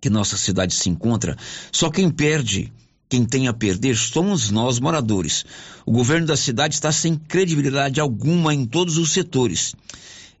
que 0.00 0.10
nossa 0.10 0.36
cidade 0.36 0.74
se 0.74 0.90
encontra, 0.90 1.36
só 1.70 1.88
quem 1.90 2.10
perde, 2.10 2.72
quem 3.08 3.24
tem 3.24 3.46
a 3.46 3.52
perder, 3.52 3.96
somos 3.96 4.50
nós 4.50 4.80
moradores. 4.80 5.46
O 5.86 5.92
governo 5.92 6.26
da 6.26 6.36
cidade 6.36 6.74
está 6.74 6.90
sem 6.90 7.14
credibilidade 7.14 8.00
alguma 8.00 8.52
em 8.52 8.66
todos 8.66 8.98
os 8.98 9.12
setores. 9.12 9.74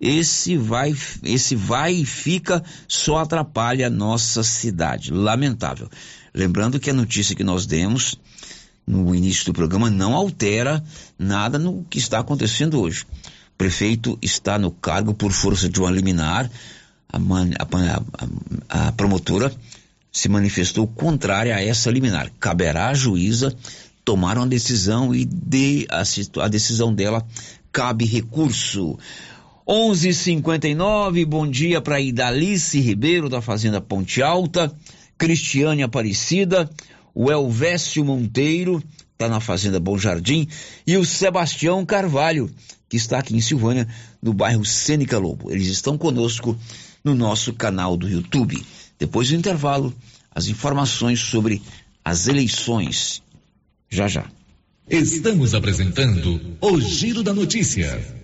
Esse 0.00 0.56
vai, 0.56 0.94
esse 1.22 1.54
vai 1.54 1.94
e 1.94 2.04
fica 2.04 2.62
só 2.88 3.18
atrapalha 3.18 3.86
a 3.86 3.90
nossa 3.90 4.42
cidade. 4.42 5.12
Lamentável. 5.12 5.88
Lembrando 6.34 6.80
que 6.80 6.90
a 6.90 6.94
notícia 6.94 7.36
que 7.36 7.44
nós 7.44 7.64
demos 7.64 8.18
no 8.86 9.14
início 9.14 9.46
do 9.46 9.52
programa 9.52 9.90
não 9.90 10.14
altera 10.14 10.82
nada 11.18 11.58
no 11.58 11.84
que 11.84 11.98
está 11.98 12.18
acontecendo 12.18 12.80
hoje. 12.80 13.04
O 13.54 13.56
prefeito 13.56 14.18
está 14.20 14.58
no 14.58 14.70
cargo 14.70 15.14
por 15.14 15.32
força 15.32 15.68
de 15.68 15.80
uma 15.80 15.90
liminar. 15.90 16.50
A, 17.08 17.18
man, 17.18 17.50
a, 17.58 18.02
a, 18.68 18.88
a 18.88 18.92
promotora 18.92 19.52
se 20.12 20.28
manifestou 20.28 20.86
contrária 20.86 21.54
a 21.54 21.62
essa 21.62 21.90
liminar. 21.90 22.30
Caberá 22.38 22.88
à 22.88 22.94
juíza 22.94 23.54
tomar 24.04 24.36
uma 24.36 24.46
decisão 24.46 25.14
e 25.14 25.24
de, 25.24 25.86
a, 25.90 26.48
decisão 26.48 26.94
dela 26.94 27.26
cabe 27.72 28.04
recurso. 28.04 28.98
11:59 29.66 31.24
bom 31.24 31.50
dia 31.50 31.80
para 31.80 32.00
Idalice 32.00 32.80
Ribeiro 32.80 33.30
da 33.30 33.40
Fazenda 33.40 33.80
Ponte 33.80 34.22
Alta, 34.22 34.70
Cristiane 35.16 35.82
Aparecida, 35.82 36.70
o 37.14 37.30
Elvésio 37.30 38.04
Monteiro, 38.04 38.82
está 39.12 39.28
na 39.28 39.40
Fazenda 39.40 39.78
Bom 39.78 39.96
Jardim, 39.96 40.48
e 40.86 40.96
o 40.96 41.04
Sebastião 41.04 41.84
Carvalho, 41.86 42.50
que 42.88 42.96
está 42.96 43.18
aqui 43.18 43.36
em 43.36 43.40
Silvânia, 43.40 43.88
no 44.20 44.32
bairro 44.32 44.64
Sênica 44.64 45.18
Lobo. 45.18 45.50
Eles 45.50 45.68
estão 45.68 45.96
conosco 45.96 46.58
no 47.04 47.14
nosso 47.14 47.52
canal 47.52 47.96
do 47.96 48.08
YouTube. 48.08 48.60
Depois 48.98 49.28
do 49.28 49.36
intervalo, 49.36 49.94
as 50.34 50.48
informações 50.48 51.20
sobre 51.20 51.62
as 52.04 52.26
eleições. 52.26 53.22
Já 53.88 54.08
já. 54.08 54.26
Estamos 54.90 55.54
apresentando 55.54 56.58
o 56.60 56.80
Giro 56.80 57.22
da 57.22 57.32
Notícia. 57.32 58.23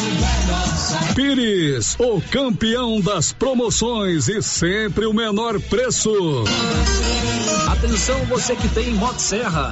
Pires, 1.15 1.95
o 1.99 2.21
campeão 2.31 3.01
das 3.01 3.31
promoções 3.31 4.27
e 4.27 4.41
sempre 4.41 5.05
o 5.05 5.13
menor 5.13 5.59
preço. 5.59 6.43
Atenção 7.71 8.25
você 8.25 8.55
que 8.55 8.67
tem 8.69 8.93
Motosserra. 8.93 9.71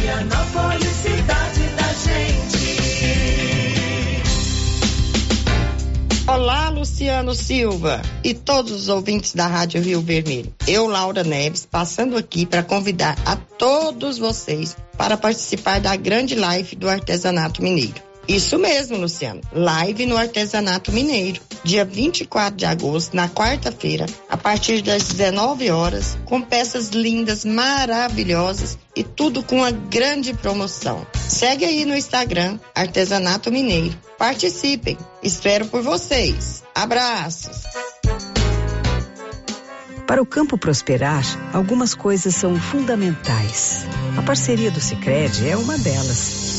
Vianópolis, 0.00 0.89
Olá, 6.32 6.68
Luciano 6.68 7.34
Silva 7.34 8.00
e 8.22 8.32
todos 8.32 8.70
os 8.70 8.88
ouvintes 8.88 9.34
da 9.34 9.48
Rádio 9.48 9.82
Rio 9.82 10.00
Vermelho. 10.00 10.54
Eu, 10.64 10.86
Laura 10.86 11.24
Neves, 11.24 11.66
passando 11.66 12.16
aqui 12.16 12.46
para 12.46 12.62
convidar 12.62 13.18
a 13.26 13.34
todos 13.34 14.16
vocês 14.16 14.76
para 14.96 15.16
participar 15.16 15.80
da 15.80 15.96
grande 15.96 16.36
live 16.36 16.76
do 16.76 16.88
artesanato 16.88 17.60
mineiro. 17.60 18.09
Isso 18.30 18.60
mesmo, 18.60 18.96
Luciano. 18.96 19.40
Live 19.52 20.06
no 20.06 20.16
Artesanato 20.16 20.92
Mineiro, 20.92 21.40
dia 21.64 21.84
24 21.84 22.56
de 22.56 22.64
agosto, 22.64 23.16
na 23.16 23.28
quarta-feira, 23.28 24.06
a 24.28 24.36
partir 24.36 24.82
das 24.82 25.02
19 25.02 25.68
horas, 25.72 26.16
com 26.26 26.40
peças 26.40 26.90
lindas, 26.90 27.44
maravilhosas 27.44 28.78
e 28.94 29.02
tudo 29.02 29.42
com 29.42 29.56
uma 29.56 29.72
grande 29.72 30.32
promoção. 30.32 31.04
Segue 31.28 31.64
aí 31.64 31.84
no 31.84 31.96
Instagram, 31.96 32.56
Artesanato 32.72 33.50
Mineiro. 33.50 33.98
Participem. 34.16 34.96
Espero 35.20 35.66
por 35.66 35.82
vocês. 35.82 36.62
Abraços. 36.72 37.64
Para 40.06 40.22
o 40.22 40.26
campo 40.26 40.56
prosperar, 40.56 41.24
algumas 41.52 41.96
coisas 41.96 42.36
são 42.36 42.54
fundamentais. 42.54 43.86
A 44.16 44.22
parceria 44.22 44.70
do 44.70 44.80
Sicredi 44.80 45.48
é 45.48 45.56
uma 45.56 45.76
delas. 45.76 46.49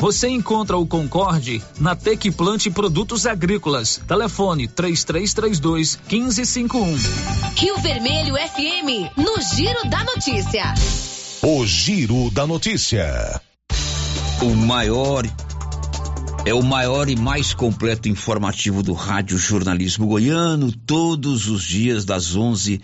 Você 0.00 0.30
encontra 0.30 0.78
o 0.78 0.86
Concorde 0.86 1.62
na 1.78 1.94
Tec 1.94 2.30
Plante 2.30 2.70
Produtos 2.70 3.26
Agrícolas. 3.26 4.00
Telefone 4.08 4.66
3332 4.66 6.00
1551. 6.10 6.96
Rio 7.54 7.76
Vermelho 7.76 8.34
FM, 8.34 9.14
no 9.14 9.38
Giro 9.42 9.90
da 9.90 10.02
Notícia. 10.02 10.74
O 11.42 11.66
Giro 11.66 12.30
da 12.30 12.46
Notícia. 12.46 13.42
O 14.40 14.54
maior 14.54 15.26
é 16.46 16.54
o 16.54 16.62
maior 16.62 17.10
e 17.10 17.14
mais 17.14 17.52
completo 17.52 18.08
informativo 18.08 18.82
do 18.82 18.94
Rádio 18.94 19.36
Jornalismo 19.36 20.06
Goiano, 20.06 20.72
todos 20.72 21.46
os 21.46 21.62
dias 21.62 22.06
das 22.06 22.34
11 22.34 22.80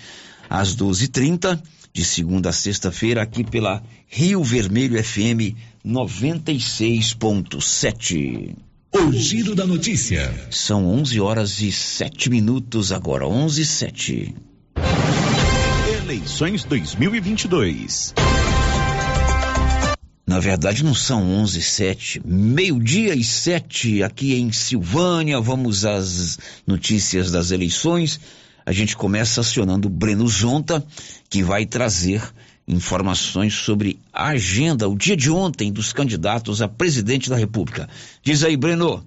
às 0.50 0.76
12:30, 0.76 1.58
de 1.94 2.04
segunda 2.04 2.50
a 2.50 2.52
sexta-feira 2.52 3.22
aqui 3.22 3.42
pela 3.42 3.82
Rio 4.06 4.44
Vermelho 4.44 5.02
FM 5.02 5.56
96.7. 5.86 8.56
O 8.92 9.12
Giro 9.12 9.54
da 9.54 9.64
Notícia. 9.64 10.34
São 10.50 10.84
11 10.84 11.20
horas 11.20 11.60
e 11.60 11.70
7 11.70 12.28
minutos 12.28 12.90
agora, 12.90 13.28
11 13.28 13.62
e 13.62 13.64
7. 13.64 14.34
Eleições 16.02 16.64
2022. 16.64 18.12
Na 20.26 20.40
verdade 20.40 20.82
não 20.82 20.92
são 20.92 21.22
11 21.22 21.60
e 21.60 21.62
7, 21.62 22.20
meio-dia 22.24 23.14
e 23.14 23.22
7 23.22 24.02
aqui 24.02 24.34
em 24.34 24.50
Silvânia. 24.50 25.40
Vamos 25.40 25.84
às 25.84 26.36
notícias 26.66 27.30
das 27.30 27.52
eleições. 27.52 28.18
A 28.64 28.72
gente 28.72 28.96
começa 28.96 29.40
acionando 29.40 29.86
o 29.86 29.90
Breno 29.90 30.26
Zonta, 30.26 30.84
que 31.30 31.44
vai 31.44 31.64
trazer 31.64 32.20
informações 32.66 33.54
sobre 33.54 33.98
a 34.12 34.28
agenda, 34.28 34.88
o 34.88 34.96
dia 34.96 35.16
de 35.16 35.30
ontem 35.30 35.72
dos 35.72 35.92
candidatos 35.92 36.60
a 36.60 36.68
presidente 36.68 37.30
da 37.30 37.36
República. 37.36 37.88
Diz 38.22 38.42
aí, 38.42 38.56
Breno. 38.56 39.04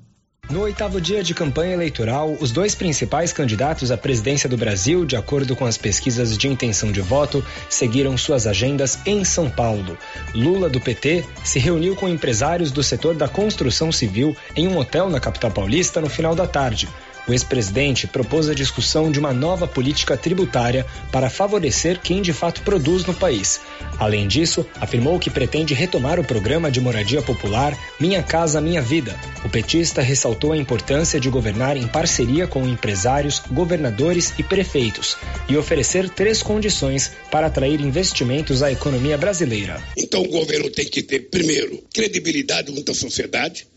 No 0.50 0.62
oitavo 0.62 1.00
dia 1.00 1.22
de 1.22 1.36
campanha 1.36 1.74
eleitoral, 1.74 2.36
os 2.42 2.52
dois 2.52 2.74
principais 2.74 3.32
candidatos 3.32 3.92
à 3.92 3.98
presidência 3.98 4.50
do 4.50 4.58
Brasil, 4.58 5.06
de 5.06 5.16
acordo 5.16 5.56
com 5.56 5.64
as 5.64 5.78
pesquisas 5.78 6.36
de 6.36 6.48
intenção 6.48 6.92
de 6.92 7.02
voto, 7.02 7.46
seguiram 7.70 8.18
suas 8.18 8.48
agendas 8.48 8.98
em 9.06 9.24
São 9.24 9.48
Paulo. 9.48 9.96
Lula, 10.34 10.68
do 10.68 10.82
PT, 10.82 11.24
se 11.44 11.60
reuniu 11.60 11.96
com 11.96 12.10
empresários 12.10 12.72
do 12.72 12.82
setor 12.82 13.14
da 13.14 13.28
construção 13.28 13.92
civil 13.92 14.36
em 14.56 14.68
um 14.68 14.80
hotel 14.80 15.08
na 15.08 15.20
capital 15.20 15.52
paulista 15.52 16.02
no 16.02 16.10
final 16.10 16.34
da 16.34 16.48
tarde. 16.48 16.90
O 17.30 17.32
ex-presidente 17.32 18.08
propôs 18.08 18.50
a 18.50 18.56
discussão 18.56 19.12
de 19.12 19.20
uma 19.20 19.32
nova 19.32 19.68
política 19.68 20.18
tributária 20.18 20.84
para 21.12 21.30
favorecer 21.30 22.02
quem 22.02 22.24
de 22.24 22.34
fato 22.34 22.64
produz 22.64 23.06
no 23.06 23.14
país. 23.14 23.62
Além 24.00 24.28
disso, 24.28 24.66
afirmou 24.82 25.20
que 25.20 25.30
pretende 25.30 25.76
retomar 25.76 26.20
o 26.20 26.24
programa 26.24 26.72
de 26.72 26.82
moradia 26.82 27.22
popular 27.22 27.78
Minha 28.00 28.24
Casa 28.24 28.60
Minha 28.60 28.82
Vida. 28.82 29.16
O 29.46 29.50
petista 29.50 30.02
ressaltou 30.02 30.54
a 30.54 30.58
importância 30.58 31.20
de 31.20 31.30
governar 31.30 31.78
em 31.78 31.88
parceria 31.88 32.48
com 32.48 32.68
empresários, 32.68 33.44
governadores 33.52 34.34
e 34.40 34.42
prefeitos 34.42 35.16
e 35.48 35.56
oferecer 35.56 36.10
três 36.10 36.42
condições 36.42 37.12
para 37.30 37.46
atrair 37.46 37.80
investimentos 37.80 38.64
à 38.64 38.72
economia 38.72 39.20
brasileira. 39.20 39.80
Então 39.96 40.24
o 40.24 40.30
governo 40.30 40.72
tem 40.72 40.86
que 40.86 41.04
ter, 41.04 41.30
primeiro, 41.30 41.84
credibilidade 41.94 42.74
junto 42.74 42.92
à 42.92 42.96
sociedade. 42.96 43.68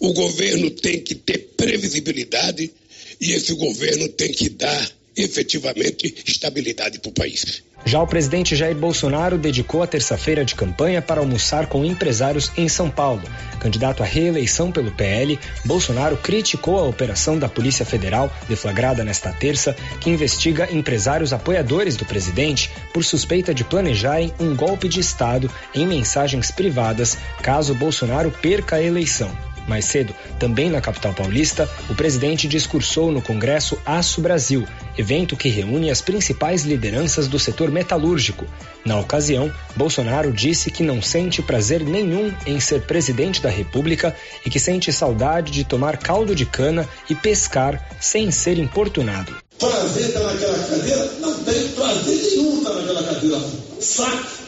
O 0.00 0.14
governo 0.14 0.70
tem 0.70 1.00
que 1.00 1.14
ter 1.14 1.52
previsibilidade 1.54 2.72
e 3.20 3.32
esse 3.32 3.54
governo 3.54 4.08
tem 4.08 4.32
que 4.32 4.48
dar 4.48 4.90
efetivamente 5.16 6.14
estabilidade 6.26 6.98
para 6.98 7.10
o 7.10 7.12
país. 7.14 7.62
Já 7.86 8.00
o 8.00 8.06
presidente 8.06 8.56
Jair 8.56 8.74
Bolsonaro 8.74 9.36
dedicou 9.36 9.82
a 9.82 9.86
terça-feira 9.86 10.42
de 10.42 10.54
campanha 10.54 11.02
para 11.02 11.20
almoçar 11.20 11.66
com 11.66 11.84
empresários 11.84 12.50
em 12.56 12.66
São 12.66 12.88
Paulo. 12.88 13.22
Candidato 13.60 14.02
à 14.02 14.06
reeleição 14.06 14.72
pelo 14.72 14.90
PL, 14.90 15.38
Bolsonaro 15.66 16.16
criticou 16.16 16.78
a 16.78 16.88
operação 16.88 17.38
da 17.38 17.46
Polícia 17.46 17.84
Federal, 17.84 18.34
deflagrada 18.48 19.04
nesta 19.04 19.30
terça, 19.32 19.76
que 20.00 20.08
investiga 20.08 20.72
empresários 20.72 21.34
apoiadores 21.34 21.94
do 21.94 22.06
presidente 22.06 22.70
por 22.92 23.04
suspeita 23.04 23.52
de 23.52 23.64
planejarem 23.64 24.32
um 24.40 24.56
golpe 24.56 24.88
de 24.88 25.00
Estado 25.00 25.50
em 25.74 25.86
mensagens 25.86 26.50
privadas 26.50 27.18
caso 27.42 27.74
Bolsonaro 27.74 28.30
perca 28.30 28.76
a 28.76 28.82
eleição. 28.82 29.53
Mais 29.66 29.86
cedo, 29.86 30.14
também 30.38 30.68
na 30.70 30.80
capital 30.80 31.14
paulista, 31.14 31.68
o 31.88 31.94
presidente 31.94 32.46
discursou 32.46 33.10
no 33.10 33.22
Congresso 33.22 33.78
Aço 33.84 34.20
Brasil, 34.20 34.66
evento 34.98 35.36
que 35.36 35.48
reúne 35.48 35.90
as 35.90 36.00
principais 36.00 36.64
lideranças 36.64 37.26
do 37.28 37.38
setor 37.38 37.70
metalúrgico. 37.70 38.46
Na 38.84 38.98
ocasião, 38.98 39.52
Bolsonaro 39.74 40.32
disse 40.32 40.70
que 40.70 40.82
não 40.82 41.00
sente 41.00 41.40
prazer 41.42 41.82
nenhum 41.82 42.32
em 42.46 42.60
ser 42.60 42.82
presidente 42.82 43.40
da 43.40 43.48
República 43.48 44.14
e 44.44 44.50
que 44.50 44.60
sente 44.60 44.92
saudade 44.92 45.50
de 45.50 45.64
tomar 45.64 45.96
caldo 45.96 46.34
de 46.34 46.44
cana 46.44 46.86
e 47.08 47.14
pescar 47.14 47.88
sem 48.00 48.30
ser 48.30 48.58
importunado. 48.58 49.34
Prazer 49.58 50.08
estar 50.08 50.20
naquela 50.20 50.58
cadeira? 50.58 51.12
Não 51.20 51.44
tem 51.44 51.68
prazer 51.68 52.16
nenhum 52.16 52.58
estar 52.58 52.74
naquela 52.74 53.02
cadeira. 53.02 53.40
Saco! 53.80 54.44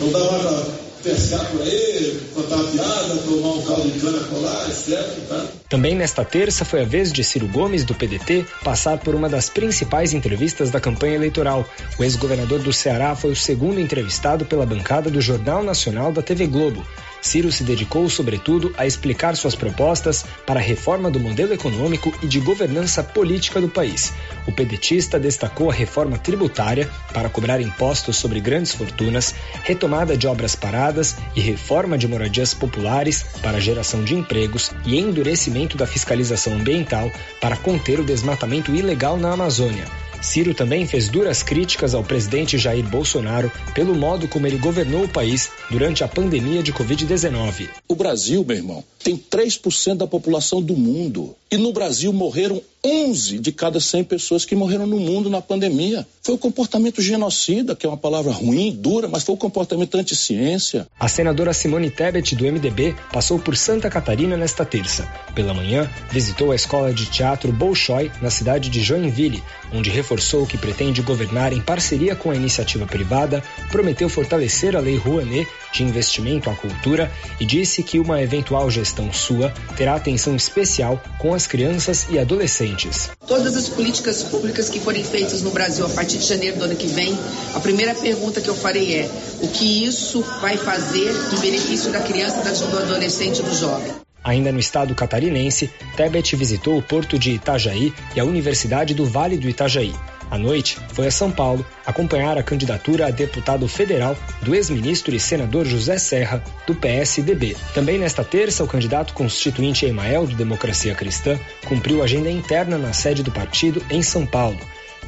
Não 0.00 0.10
dá 0.10 0.18
mais 0.18 0.87
pescar 1.02 1.44
por 1.50 1.62
aí, 1.62 2.20
contar 2.34 2.62
piada, 2.70 3.16
tomar 3.16 3.54
um 3.54 3.62
caldo 3.62 3.90
de 3.90 4.00
cana 4.00 4.18
colar, 4.24 4.68
etc. 4.68 4.98
Tá? 5.28 5.46
Também 5.68 5.94
nesta 5.94 6.24
terça 6.24 6.64
foi 6.64 6.82
a 6.82 6.84
vez 6.84 7.12
de 7.12 7.22
Ciro 7.22 7.46
Gomes, 7.48 7.84
do 7.84 7.94
PDT, 7.94 8.46
passar 8.64 8.98
por 8.98 9.14
uma 9.14 9.28
das 9.28 9.48
principais 9.48 10.12
entrevistas 10.12 10.70
da 10.70 10.80
campanha 10.80 11.14
eleitoral. 11.14 11.64
O 11.98 12.04
ex-governador 12.04 12.60
do 12.60 12.72
Ceará 12.72 13.14
foi 13.14 13.32
o 13.32 13.36
segundo 13.36 13.80
entrevistado 13.80 14.44
pela 14.44 14.66
bancada 14.66 15.10
do 15.10 15.20
Jornal 15.20 15.62
Nacional 15.62 16.12
da 16.12 16.22
TV 16.22 16.46
Globo. 16.46 16.84
Ciro 17.20 17.50
se 17.50 17.64
dedicou, 17.64 18.08
sobretudo, 18.08 18.72
a 18.76 18.86
explicar 18.86 19.36
suas 19.36 19.54
propostas 19.54 20.24
para 20.46 20.60
a 20.60 20.62
reforma 20.62 21.10
do 21.10 21.20
modelo 21.20 21.52
econômico 21.52 22.12
e 22.22 22.26
de 22.26 22.40
governança 22.40 23.02
política 23.02 23.60
do 23.60 23.68
país. 23.68 24.12
O 24.46 24.52
pedetista 24.52 25.18
destacou 25.18 25.70
a 25.70 25.74
reforma 25.74 26.18
tributária 26.18 26.88
para 27.12 27.28
cobrar 27.28 27.60
impostos 27.60 28.16
sobre 28.16 28.40
grandes 28.40 28.72
fortunas, 28.72 29.34
retomada 29.64 30.16
de 30.16 30.26
obras 30.26 30.54
paradas 30.54 31.16
e 31.34 31.40
reforma 31.40 31.98
de 31.98 32.08
moradias 32.08 32.54
populares 32.54 33.24
para 33.42 33.60
geração 33.60 34.04
de 34.04 34.14
empregos 34.14 34.72
e 34.84 34.98
endurecimento 34.98 35.76
da 35.76 35.86
fiscalização 35.86 36.54
ambiental 36.54 37.10
para 37.40 37.56
conter 37.56 38.00
o 38.00 38.04
desmatamento 38.04 38.74
ilegal 38.74 39.16
na 39.16 39.32
Amazônia. 39.32 40.07
Ciro 40.20 40.54
também 40.54 40.86
fez 40.86 41.08
duras 41.08 41.42
críticas 41.42 41.94
ao 41.94 42.02
presidente 42.02 42.58
Jair 42.58 42.84
Bolsonaro 42.84 43.50
pelo 43.74 43.94
modo 43.94 44.26
como 44.28 44.46
ele 44.46 44.58
governou 44.58 45.04
o 45.04 45.08
país 45.08 45.50
durante 45.70 46.02
a 46.02 46.08
pandemia 46.08 46.62
de 46.62 46.72
Covid-19. 46.72 47.68
O 47.88 47.94
Brasil, 47.94 48.44
meu 48.44 48.56
irmão, 48.56 48.84
tem 49.02 49.16
3% 49.16 49.96
da 49.96 50.06
população 50.06 50.60
do 50.60 50.74
mundo. 50.74 51.34
E 51.50 51.56
no 51.56 51.72
Brasil 51.72 52.12
morreram 52.12 52.60
11 52.88 53.38
de 53.38 53.52
cada 53.52 53.78
100 53.78 54.04
pessoas 54.04 54.44
que 54.46 54.56
morreram 54.56 54.86
no 54.86 54.98
mundo 54.98 55.28
na 55.28 55.42
pandemia. 55.42 56.06
Foi 56.22 56.34
o 56.34 56.38
comportamento 56.38 57.02
genocida, 57.02 57.76
que 57.76 57.84
é 57.84 57.88
uma 57.88 57.96
palavra 57.96 58.32
ruim, 58.32 58.70
dura, 58.70 59.08
mas 59.08 59.24
foi 59.24 59.34
o 59.34 59.38
comportamento 59.38 59.94
anti-ciência. 59.96 60.86
A 60.98 61.06
senadora 61.08 61.52
Simone 61.52 61.90
Tebet, 61.90 62.34
do 62.34 62.44
MDB, 62.44 62.96
passou 63.12 63.38
por 63.38 63.56
Santa 63.56 63.90
Catarina 63.90 64.36
nesta 64.36 64.64
terça. 64.64 65.06
Pela 65.34 65.52
manhã, 65.52 65.90
visitou 66.10 66.52
a 66.52 66.56
escola 66.56 66.92
de 66.92 67.06
teatro 67.06 67.52
Bolshoi, 67.52 68.10
na 68.22 68.30
cidade 68.30 68.70
de 68.70 68.80
Joinville, 68.82 69.42
onde 69.72 69.90
reforçou 69.90 70.46
que 70.46 70.56
pretende 70.56 71.02
governar 71.02 71.52
em 71.52 71.60
parceria 71.60 72.16
com 72.16 72.30
a 72.30 72.36
iniciativa 72.36 72.86
privada, 72.86 73.42
prometeu 73.70 74.08
fortalecer 74.08 74.76
a 74.76 74.80
Lei 74.80 74.96
Rouanet 74.96 75.46
de 75.72 75.82
investimento 75.82 76.48
à 76.48 76.54
cultura 76.54 77.12
e 77.38 77.44
disse 77.44 77.82
que 77.82 77.98
uma 77.98 78.22
eventual 78.22 78.70
gestão 78.70 79.12
sua 79.12 79.52
terá 79.76 79.94
atenção 79.94 80.34
especial 80.34 81.02
com 81.18 81.34
as 81.34 81.46
crianças 81.46 82.06
e 82.10 82.18
adolescentes. 82.18 82.77
Todas 83.26 83.56
as 83.56 83.68
políticas 83.68 84.22
públicas 84.22 84.68
que 84.68 84.78
forem 84.78 85.02
feitas 85.02 85.42
no 85.42 85.50
Brasil 85.50 85.84
a 85.84 85.88
partir 85.88 86.18
de 86.18 86.26
janeiro 86.26 86.58
do 86.58 86.64
ano 86.64 86.76
que 86.76 86.86
vem, 86.86 87.18
a 87.54 87.60
primeira 87.60 87.92
pergunta 87.94 88.40
que 88.40 88.48
eu 88.48 88.54
farei 88.54 89.00
é: 89.00 89.10
o 89.42 89.48
que 89.48 89.84
isso 89.84 90.22
vai 90.40 90.56
fazer 90.56 91.10
em 91.32 91.40
benefício 91.40 91.90
da 91.90 92.00
criança, 92.00 92.40
do 92.66 92.78
adolescente 92.78 93.40
e 93.40 93.42
do 93.42 93.54
jovem? 93.54 93.92
Ainda 94.22 94.52
no 94.52 94.58
estado 94.58 94.94
catarinense, 94.94 95.70
Tebet 95.96 96.36
visitou 96.36 96.78
o 96.78 96.82
porto 96.82 97.18
de 97.18 97.32
Itajaí 97.32 97.92
e 98.14 98.20
a 98.20 98.24
Universidade 98.24 98.94
do 98.94 99.04
Vale 99.04 99.36
do 99.36 99.48
Itajaí. 99.48 99.94
À 100.30 100.36
noite, 100.36 100.78
foi 100.92 101.06
a 101.06 101.10
São 101.10 101.30
Paulo 101.30 101.64
acompanhar 101.86 102.36
a 102.36 102.42
candidatura 102.42 103.06
a 103.06 103.10
deputado 103.10 103.66
federal 103.66 104.16
do 104.42 104.54
ex-ministro 104.54 105.14
e 105.14 105.20
senador 105.20 105.64
José 105.64 105.96
Serra, 105.96 106.42
do 106.66 106.74
PSDB. 106.74 107.56
Também 107.72 107.98
nesta 107.98 108.22
terça, 108.22 108.62
o 108.62 108.68
candidato 108.68 109.14
constituinte 109.14 109.86
Emael, 109.86 110.26
do 110.26 110.34
Democracia 110.34 110.94
Cristã, 110.94 111.38
cumpriu 111.66 112.02
agenda 112.02 112.30
interna 112.30 112.76
na 112.76 112.92
sede 112.92 113.22
do 113.22 113.30
partido 113.30 113.82
em 113.90 114.02
São 114.02 114.26
Paulo. 114.26 114.58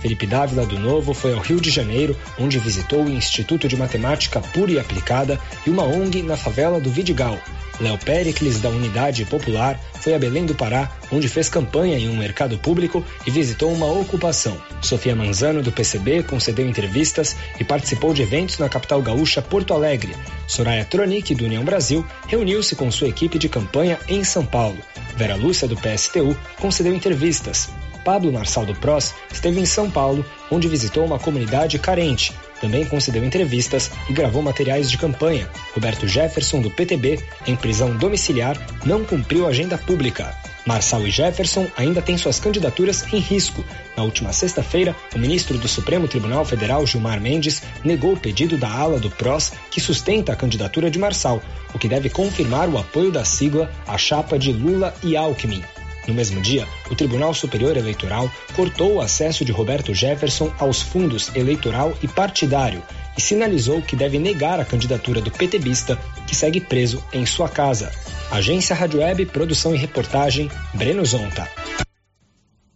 Felipe 0.01 0.27
Dávila 0.27 0.65
do 0.65 0.79
Novo 0.79 1.13
foi 1.13 1.35
ao 1.35 1.41
Rio 1.41 1.61
de 1.61 1.71
Janeiro, 1.71 2.17
onde 2.39 2.59
visitou 2.59 3.05
o 3.05 3.11
Instituto 3.11 3.69
de 3.69 3.77
Matemática 3.77 4.41
Pura 4.41 4.73
e 4.73 4.79
Aplicada 4.79 5.39
e 5.67 5.71
uma 5.71 5.85
ONG 5.85 6.23
na 6.23 6.37
favela 6.37 6.81
do 6.81 6.91
Vidigal. 6.91 7.39
Léo 7.81 7.97
Pericles, 7.97 8.61
da 8.61 8.69
Unidade 8.69 9.25
Popular, 9.25 9.81
foi 10.01 10.15
a 10.15 10.19
Belém 10.19 10.45
do 10.45 10.55
Pará, 10.55 10.91
onde 11.11 11.29
fez 11.29 11.49
campanha 11.49 11.99
em 11.99 12.09
um 12.11 12.17
mercado 12.17 12.59
público 12.59 13.05
e 13.27 13.31
visitou 13.31 13.73
uma 13.73 13.87
ocupação. 13.87 14.61
Sofia 14.83 15.17
Manzano, 15.17 15.63
do 15.63 15.73
PCB, 15.73 16.23
concedeu 16.25 16.69
entrevistas 16.69 17.37
e 17.59 17.65
participou 17.65 18.13
de 18.13 18.23
eventos 18.23 18.59
na 18.59 18.69
capital 18.69 19.01
gaúcha 19.01 19.41
Porto 19.41 19.73
Alegre. 19.73 20.15
Soraya 20.47 20.85
Tronic, 20.85 21.35
do 21.35 21.47
União 21.47 21.65
Brasil, 21.65 22.05
reuniu-se 22.27 22.77
com 22.77 22.91
sua 22.91 23.09
equipe 23.09 23.39
de 23.39 23.49
campanha 23.49 23.99
em 24.09 24.25
São 24.25 24.45
Paulo. 24.45 24.79
Vera 25.17 25.37
Lúcia, 25.37 25.67
do 25.67 25.77
PSTU, 25.77 26.37
concedeu 26.59 26.95
entrevistas. 26.95 27.71
Pablo 28.05 28.33
Marçal 28.33 28.67
do 28.67 28.75
Pros 28.75 29.15
esteve 29.31 29.61
em 29.61 29.67
São 29.67 29.91
Paulo, 29.91 30.25
onde 30.51 30.69
visitou 30.69 31.05
uma 31.05 31.19
comunidade 31.19 31.79
carente. 31.79 32.33
Também 32.61 32.85
concedeu 32.85 33.25
entrevistas 33.25 33.91
e 34.09 34.13
gravou 34.13 34.43
materiais 34.43 34.91
de 34.91 34.99
campanha. 34.99 35.49
Roberto 35.75 36.07
Jefferson, 36.07 36.61
do 36.61 36.71
PTB, 36.71 37.19
em 37.47 37.57
prisão 37.57 37.97
domiciliar, 37.97 38.57
não 38.85 39.05
cumpriu 39.05 39.47
agenda 39.47 39.79
pública. 39.79 40.35
Marçal 40.67 41.07
e 41.07 41.11
Jefferson 41.11 41.67
ainda 41.77 42.03
têm 42.03 42.19
suas 42.19 42.39
candidaturas 42.39 43.11
em 43.13 43.19
risco. 43.19 43.65
Na 43.97 44.03
última 44.03 44.33
sexta-feira, 44.33 44.95
o 45.15 45.19
ministro 45.19 45.57
do 45.57 45.67
Supremo 45.67 46.07
Tribunal 46.07 46.45
Federal, 46.45 46.87
Gilmar 46.87 47.21
Mendes, 47.21 47.63
negou 47.83 48.13
o 48.13 48.17
pedido 48.17 48.59
da 48.59 48.71
ala 48.71 49.01
do 49.01 49.11
PROS 49.11 49.53
que 49.71 49.81
sustenta 49.81 50.33
a 50.33 50.37
candidatura 50.37 50.91
de 50.91 50.99
Marçal, 50.99 51.43
o 51.75 51.79
que 51.79 51.89
deve 51.89 52.11
confirmar 52.11 52.69
o 52.69 52.79
apoio 52.79 53.11
da 53.11 53.25
sigla 53.25 53.71
à 53.87 53.97
chapa 53.97 54.39
de 54.39 54.53
Lula 54.53 54.95
e 55.03 55.17
Alckmin. 55.17 55.65
No 56.11 56.17
mesmo 56.17 56.41
dia, 56.41 56.67
o 56.91 56.97
Tribunal 56.97 57.33
Superior 57.33 57.77
Eleitoral 57.77 58.29
cortou 58.57 58.95
o 58.95 59.01
acesso 59.01 59.45
de 59.45 59.53
Roberto 59.53 59.95
Jefferson 59.95 60.53
aos 60.59 60.83
fundos 60.83 61.31
eleitoral 61.37 61.97
e 62.03 62.09
partidário 62.09 62.83
e 63.17 63.21
sinalizou 63.21 63.81
que 63.81 63.95
deve 63.95 64.19
negar 64.19 64.59
a 64.59 64.65
candidatura 64.65 65.21
do 65.21 65.31
PTBista, 65.31 65.97
que 66.27 66.35
segue 66.35 66.61
preso 66.61 67.01
em 67.13 67.25
sua 67.25 67.49
casa. 67.49 67.93
Agência 68.29 68.75
Rádio 68.75 68.99
Web, 68.99 69.27
produção 69.27 69.73
e 69.73 69.79
reportagem, 69.79 70.51
Breno 70.75 71.07
Zonta. 71.07 71.49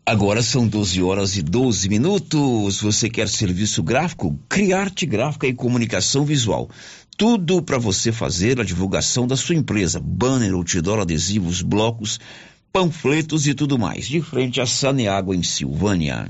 Agora 0.07 0.41
são 0.41 0.69
12 0.69 1.03
horas 1.03 1.37
e 1.37 1.43
12 1.43 1.89
minutos. 1.89 2.83
Você 2.83 3.11
quer 3.11 3.29
serviço 3.29 3.83
gráfico? 3.83 4.39
Criarte 4.49 5.07
Gráfica 5.07 5.49
e 5.49 5.55
Comunicação 5.55 6.25
Visual. 6.25 6.71
Tudo 7.17 7.63
para 7.63 7.79
você 7.79 8.13
fazer 8.13 8.61
a 8.61 8.65
divulgação 8.65 9.27
da 9.27 9.37
sua 9.37 9.57
empresa: 9.57 9.99
banner, 9.99 10.53
outdoor, 10.53 11.01
adesivos, 11.01 11.63
blocos 11.63 12.21
panfletos 12.75 13.47
e 13.47 13.55
tudo 13.55 13.79
mais, 13.79 14.09
de 14.09 14.21
frente 14.21 14.61
a 14.61 14.67
Saneágua, 14.67 15.37
em 15.37 15.45
Silvânia. 15.45 16.29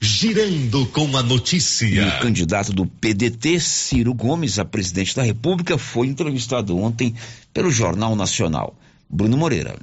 Girando 0.00 0.86
com 0.86 1.14
a 1.18 1.22
notícia. 1.22 1.84
E 1.84 2.00
o 2.00 2.20
candidato 2.20 2.72
do 2.72 2.86
PDT, 2.86 3.60
Ciro 3.60 4.14
Gomes, 4.14 4.58
a 4.58 4.64
presidente 4.64 5.14
da 5.14 5.22
República, 5.22 5.76
foi 5.76 6.06
entrevistado 6.06 6.78
ontem 6.78 7.14
pelo 7.52 7.70
Jornal 7.70 8.16
Nacional. 8.16 8.74
Bruno 9.10 9.36
Moreira. 9.36 9.76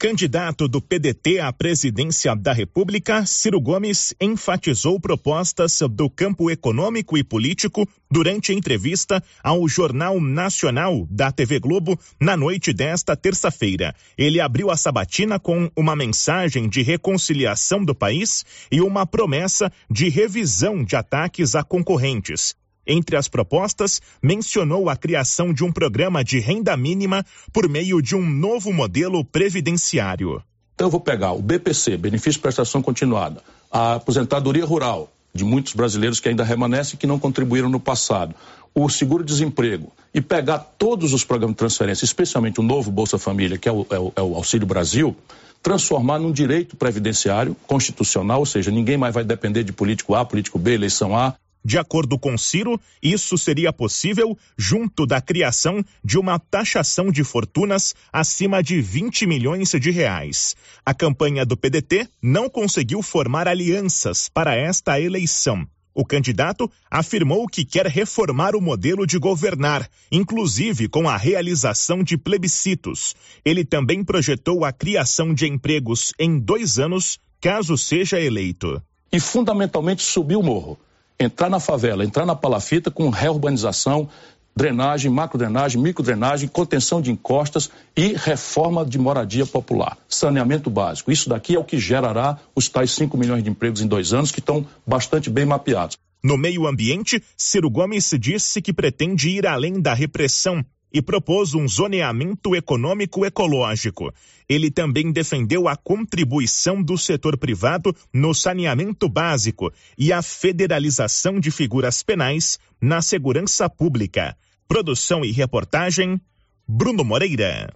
Candidato 0.00 0.66
do 0.66 0.80
PDT 0.80 1.40
à 1.40 1.52
presidência 1.52 2.34
da 2.34 2.54
República, 2.54 3.26
Ciro 3.26 3.60
Gomes 3.60 4.14
enfatizou 4.18 4.98
propostas 4.98 5.78
do 5.90 6.08
campo 6.08 6.50
econômico 6.50 7.18
e 7.18 7.22
político 7.22 7.86
durante 8.10 8.54
entrevista 8.54 9.22
ao 9.44 9.68
Jornal 9.68 10.18
Nacional 10.18 11.06
da 11.10 11.30
TV 11.30 11.60
Globo 11.60 12.00
na 12.18 12.34
noite 12.34 12.72
desta 12.72 13.14
terça-feira. 13.14 13.94
Ele 14.16 14.40
abriu 14.40 14.70
a 14.70 14.76
sabatina 14.78 15.38
com 15.38 15.70
uma 15.76 15.94
mensagem 15.94 16.66
de 16.66 16.80
reconciliação 16.80 17.84
do 17.84 17.94
país 17.94 18.42
e 18.72 18.80
uma 18.80 19.04
promessa 19.04 19.70
de 19.90 20.08
revisão 20.08 20.82
de 20.82 20.96
ataques 20.96 21.54
a 21.54 21.62
concorrentes. 21.62 22.56
Entre 22.86 23.16
as 23.16 23.28
propostas, 23.28 24.00
mencionou 24.22 24.88
a 24.88 24.96
criação 24.96 25.52
de 25.52 25.64
um 25.64 25.72
programa 25.72 26.24
de 26.24 26.38
renda 26.38 26.76
mínima 26.76 27.24
por 27.52 27.68
meio 27.68 28.00
de 28.00 28.16
um 28.16 28.28
novo 28.28 28.72
modelo 28.72 29.24
previdenciário. 29.24 30.42
Então 30.74 30.86
eu 30.86 30.90
vou 30.90 31.00
pegar 31.00 31.32
o 31.32 31.42
BPC, 31.42 31.96
benefício 31.96 32.32
de 32.32 32.38
prestação 32.38 32.80
continuada, 32.80 33.42
a 33.70 33.94
aposentadoria 33.94 34.64
rural 34.64 35.12
de 35.32 35.44
muitos 35.44 35.74
brasileiros 35.74 36.18
que 36.18 36.28
ainda 36.28 36.42
remanescem 36.42 36.98
que 36.98 37.06
não 37.06 37.18
contribuíram 37.18 37.68
no 37.68 37.78
passado, 37.78 38.34
o 38.74 38.88
seguro-desemprego 38.88 39.92
e 40.12 40.20
pegar 40.20 40.58
todos 40.58 41.12
os 41.12 41.24
programas 41.24 41.54
de 41.54 41.58
transferência, 41.58 42.04
especialmente 42.04 42.60
o 42.60 42.62
novo 42.62 42.90
Bolsa 42.90 43.18
Família, 43.18 43.58
que 43.58 43.68
é 43.68 43.72
o, 43.72 43.86
é 43.90 43.98
o, 43.98 44.12
é 44.16 44.22
o 44.22 44.34
Auxílio 44.34 44.66
Brasil, 44.66 45.16
transformar 45.62 46.18
num 46.18 46.32
direito 46.32 46.76
previdenciário 46.76 47.54
constitucional, 47.66 48.40
ou 48.40 48.46
seja, 48.46 48.70
ninguém 48.70 48.96
mais 48.96 49.14
vai 49.14 49.24
depender 49.24 49.62
de 49.62 49.72
político 49.72 50.14
A, 50.14 50.24
político 50.24 50.58
B, 50.58 50.72
eleição 50.72 51.16
A, 51.16 51.34
de 51.64 51.78
acordo 51.78 52.18
com 52.18 52.38
Ciro, 52.38 52.80
isso 53.02 53.36
seria 53.36 53.72
possível 53.72 54.36
junto 54.56 55.06
da 55.06 55.20
criação 55.20 55.84
de 56.02 56.18
uma 56.18 56.38
taxação 56.38 57.10
de 57.10 57.22
fortunas 57.22 57.94
acima 58.12 58.62
de 58.62 58.80
20 58.80 59.26
milhões 59.26 59.70
de 59.70 59.90
reais. 59.90 60.56
A 60.84 60.94
campanha 60.94 61.44
do 61.44 61.56
PDT 61.56 62.08
não 62.22 62.48
conseguiu 62.48 63.02
formar 63.02 63.46
alianças 63.46 64.28
para 64.28 64.54
esta 64.54 65.00
eleição. 65.00 65.66
O 65.92 66.04
candidato 66.04 66.70
afirmou 66.90 67.46
que 67.48 67.64
quer 67.64 67.86
reformar 67.86 68.54
o 68.54 68.60
modelo 68.60 69.06
de 69.06 69.18
governar, 69.18 69.88
inclusive 70.10 70.88
com 70.88 71.08
a 71.08 71.16
realização 71.16 72.02
de 72.02 72.16
plebiscitos. 72.16 73.14
Ele 73.44 73.64
também 73.64 74.04
projetou 74.04 74.64
a 74.64 74.72
criação 74.72 75.34
de 75.34 75.46
empregos 75.46 76.12
em 76.18 76.38
dois 76.38 76.78
anos, 76.78 77.18
caso 77.40 77.76
seja 77.76 78.20
eleito. 78.20 78.80
E 79.12 79.18
fundamentalmente 79.18 80.02
subir 80.02 80.36
o 80.36 80.42
morro 80.42 80.78
entrar 81.20 81.50
na 81.50 81.60
favela, 81.60 82.02
entrar 82.02 82.24
na 82.24 82.34
palafita 82.34 82.90
com 82.90 83.10
reurbanização, 83.10 84.08
drenagem, 84.56 85.10
macrodrenagem, 85.10 85.80
microdrenagem, 85.80 86.48
contenção 86.48 87.00
de 87.02 87.12
encostas 87.12 87.70
e 87.94 88.14
reforma 88.14 88.84
de 88.84 88.98
moradia 88.98 89.44
popular, 89.44 89.98
saneamento 90.08 90.70
básico. 90.70 91.12
Isso 91.12 91.28
daqui 91.28 91.54
é 91.54 91.58
o 91.58 91.64
que 91.64 91.78
gerará 91.78 92.38
os 92.56 92.68
tais 92.68 92.90
5 92.92 93.16
milhões 93.18 93.44
de 93.44 93.50
empregos 93.50 93.82
em 93.82 93.86
dois 93.86 94.14
anos, 94.14 94.32
que 94.32 94.40
estão 94.40 94.66
bastante 94.86 95.28
bem 95.28 95.44
mapeados. 95.44 95.96
No 96.22 96.36
meio 96.36 96.66
ambiente, 96.66 97.22
Ciro 97.36 97.70
Gomes 97.70 98.10
disse 98.18 98.60
que 98.60 98.72
pretende 98.72 99.30
ir 99.30 99.46
além 99.46 99.80
da 99.80 99.94
repressão 99.94 100.64
e 100.92 101.00
propôs 101.00 101.54
um 101.54 101.66
zoneamento 101.68 102.54
econômico 102.54 103.24
ecológico. 103.24 104.12
Ele 104.48 104.70
também 104.70 105.12
defendeu 105.12 105.68
a 105.68 105.76
contribuição 105.76 106.82
do 106.82 106.98
setor 106.98 107.36
privado 107.36 107.94
no 108.12 108.34
saneamento 108.34 109.08
básico 109.08 109.72
e 109.96 110.12
a 110.12 110.22
federalização 110.22 111.38
de 111.38 111.50
figuras 111.50 112.02
penais 112.02 112.58
na 112.80 113.00
segurança 113.00 113.68
pública. 113.70 114.36
Produção 114.66 115.24
e 115.24 115.30
reportagem, 115.30 116.20
Bruno 116.66 117.04
Moreira. 117.04 117.72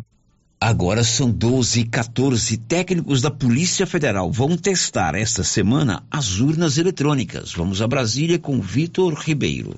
Agora 0.60 1.04
são 1.04 1.30
12 1.30 1.80
e 1.80 1.84
14. 1.84 2.56
Técnicos 2.56 3.20
da 3.20 3.30
Polícia 3.30 3.86
Federal 3.86 4.32
vão 4.32 4.56
testar 4.56 5.14
esta 5.14 5.44
semana 5.44 6.02
as 6.10 6.40
urnas 6.40 6.78
eletrônicas. 6.78 7.52
Vamos 7.52 7.82
a 7.82 7.86
Brasília 7.86 8.38
com 8.38 8.60
Vitor 8.60 9.12
Ribeiro. 9.14 9.74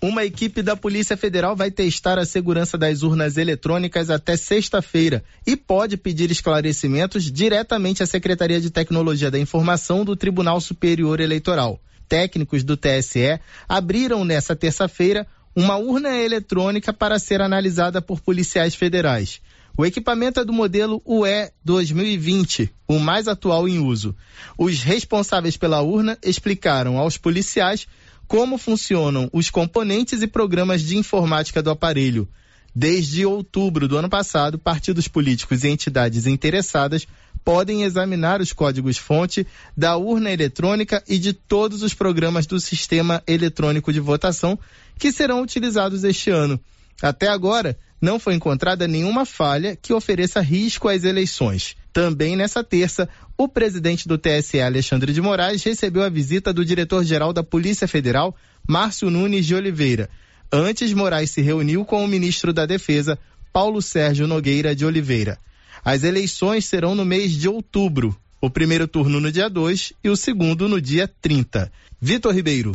Uma 0.00 0.24
equipe 0.24 0.62
da 0.62 0.76
Polícia 0.76 1.16
Federal 1.16 1.56
vai 1.56 1.72
testar 1.72 2.20
a 2.20 2.24
segurança 2.24 2.78
das 2.78 3.02
urnas 3.02 3.36
eletrônicas 3.36 4.10
até 4.10 4.36
sexta-feira 4.36 5.24
e 5.44 5.56
pode 5.56 5.96
pedir 5.96 6.30
esclarecimentos 6.30 7.24
diretamente 7.32 8.00
à 8.00 8.06
Secretaria 8.06 8.60
de 8.60 8.70
Tecnologia 8.70 9.28
da 9.28 9.40
Informação 9.40 10.04
do 10.04 10.14
Tribunal 10.14 10.60
Superior 10.60 11.18
Eleitoral. 11.18 11.80
Técnicos 12.08 12.62
do 12.62 12.76
TSE 12.76 13.40
abriram 13.68 14.24
nessa 14.24 14.54
terça-feira 14.54 15.26
uma 15.54 15.76
urna 15.76 16.16
eletrônica 16.16 16.92
para 16.92 17.18
ser 17.18 17.42
analisada 17.42 18.00
por 18.00 18.20
policiais 18.20 18.76
federais. 18.76 19.40
O 19.76 19.84
equipamento 19.84 20.40
é 20.40 20.44
do 20.44 20.52
modelo 20.52 21.02
UE 21.04 21.50
2020, 21.64 22.68
o 22.86 22.98
mais 22.98 23.28
atual 23.28 23.68
em 23.68 23.78
uso. 23.78 24.14
Os 24.56 24.82
responsáveis 24.82 25.56
pela 25.56 25.80
urna 25.82 26.16
explicaram 26.22 26.98
aos 26.98 27.16
policiais 27.16 27.86
como 28.28 28.58
funcionam 28.58 29.28
os 29.32 29.48
componentes 29.48 30.20
e 30.20 30.26
programas 30.26 30.82
de 30.82 30.98
informática 30.98 31.62
do 31.62 31.70
aparelho. 31.70 32.28
Desde 32.74 33.24
outubro 33.24 33.88
do 33.88 33.96
ano 33.96 34.10
passado, 34.10 34.58
partidos 34.58 35.08
políticos 35.08 35.64
e 35.64 35.68
entidades 35.68 36.26
interessadas 36.26 37.08
podem 37.42 37.82
examinar 37.82 38.42
os 38.42 38.52
códigos-fonte 38.52 39.46
da 39.74 39.96
urna 39.96 40.30
eletrônica 40.30 41.02
e 41.08 41.18
de 41.18 41.32
todos 41.32 41.82
os 41.82 41.94
programas 41.94 42.46
do 42.46 42.60
sistema 42.60 43.22
eletrônico 43.26 43.90
de 43.90 43.98
votação 43.98 44.58
que 44.98 45.10
serão 45.10 45.40
utilizados 45.40 46.04
este 46.04 46.30
ano. 46.30 46.60
Até 47.00 47.28
agora, 47.28 47.78
não 48.00 48.20
foi 48.20 48.34
encontrada 48.34 48.86
nenhuma 48.86 49.24
falha 49.24 49.74
que 49.74 49.94
ofereça 49.94 50.40
risco 50.40 50.88
às 50.88 51.04
eleições. 51.04 51.74
Também 51.98 52.36
nessa 52.36 52.62
terça, 52.62 53.08
o 53.36 53.48
presidente 53.48 54.06
do 54.06 54.16
TSE, 54.16 54.60
Alexandre 54.60 55.12
de 55.12 55.20
Moraes, 55.20 55.64
recebeu 55.64 56.04
a 56.04 56.08
visita 56.08 56.52
do 56.52 56.64
diretor-geral 56.64 57.32
da 57.32 57.42
Polícia 57.42 57.88
Federal, 57.88 58.36
Márcio 58.68 59.10
Nunes 59.10 59.44
de 59.44 59.56
Oliveira. 59.56 60.08
Antes, 60.52 60.92
Moraes 60.92 61.32
se 61.32 61.42
reuniu 61.42 61.84
com 61.84 62.04
o 62.04 62.06
ministro 62.06 62.52
da 62.52 62.66
Defesa, 62.66 63.18
Paulo 63.52 63.82
Sérgio 63.82 64.28
Nogueira 64.28 64.76
de 64.76 64.86
Oliveira. 64.86 65.40
As 65.84 66.04
eleições 66.04 66.66
serão 66.66 66.94
no 66.94 67.04
mês 67.04 67.32
de 67.32 67.48
outubro, 67.48 68.16
o 68.40 68.48
primeiro 68.48 68.86
turno 68.86 69.20
no 69.20 69.32
dia 69.32 69.50
2 69.50 69.92
e 70.04 70.08
o 70.08 70.16
segundo 70.16 70.68
no 70.68 70.80
dia 70.80 71.10
30. 71.20 71.68
Vitor 72.00 72.32
Ribeiro. 72.32 72.70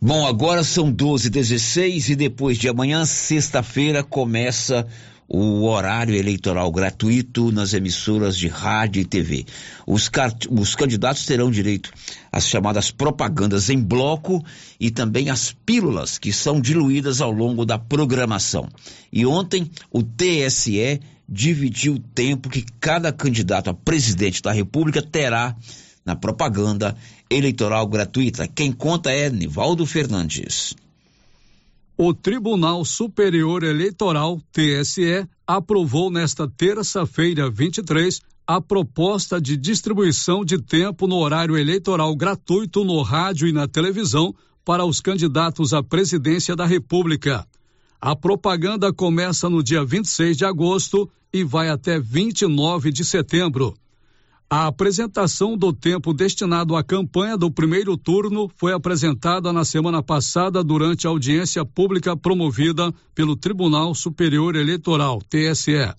Bom, 0.00 0.26
agora 0.26 0.64
são 0.64 0.90
12 0.90 1.28
16 1.28 2.08
e 2.08 2.16
depois 2.16 2.56
de 2.56 2.66
amanhã, 2.66 3.04
sexta-feira, 3.04 4.02
começa 4.02 4.88
o 5.32 5.62
horário 5.62 6.16
eleitoral 6.16 6.72
gratuito 6.72 7.52
nas 7.52 7.72
emissoras 7.72 8.36
de 8.36 8.48
rádio 8.48 9.00
e 9.00 9.04
TV. 9.04 9.46
Os, 9.86 10.10
os, 10.50 10.74
candidatos 10.74 11.24
terão 11.24 11.52
direito 11.52 11.92
às 12.32 12.48
chamadas 12.48 12.90
propagandas 12.90 13.70
em 13.70 13.80
bloco 13.80 14.44
e 14.80 14.90
também 14.90 15.30
às 15.30 15.52
pílulas 15.64 16.18
que 16.18 16.32
são 16.32 16.60
diluídas 16.60 17.20
ao 17.20 17.30
longo 17.30 17.64
da 17.64 17.78
programação. 17.78 18.68
E 19.12 19.24
ontem 19.24 19.70
o 19.92 20.02
TSE 20.02 21.00
dividiu 21.28 21.94
o 21.94 22.00
tempo 22.00 22.48
que 22.48 22.66
cada 22.80 23.12
candidato 23.12 23.70
a 23.70 23.74
presidente 23.74 24.42
da 24.42 24.50
República 24.50 25.00
terá 25.00 25.54
na 26.04 26.16
propaganda 26.16 26.96
eleitoral 27.30 27.86
gratuita. 27.86 28.48
Quem 28.48 28.72
conta 28.72 29.12
é 29.12 29.30
Nivaldo 29.30 29.86
Fernandes. 29.86 30.74
O 32.02 32.14
Tribunal 32.14 32.82
Superior 32.82 33.62
Eleitoral, 33.62 34.40
TSE, 34.52 35.28
aprovou 35.46 36.10
nesta 36.10 36.48
terça-feira, 36.48 37.50
23, 37.50 38.22
a 38.46 38.58
proposta 38.58 39.38
de 39.38 39.54
distribuição 39.54 40.42
de 40.42 40.56
tempo 40.56 41.06
no 41.06 41.16
horário 41.16 41.58
eleitoral 41.58 42.16
gratuito 42.16 42.84
no 42.84 43.02
rádio 43.02 43.48
e 43.48 43.52
na 43.52 43.68
televisão 43.68 44.34
para 44.64 44.82
os 44.86 44.98
candidatos 45.02 45.74
à 45.74 45.82
presidência 45.82 46.56
da 46.56 46.64
República. 46.64 47.46
A 48.00 48.16
propaganda 48.16 48.90
começa 48.94 49.50
no 49.50 49.62
dia 49.62 49.84
26 49.84 50.38
de 50.38 50.46
agosto 50.46 51.06
e 51.30 51.44
vai 51.44 51.68
até 51.68 52.00
29 52.00 52.90
de 52.90 53.04
setembro. 53.04 53.76
A 54.52 54.66
apresentação 54.66 55.56
do 55.56 55.72
tempo 55.72 56.12
destinado 56.12 56.74
à 56.74 56.82
campanha 56.82 57.36
do 57.36 57.52
primeiro 57.52 57.96
turno 57.96 58.50
foi 58.56 58.72
apresentada 58.72 59.52
na 59.52 59.64
semana 59.64 60.02
passada 60.02 60.64
durante 60.64 61.06
a 61.06 61.10
audiência 61.10 61.64
pública 61.64 62.16
promovida 62.16 62.92
pelo 63.14 63.36
Tribunal 63.36 63.94
Superior 63.94 64.56
Eleitoral, 64.56 65.20
TSE. 65.22 65.94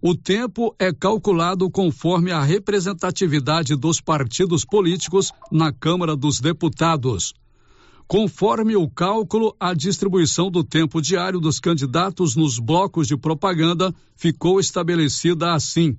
O 0.00 0.14
tempo 0.14 0.72
é 0.78 0.92
calculado 0.92 1.68
conforme 1.68 2.30
a 2.30 2.44
representatividade 2.44 3.74
dos 3.74 4.00
partidos 4.00 4.64
políticos 4.64 5.32
na 5.50 5.72
Câmara 5.72 6.14
dos 6.14 6.38
Deputados. 6.38 7.34
Conforme 8.06 8.76
o 8.76 8.88
cálculo, 8.88 9.52
a 9.58 9.74
distribuição 9.74 10.48
do 10.48 10.62
tempo 10.62 11.02
diário 11.02 11.40
dos 11.40 11.58
candidatos 11.58 12.36
nos 12.36 12.60
blocos 12.60 13.08
de 13.08 13.16
propaganda 13.16 13.92
ficou 14.14 14.60
estabelecida 14.60 15.54
assim 15.54 15.96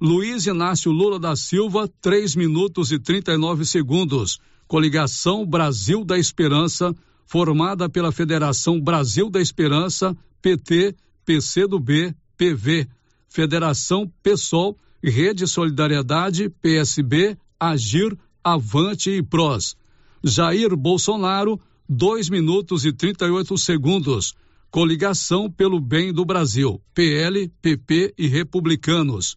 Luiz 0.00 0.46
Inácio 0.46 0.92
Lula 0.92 1.18
da 1.18 1.34
Silva, 1.34 1.90
3 2.00 2.36
minutos 2.36 2.92
e 2.92 3.00
39 3.00 3.64
segundos. 3.64 4.38
Coligação 4.68 5.44
Brasil 5.44 6.04
da 6.04 6.16
Esperança, 6.16 6.94
formada 7.26 7.88
pela 7.88 8.12
Federação 8.12 8.80
Brasil 8.80 9.28
da 9.28 9.40
Esperança, 9.40 10.16
PT, 10.40 10.94
PCdoB, 11.24 12.14
PV, 12.36 12.86
Federação 13.28 14.08
PSOL, 14.22 14.78
Rede 15.02 15.48
Solidariedade, 15.48 16.48
PSB, 16.48 17.36
Agir, 17.58 18.16
Avante 18.44 19.10
e 19.10 19.20
PROS. 19.20 19.76
Jair 20.22 20.76
Bolsonaro, 20.76 21.60
2 21.88 22.30
minutos 22.30 22.84
e 22.84 22.92
38 22.92 23.58
segundos. 23.58 24.36
Coligação 24.70 25.50
pelo 25.50 25.80
Bem 25.80 26.12
do 26.12 26.24
Brasil, 26.24 26.80
PL, 26.94 27.48
PP 27.60 28.14
e 28.16 28.28
Republicanos. 28.28 29.36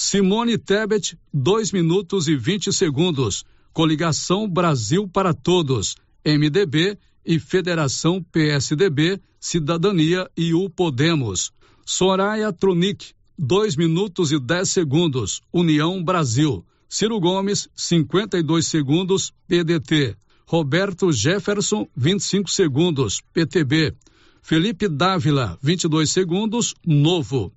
Simone 0.00 0.56
Tebet, 0.56 1.18
2 1.34 1.72
minutos 1.72 2.28
e 2.28 2.36
20 2.36 2.72
segundos. 2.72 3.44
Coligação 3.72 4.48
Brasil 4.48 5.08
para 5.08 5.34
Todos, 5.34 5.96
MDB 6.24 6.96
e 7.26 7.40
Federação 7.40 8.22
PSDB, 8.22 9.20
Cidadania 9.40 10.30
e 10.36 10.54
o 10.54 10.70
Podemos. 10.70 11.50
Soraya 11.84 12.52
Tronic, 12.52 13.12
2 13.36 13.74
minutos 13.74 14.30
e 14.30 14.38
10 14.38 14.70
segundos, 14.70 15.40
União 15.52 16.00
Brasil. 16.00 16.64
Ciro 16.88 17.18
Gomes, 17.18 17.68
52 17.74 18.68
segundos, 18.68 19.32
PDT. 19.48 20.16
Roberto 20.46 21.10
Jefferson, 21.10 21.88
25 21.96 22.48
segundos, 22.48 23.20
PTB. 23.32 23.96
Felipe 24.42 24.86
Dávila, 24.86 25.58
22 25.60 26.08
segundos, 26.08 26.72
Novo. 26.86 27.52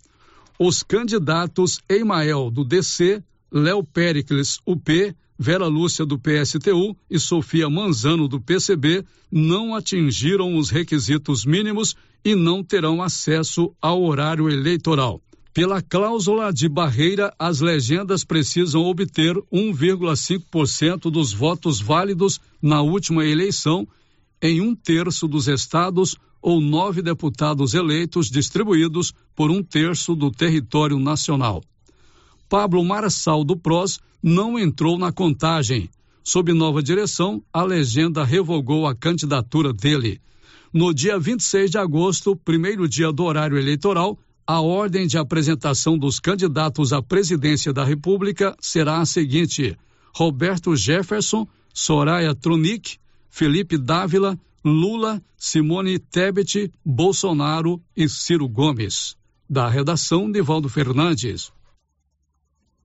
Os 0.63 0.83
candidatos 0.83 1.79
Emael, 1.89 2.51
do 2.51 2.63
DC, 2.63 3.23
Léo 3.51 3.83
Pericles, 3.83 4.59
UP, 4.63 5.15
Vera 5.35 5.65
Lúcia, 5.65 6.05
do 6.05 6.19
PSTU 6.19 6.95
e 7.09 7.17
Sofia 7.17 7.67
Manzano, 7.67 8.27
do 8.27 8.39
PCB, 8.39 9.03
não 9.31 9.73
atingiram 9.73 10.55
os 10.55 10.69
requisitos 10.69 11.45
mínimos 11.45 11.95
e 12.23 12.35
não 12.35 12.63
terão 12.63 13.01
acesso 13.01 13.73
ao 13.81 14.03
horário 14.03 14.51
eleitoral. 14.51 15.19
Pela 15.51 15.81
cláusula 15.81 16.53
de 16.53 16.69
barreira, 16.69 17.33
as 17.39 17.59
legendas 17.59 18.23
precisam 18.23 18.83
obter 18.83 19.35
1,5% 19.51 21.09
dos 21.09 21.33
votos 21.33 21.81
válidos 21.81 22.39
na 22.61 22.83
última 22.83 23.25
eleição 23.25 23.87
em 24.39 24.61
um 24.61 24.75
terço 24.75 25.27
dos 25.27 25.47
estados 25.47 26.15
ou 26.41 26.59
nove 26.59 27.01
deputados 27.01 27.73
eleitos 27.73 28.29
distribuídos 28.29 29.13
por 29.35 29.51
um 29.51 29.61
terço 29.61 30.15
do 30.15 30.31
território 30.31 30.97
nacional. 30.97 31.63
Pablo 32.49 32.83
Marçal 32.83 33.43
do 33.43 33.55
PROS 33.55 33.99
não 34.21 34.57
entrou 34.57 34.97
na 34.97 35.11
contagem. 35.11 35.89
Sob 36.23 36.51
nova 36.53 36.83
direção, 36.83 37.41
a 37.51 37.63
legenda 37.63 38.23
revogou 38.23 38.85
a 38.85 38.95
candidatura 38.95 39.71
dele. 39.71 40.19
No 40.73 40.93
dia 40.93 41.19
26 41.19 41.71
de 41.71 41.77
agosto, 41.77 42.35
primeiro 42.35 42.87
dia 42.87 43.11
do 43.11 43.23
horário 43.23 43.57
eleitoral, 43.57 44.17
a 44.45 44.59
ordem 44.61 45.07
de 45.07 45.17
apresentação 45.17 45.97
dos 45.97 46.19
candidatos 46.19 46.91
à 46.93 47.01
presidência 47.01 47.71
da 47.71 47.83
República 47.83 48.55
será 48.59 48.99
a 48.99 49.05
seguinte: 49.05 49.77
Roberto 50.13 50.75
Jefferson, 50.75 51.47
Soraya 51.73 52.35
Tronic, 52.35 52.97
Felipe 53.29 53.77
Dávila, 53.77 54.37
Lula, 54.63 55.21
Simone 55.37 55.97
Tebet, 55.97 56.71
Bolsonaro 56.85 57.81
e 57.97 58.07
Ciro 58.07 58.47
Gomes. 58.47 59.15
Da 59.49 59.67
redação, 59.67 60.27
Nivaldo 60.27 60.69
Fernandes. 60.69 61.51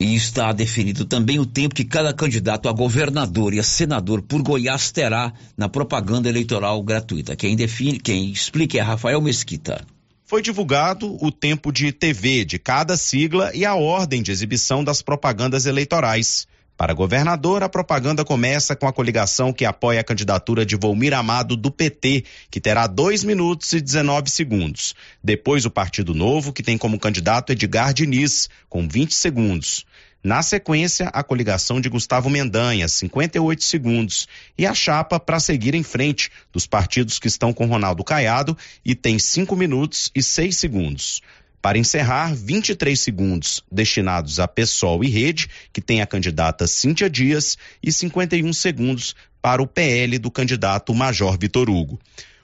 E 0.00 0.14
está 0.14 0.52
definido 0.52 1.04
também 1.04 1.38
o 1.38 1.46
tempo 1.46 1.74
que 1.74 1.84
cada 1.84 2.12
candidato 2.12 2.68
a 2.68 2.72
governador 2.72 3.54
e 3.54 3.58
a 3.58 3.62
senador 3.62 4.20
por 4.22 4.42
Goiás 4.42 4.90
terá 4.90 5.32
na 5.56 5.68
propaganda 5.68 6.28
eleitoral 6.28 6.82
gratuita. 6.82 7.36
Quem 7.36 7.56
define, 7.56 7.98
quem 7.98 8.30
explica 8.30 8.78
é 8.78 8.80
Rafael 8.80 9.20
Mesquita. 9.20 9.86
Foi 10.24 10.42
divulgado 10.42 11.16
o 11.24 11.30
tempo 11.30 11.70
de 11.70 11.92
TV 11.92 12.44
de 12.44 12.58
cada 12.58 12.96
sigla 12.96 13.52
e 13.54 13.64
a 13.64 13.74
ordem 13.74 14.22
de 14.22 14.32
exibição 14.32 14.82
das 14.82 15.00
propagandas 15.00 15.66
eleitorais. 15.66 16.46
Para 16.76 16.92
governador, 16.92 17.62
a 17.62 17.70
propaganda 17.70 18.22
começa 18.22 18.76
com 18.76 18.86
a 18.86 18.92
coligação 18.92 19.50
que 19.50 19.64
apoia 19.64 20.00
a 20.00 20.04
candidatura 20.04 20.64
de 20.66 20.76
Volmir 20.76 21.14
Amado 21.14 21.56
do 21.56 21.70
PT, 21.70 22.24
que 22.50 22.60
terá 22.60 22.86
2 22.86 23.24
minutos 23.24 23.72
e 23.72 23.80
19 23.80 24.30
segundos. 24.30 24.94
Depois, 25.24 25.64
o 25.64 25.70
Partido 25.70 26.14
Novo, 26.14 26.52
que 26.52 26.62
tem 26.62 26.76
como 26.76 26.98
candidato 26.98 27.50
Edgar 27.50 27.94
Diniz, 27.94 28.50
com 28.68 28.86
20 28.86 29.14
segundos. 29.14 29.86
Na 30.22 30.42
sequência, 30.42 31.08
a 31.14 31.22
coligação 31.22 31.80
de 31.80 31.88
Gustavo 31.88 32.28
Mendanha, 32.28 32.88
58 32.88 33.64
segundos. 33.64 34.28
E 34.58 34.66
a 34.66 34.74
chapa 34.74 35.18
para 35.18 35.40
seguir 35.40 35.74
em 35.74 35.82
frente 35.82 36.30
dos 36.52 36.66
partidos 36.66 37.18
que 37.18 37.28
estão 37.28 37.54
com 37.54 37.64
Ronaldo 37.66 38.04
Caiado 38.04 38.58
e 38.84 38.94
tem 38.94 39.18
5 39.18 39.56
minutos 39.56 40.10
e 40.14 40.22
6 40.22 40.56
segundos. 40.56 41.22
Para 41.66 41.78
encerrar, 41.78 42.32
23 42.32 42.96
segundos 42.96 43.60
destinados 43.72 44.38
a 44.38 44.46
PSOL 44.46 45.02
e 45.02 45.08
Rede, 45.08 45.48
que 45.72 45.80
tem 45.80 46.00
a 46.00 46.06
candidata 46.06 46.64
Cíntia 46.64 47.10
Dias, 47.10 47.58
e 47.82 47.90
51 47.92 48.52
segundos 48.52 49.16
para 49.42 49.60
o 49.60 49.66
PL 49.66 50.16
do 50.20 50.30
candidato 50.30 50.94
Major 50.94 51.36
Vitor 51.36 51.68
Hugo. 51.68 51.98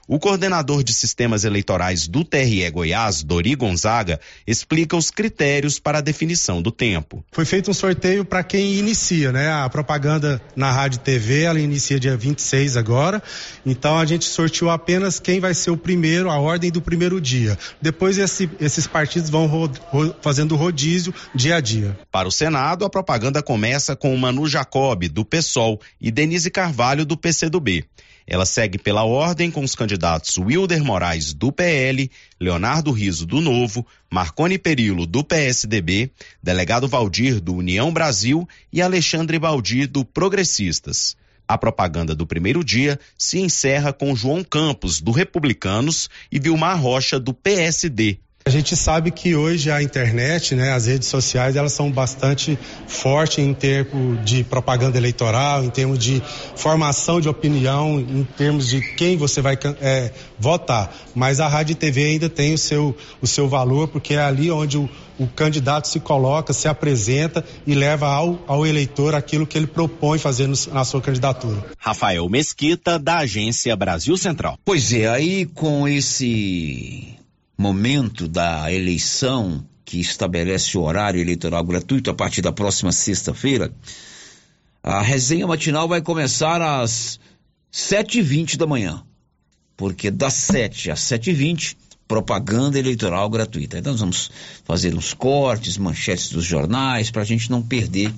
O 0.05 0.19
coordenador 0.19 0.83
de 0.83 0.93
sistemas 0.93 1.45
eleitorais 1.45 2.09
do 2.09 2.25
TRE 2.25 2.69
Goiás, 2.69 3.23
Dori 3.23 3.55
Gonzaga, 3.55 4.19
explica 4.45 4.97
os 4.97 5.09
critérios 5.09 5.79
para 5.79 5.99
a 5.99 6.01
definição 6.01 6.61
do 6.61 6.71
tempo. 6.71 7.23
Foi 7.31 7.45
feito 7.45 7.71
um 7.71 7.73
sorteio 7.73 8.25
para 8.25 8.43
quem 8.43 8.73
inicia, 8.73 9.31
né? 9.31 9.49
A 9.49 9.69
propaganda 9.69 10.41
na 10.57 10.71
rádio 10.71 10.97
e 10.97 10.99
TV, 10.99 11.43
ela 11.43 11.59
inicia 11.59 11.97
dia 11.97 12.17
26 12.17 12.75
agora. 12.75 13.23
Então 13.65 13.97
a 13.97 14.05
gente 14.05 14.25
sorteou 14.25 14.69
apenas 14.71 15.21
quem 15.21 15.39
vai 15.39 15.53
ser 15.53 15.71
o 15.71 15.77
primeiro, 15.77 16.29
a 16.29 16.37
ordem 16.37 16.69
do 16.69 16.81
primeiro 16.81 17.21
dia. 17.21 17.57
Depois 17.81 18.17
esse, 18.17 18.49
esses 18.59 18.85
partidos 18.85 19.29
vão 19.29 19.45
ro, 19.45 19.71
ro, 19.87 20.13
fazendo 20.21 20.57
rodízio 20.57 21.13
dia 21.33 21.55
a 21.55 21.61
dia. 21.61 21.97
Para 22.11 22.27
o 22.27 22.31
Senado, 22.31 22.83
a 22.83 22.89
propaganda 22.89 23.41
começa 23.41 23.95
com 23.95 24.15
Manu 24.17 24.47
Jacob, 24.47 25.07
do 25.07 25.23
PSOL, 25.23 25.79
e 26.01 26.11
Denise 26.11 26.51
Carvalho, 26.51 27.05
do 27.05 27.15
PCdoB. 27.15 27.85
Ela 28.25 28.45
segue 28.45 28.77
pela 28.77 29.03
ordem 29.03 29.51
com 29.51 29.63
os 29.63 29.75
candidatos 29.75 30.37
Wilder 30.37 30.83
Moraes, 30.83 31.33
do 31.33 31.51
PL, 31.51 32.09
Leonardo 32.39 32.91
Riso, 32.91 33.25
do 33.25 33.41
Novo, 33.41 33.85
Marconi 34.09 34.57
Perillo, 34.57 35.05
do 35.05 35.23
PSDB, 35.23 36.11
delegado 36.41 36.87
Valdir, 36.87 37.41
do 37.41 37.53
União 37.55 37.91
Brasil 37.91 38.47
e 38.71 38.81
Alexandre 38.81 39.37
Baldi, 39.37 39.85
do 39.85 40.05
Progressistas. 40.05 41.17
A 41.47 41.57
propaganda 41.57 42.15
do 42.15 42.25
primeiro 42.25 42.63
dia 42.63 42.99
se 43.17 43.37
encerra 43.39 43.91
com 43.91 44.15
João 44.15 44.43
Campos, 44.43 45.01
do 45.01 45.11
Republicanos, 45.11 46.09
e 46.31 46.39
Vilmar 46.39 46.81
Rocha, 46.81 47.19
do 47.19 47.33
PSD. 47.33 48.17
A 48.45 48.49
gente 48.49 48.75
sabe 48.75 49.09
que 49.09 49.35
hoje 49.35 49.71
a 49.71 49.81
internet, 49.81 50.53
né, 50.53 50.73
as 50.73 50.85
redes 50.85 51.07
sociais, 51.07 51.55
elas 51.55 51.71
são 51.71 51.89
bastante 51.89 52.59
fortes 52.87 53.37
em 53.37 53.53
termos 53.53 54.23
de 54.25 54.43
propaganda 54.43 54.97
eleitoral, 54.97 55.63
em 55.63 55.69
termos 55.69 55.97
de 55.97 56.21
formação 56.53 57.21
de 57.21 57.29
opinião, 57.29 58.01
em 58.01 58.27
termos 58.37 58.67
de 58.67 58.81
quem 58.95 59.15
você 59.15 59.41
vai 59.41 59.57
é, 59.81 60.11
votar. 60.37 60.93
Mas 61.15 61.39
a 61.39 61.47
rádio 61.47 61.71
e 61.71 61.75
TV 61.75 62.03
ainda 62.03 62.27
tem 62.27 62.53
o 62.53 62.57
seu, 62.57 62.95
o 63.21 63.27
seu 63.27 63.47
valor, 63.47 63.87
porque 63.87 64.15
é 64.15 64.21
ali 64.21 64.51
onde 64.51 64.77
o, 64.77 64.89
o 65.17 65.25
candidato 65.25 65.87
se 65.87 66.01
coloca, 66.01 66.51
se 66.51 66.67
apresenta 66.67 67.45
e 67.65 67.73
leva 67.73 68.07
ao, 68.07 68.43
ao 68.45 68.67
eleitor 68.67 69.15
aquilo 69.15 69.47
que 69.47 69.57
ele 69.57 69.67
propõe 69.67 70.19
fazer 70.19 70.47
no, 70.47 70.55
na 70.73 70.83
sua 70.83 71.01
candidatura. 71.01 71.63
Rafael 71.77 72.27
Mesquita, 72.27 72.99
da 72.99 73.19
Agência 73.19 73.73
Brasil 73.77 74.17
Central. 74.17 74.59
Pois 74.65 74.91
é, 74.91 75.07
aí 75.07 75.45
com 75.45 75.87
esse 75.87 77.22
momento 77.57 78.27
da 78.27 78.71
eleição 78.71 79.65
que 79.85 79.99
estabelece 79.99 80.77
o 80.77 80.81
horário 80.81 81.21
eleitoral 81.21 81.63
gratuito 81.63 82.09
a 82.09 82.13
partir 82.13 82.41
da 82.41 82.51
próxima 82.51 82.91
sexta-feira, 82.91 83.71
a 84.81 85.01
resenha 85.01 85.47
matinal 85.47 85.87
vai 85.87 86.01
começar 86.01 86.61
às 86.61 87.19
sete 87.71 88.19
e 88.19 88.21
vinte 88.21 88.57
da 88.57 88.65
manhã, 88.65 89.03
porque 89.77 90.09
das 90.09 90.33
sete 90.33 90.91
às 90.91 90.99
sete 90.99 91.29
e 91.29 91.33
vinte 91.33 91.77
propaganda 92.07 92.77
eleitoral 92.77 93.29
gratuita. 93.29 93.77
Então 93.77 93.93
nós 93.93 94.01
vamos 94.01 94.31
fazer 94.65 94.93
uns 94.93 95.13
cortes, 95.13 95.77
manchetes 95.77 96.29
dos 96.29 96.43
jornais 96.43 97.09
para 97.09 97.21
a 97.21 97.25
gente 97.25 97.49
não 97.49 97.61
perder 97.61 98.13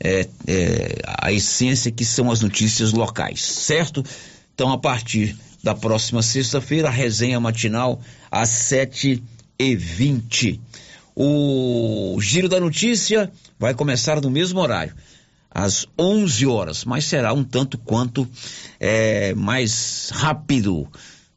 é, 0.00 0.28
é, 0.46 1.02
a 1.04 1.32
essência 1.32 1.90
que 1.90 2.04
são 2.04 2.30
as 2.30 2.40
notícias 2.40 2.92
locais, 2.92 3.42
certo? 3.42 4.04
Então 4.54 4.70
a 4.72 4.78
partir 4.78 5.36
da 5.68 5.74
próxima 5.74 6.22
sexta-feira, 6.22 6.88
a 6.88 6.90
resenha 6.90 7.38
matinal 7.38 8.00
às 8.30 8.48
sete 8.48 9.22
e 9.58 9.76
vinte. 9.76 10.58
O 11.14 12.16
Giro 12.22 12.48
da 12.48 12.58
Notícia 12.58 13.30
vai 13.58 13.74
começar 13.74 14.18
no 14.18 14.30
mesmo 14.30 14.60
horário, 14.60 14.94
às 15.50 15.86
11 15.98 16.46
horas, 16.46 16.84
mas 16.86 17.04
será 17.04 17.34
um 17.34 17.44
tanto 17.44 17.76
quanto 17.76 18.26
é, 18.80 19.34
mais 19.34 20.08
rápido. 20.10 20.88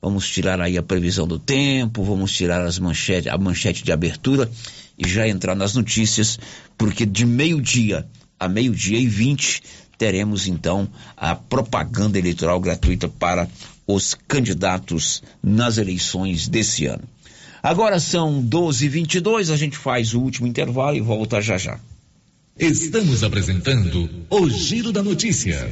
Vamos 0.01 0.29
tirar 0.29 0.61
aí 0.61 0.77
a 0.77 0.83
previsão 0.83 1.27
do 1.27 1.37
tempo, 1.37 2.01
vamos 2.01 2.31
tirar 2.31 2.61
as 2.61 2.79
manchetes, 2.79 3.29
a 3.29 3.37
manchete 3.37 3.83
de 3.83 3.91
abertura 3.91 4.49
e 4.97 5.09
já 5.09 5.27
entrar 5.27 5.55
nas 5.55 5.73
notícias, 5.73 6.39
porque 6.77 7.05
de 7.05 7.25
meio-dia 7.25 8.07
a 8.39 8.47
meio-dia 8.47 8.97
e 8.97 9.07
20 9.07 9.61
teremos 9.97 10.47
então 10.47 10.87
a 11.17 11.35
propaganda 11.35 12.17
eleitoral 12.17 12.61
gratuita 12.61 13.09
para 13.09 13.45
os 13.93 14.15
candidatos 14.27 15.21
nas 15.41 15.77
eleições 15.77 16.47
desse 16.47 16.85
ano. 16.85 17.03
Agora 17.63 17.99
são 17.99 18.43
12h22, 18.43 19.51
a 19.51 19.55
gente 19.55 19.77
faz 19.77 20.13
o 20.13 20.19
último 20.19 20.47
intervalo 20.47 20.97
e 20.97 21.01
volta 21.01 21.41
já 21.41 21.57
já. 21.57 21.79
Estamos 22.57 23.23
apresentando 23.23 24.09
o 24.29 24.49
Giro 24.49 24.91
da 24.91 25.03
Notícia. 25.03 25.71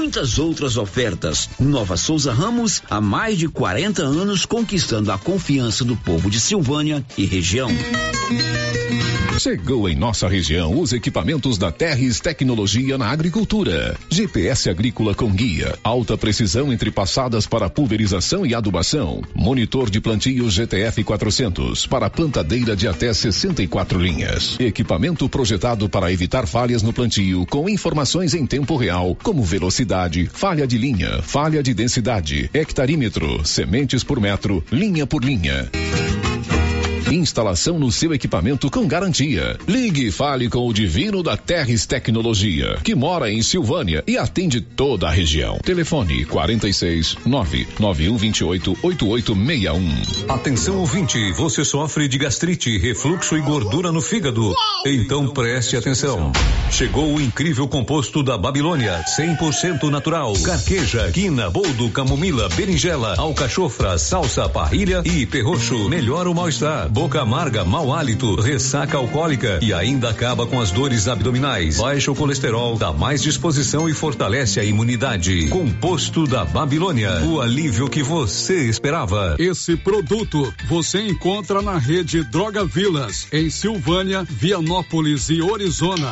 muitas 0.01 0.39
outras 0.39 0.77
ofertas. 0.77 1.47
Nova 1.59 1.95
Souza 1.95 2.33
Ramos 2.33 2.81
há 2.89 2.99
mais 2.99 3.37
de 3.37 3.47
40 3.47 4.01
anos 4.01 4.47
conquistando 4.47 5.11
a 5.11 5.17
confiança 5.17 5.85
do 5.85 5.95
povo 5.95 6.27
de 6.27 6.39
Silvânia 6.39 7.05
e 7.15 7.23
região. 7.23 7.69
Chegou 9.41 9.89
em 9.89 9.95
nossa 9.95 10.27
região 10.27 10.79
os 10.79 10.93
equipamentos 10.93 11.57
da 11.57 11.71
Terres 11.71 12.19
Tecnologia 12.19 12.95
na 12.95 13.07
Agricultura. 13.07 13.97
GPS 14.07 14.69
agrícola 14.69 15.15
com 15.15 15.31
guia, 15.31 15.75
alta 15.83 16.15
precisão 16.15 16.71
entre 16.71 16.91
passadas 16.91 17.47
para 17.47 17.67
pulverização 17.67 18.45
e 18.45 18.53
adubação. 18.53 19.23
Monitor 19.33 19.89
de 19.89 19.99
plantio 19.99 20.47
GTF 20.47 21.03
400 21.03 21.87
para 21.87 22.07
plantadeira 22.07 22.75
de 22.75 22.87
até 22.87 23.11
64 23.11 23.99
linhas. 23.99 24.59
Equipamento 24.59 25.27
projetado 25.27 25.89
para 25.89 26.11
evitar 26.11 26.45
falhas 26.45 26.83
no 26.83 26.93
plantio 26.93 27.43
com 27.47 27.67
informações 27.67 28.35
em 28.35 28.45
tempo 28.45 28.75
real, 28.75 29.17
como 29.23 29.41
velocidade, 29.43 29.80
falha 30.31 30.67
de 30.67 30.77
linha, 30.77 31.21
falha 31.21 31.63
de 31.63 31.73
densidade, 31.73 32.49
hectarímetro, 32.53 33.45
sementes 33.45 34.03
por 34.03 34.19
metro, 34.19 34.63
linha 34.71 35.07
por 35.07 35.23
linha. 35.23 35.69
Instalação 37.09 37.79
no 37.79 37.91
seu 37.91 38.13
equipamento 38.13 38.69
com 38.69 38.87
garantia. 38.87 39.57
Ligue 39.67 40.07
e 40.07 40.11
fale 40.11 40.49
com 40.49 40.67
o 40.67 40.73
Divino 40.73 41.23
da 41.23 41.35
Terres 41.35 41.85
Tecnologia, 41.85 42.77
que 42.83 42.93
mora 42.93 43.31
em 43.31 43.41
Silvânia 43.41 44.03
e 44.07 44.17
atende 44.17 44.61
toda 44.61 45.07
a 45.07 45.11
região. 45.11 45.57
Telefone 45.63 46.25
46 46.25 47.17
99128 47.25 48.77
8861. 48.81 50.31
Atenção 50.31 50.77
ouvinte, 50.77 51.31
você 51.33 51.65
sofre 51.65 52.07
de 52.07 52.17
gastrite, 52.17 52.77
refluxo 52.77 53.37
e 53.37 53.41
gordura 53.41 53.91
no 53.91 54.01
fígado. 54.01 54.53
Então 54.85 55.27
preste 55.27 55.75
atenção. 55.75 56.31
Chegou 56.69 57.15
o 57.15 57.21
incrível 57.21 57.67
composto 57.67 58.23
da 58.23 58.37
Babilônia, 58.37 59.03
100% 59.17 59.89
natural. 59.89 60.33
Carqueja, 60.43 61.11
quina, 61.11 61.49
boldo, 61.49 61.89
camomila, 61.89 62.47
berinjela, 62.49 63.15
alcachofra, 63.17 63.97
salsa, 63.97 64.47
parrilha 64.47 65.01
e 65.05 65.25
perroxo. 65.25 65.89
Melhora 65.89 66.29
o 66.29 66.35
mal-estar 66.35 66.90
boca 66.91 67.21
amarga, 67.21 67.63
mau 67.63 67.93
hálito, 67.93 68.35
ressaca 68.35 68.97
alcoólica 68.97 69.59
e 69.61 69.73
ainda 69.73 70.09
acaba 70.09 70.45
com 70.45 70.59
as 70.59 70.71
dores 70.71 71.07
abdominais. 71.07 71.77
Baixa 71.77 72.11
o 72.11 72.15
colesterol, 72.15 72.77
dá 72.77 72.91
mais 72.91 73.23
disposição 73.23 73.87
e 73.87 73.93
fortalece 73.93 74.59
a 74.59 74.63
imunidade. 74.65 75.47
Composto 75.47 76.27
da 76.27 76.43
Babilônia, 76.43 77.23
o 77.23 77.39
alívio 77.39 77.89
que 77.89 78.03
você 78.03 78.67
esperava. 78.67 79.37
Esse 79.39 79.77
produto 79.77 80.53
você 80.67 81.07
encontra 81.07 81.61
na 81.61 81.77
rede 81.77 82.25
Droga 82.25 82.65
Vilas, 82.65 83.25
em 83.31 83.49
Silvânia, 83.49 84.25
Vianópolis 84.29 85.29
e 85.29 85.41
Orizona. 85.41 86.11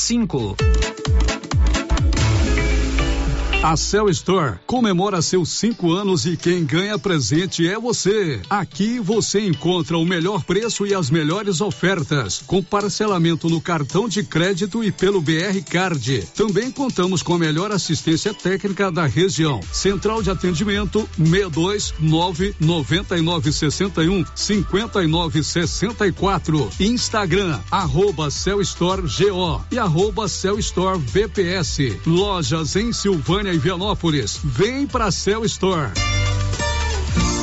cinco. 0.01 0.55
A 3.63 3.77
Cell 3.77 4.09
Store 4.09 4.57
comemora 4.65 5.21
seus 5.21 5.49
cinco 5.49 5.91
anos 5.91 6.25
e 6.25 6.35
quem 6.35 6.65
ganha 6.65 6.97
presente 6.97 7.67
é 7.67 7.77
você. 7.77 8.41
Aqui 8.49 8.99
você 8.99 9.45
encontra 9.45 9.99
o 9.99 10.03
melhor 10.03 10.43
preço 10.43 10.87
e 10.87 10.95
as 10.95 11.11
melhores 11.11 11.61
ofertas, 11.61 12.41
com 12.47 12.63
parcelamento 12.63 13.47
no 13.47 13.61
cartão 13.61 14.09
de 14.09 14.23
crédito 14.23 14.83
e 14.83 14.91
pelo 14.91 15.21
BR 15.21 15.61
Card. 15.69 16.27
Também 16.35 16.71
contamos 16.71 17.21
com 17.21 17.35
a 17.35 17.37
melhor 17.37 17.71
assistência 17.71 18.33
técnica 18.33 18.91
da 18.91 19.05
região. 19.05 19.59
Central 19.71 20.23
de 20.23 20.31
atendimento 20.31 21.07
62 21.15 21.93
9 21.99 22.55
99 22.59 23.53
61 23.53 24.25
59 24.33 25.43
64. 25.43 26.69
Instagram 26.79 27.59
arroba 27.69 28.31
Cell 28.31 28.59
Store 28.61 29.03
GO 29.03 29.63
e 29.71 29.77
arroba 29.77 30.27
Cell 30.27 30.57
Store 30.57 30.97
VPS. 30.97 31.99
Lojas 32.07 32.75
em 32.75 32.91
Silvânia 32.91 33.50
e 33.53 33.57
Vianópolis. 33.57 34.39
Vem 34.43 34.87
pra 34.87 35.11
Cell 35.11 35.43
Store. 35.45 35.91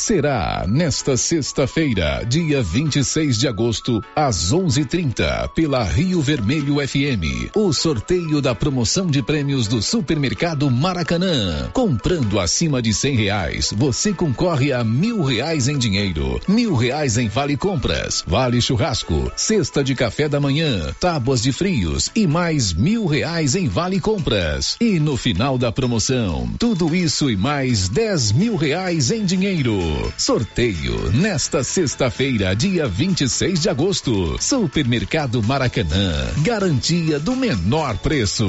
Será 0.00 0.64
nesta 0.66 1.14
sexta-feira, 1.14 2.24
dia 2.26 2.62
26 2.62 3.36
de 3.36 3.46
agosto, 3.46 4.02
às 4.16 4.50
11:30, 4.50 5.48
pela 5.54 5.84
Rio 5.84 6.22
Vermelho 6.22 6.76
FM, 6.76 7.54
o 7.54 7.70
sorteio 7.70 8.40
da 8.40 8.54
promoção 8.54 9.08
de 9.08 9.22
prêmios 9.22 9.68
do 9.68 9.82
Supermercado 9.82 10.70
Maracanã. 10.70 11.68
Comprando 11.74 12.40
acima 12.40 12.80
de 12.80 12.94
cem 12.94 13.14
reais, 13.14 13.74
você 13.76 14.14
concorre 14.14 14.72
a 14.72 14.82
mil 14.82 15.22
reais 15.22 15.68
em 15.68 15.76
dinheiro, 15.76 16.40
mil 16.48 16.74
reais 16.74 17.18
em 17.18 17.28
vale 17.28 17.58
compras, 17.58 18.24
vale 18.26 18.58
churrasco, 18.62 19.30
cesta 19.36 19.84
de 19.84 19.94
café 19.94 20.30
da 20.30 20.40
manhã, 20.40 20.94
tábuas 20.98 21.42
de 21.42 21.52
frios 21.52 22.10
e 22.16 22.26
mais 22.26 22.72
mil 22.72 23.04
reais 23.04 23.54
em 23.54 23.68
vale 23.68 24.00
compras. 24.00 24.78
E 24.80 24.98
no 24.98 25.18
final 25.18 25.58
da 25.58 25.70
promoção, 25.70 26.50
tudo 26.58 26.96
isso 26.96 27.30
e 27.30 27.36
mais 27.36 27.86
dez 27.90 28.32
mil 28.32 28.56
reais 28.56 29.10
em 29.10 29.26
dinheiro. 29.26 29.89
Sorteio 30.16 31.10
nesta 31.12 31.62
sexta-feira, 31.64 32.54
dia 32.54 32.86
26 32.86 33.60
de 33.60 33.68
agosto. 33.68 34.36
Supermercado 34.40 35.42
Maracanã. 35.42 36.12
Garantia 36.38 37.18
do 37.18 37.34
menor 37.36 37.96
preço. 37.98 38.46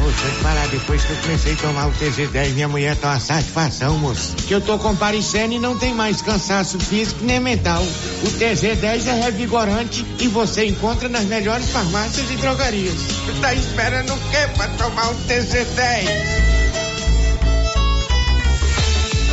Moço, 0.00 0.36
que 0.36 0.42
parar 0.42 0.66
depois 0.68 1.04
que 1.04 1.10
eu 1.10 1.16
comecei 1.16 1.52
a 1.52 1.56
tomar 1.56 1.86
o 1.88 1.92
TZ10, 1.92 2.52
minha 2.54 2.68
mulher 2.68 2.96
tá 2.96 3.08
uma 3.08 3.20
satisfação, 3.20 3.98
moço. 3.98 4.34
Que 4.36 4.54
eu 4.54 4.60
tô 4.60 4.78
comparecendo 4.78 5.54
e 5.54 5.58
não 5.58 5.78
tem 5.78 5.92
mais 5.92 6.22
cansaço 6.22 6.78
físico 6.78 7.24
nem 7.24 7.40
mental. 7.40 7.82
O 7.82 8.26
TZ10 8.26 9.06
é 9.06 9.20
revigorante 9.24 10.04
e 10.18 10.28
você 10.28 10.64
encontra 10.66 11.08
nas 11.08 11.24
melhores 11.24 11.68
farmácias 11.70 12.30
e 12.30 12.36
drogarias. 12.36 12.94
Tá 13.40 13.54
esperando 13.54 14.14
o 14.14 14.18
quê 14.30 14.48
pra 14.56 14.68
tomar 14.68 15.10
o 15.10 15.14
TZ10? 15.26 16.57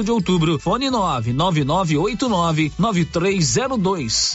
de 0.00 0.12
outubro. 0.12 0.58
Fone 0.58 0.90
99989 0.90 2.72
9302. 2.78 4.34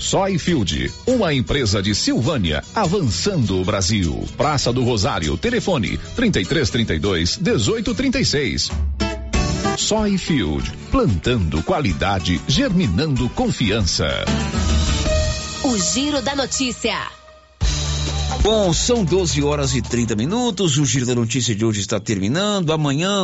Soyfield, 0.00 0.92
uma 1.06 1.32
empresa 1.32 1.82
de 1.82 1.94
Silvânia, 1.94 2.62
avançando 2.74 3.60
o 3.60 3.64
Brasil. 3.64 4.24
Praça 4.36 4.72
do 4.72 4.82
Rosário, 4.82 5.36
telefone 5.36 5.98
3332 6.16 7.38
1836. 7.38 8.70
Soyfield, 9.76 10.70
plantando 10.90 11.62
qualidade, 11.62 12.40
germinando 12.46 13.28
confiança. 13.30 14.08
O 15.64 15.78
Giro 15.78 16.20
da 16.20 16.34
Notícia. 16.34 16.96
Bom, 18.42 18.72
são 18.72 19.04
12 19.04 19.40
horas 19.44 19.72
e 19.72 19.80
30 19.80 20.16
minutos. 20.16 20.76
O 20.76 20.84
Giro 20.84 21.06
da 21.06 21.14
Notícia 21.14 21.54
de 21.54 21.64
hoje 21.64 21.80
está 21.80 22.00
terminando. 22.00 22.72
Amanhã 22.72 23.20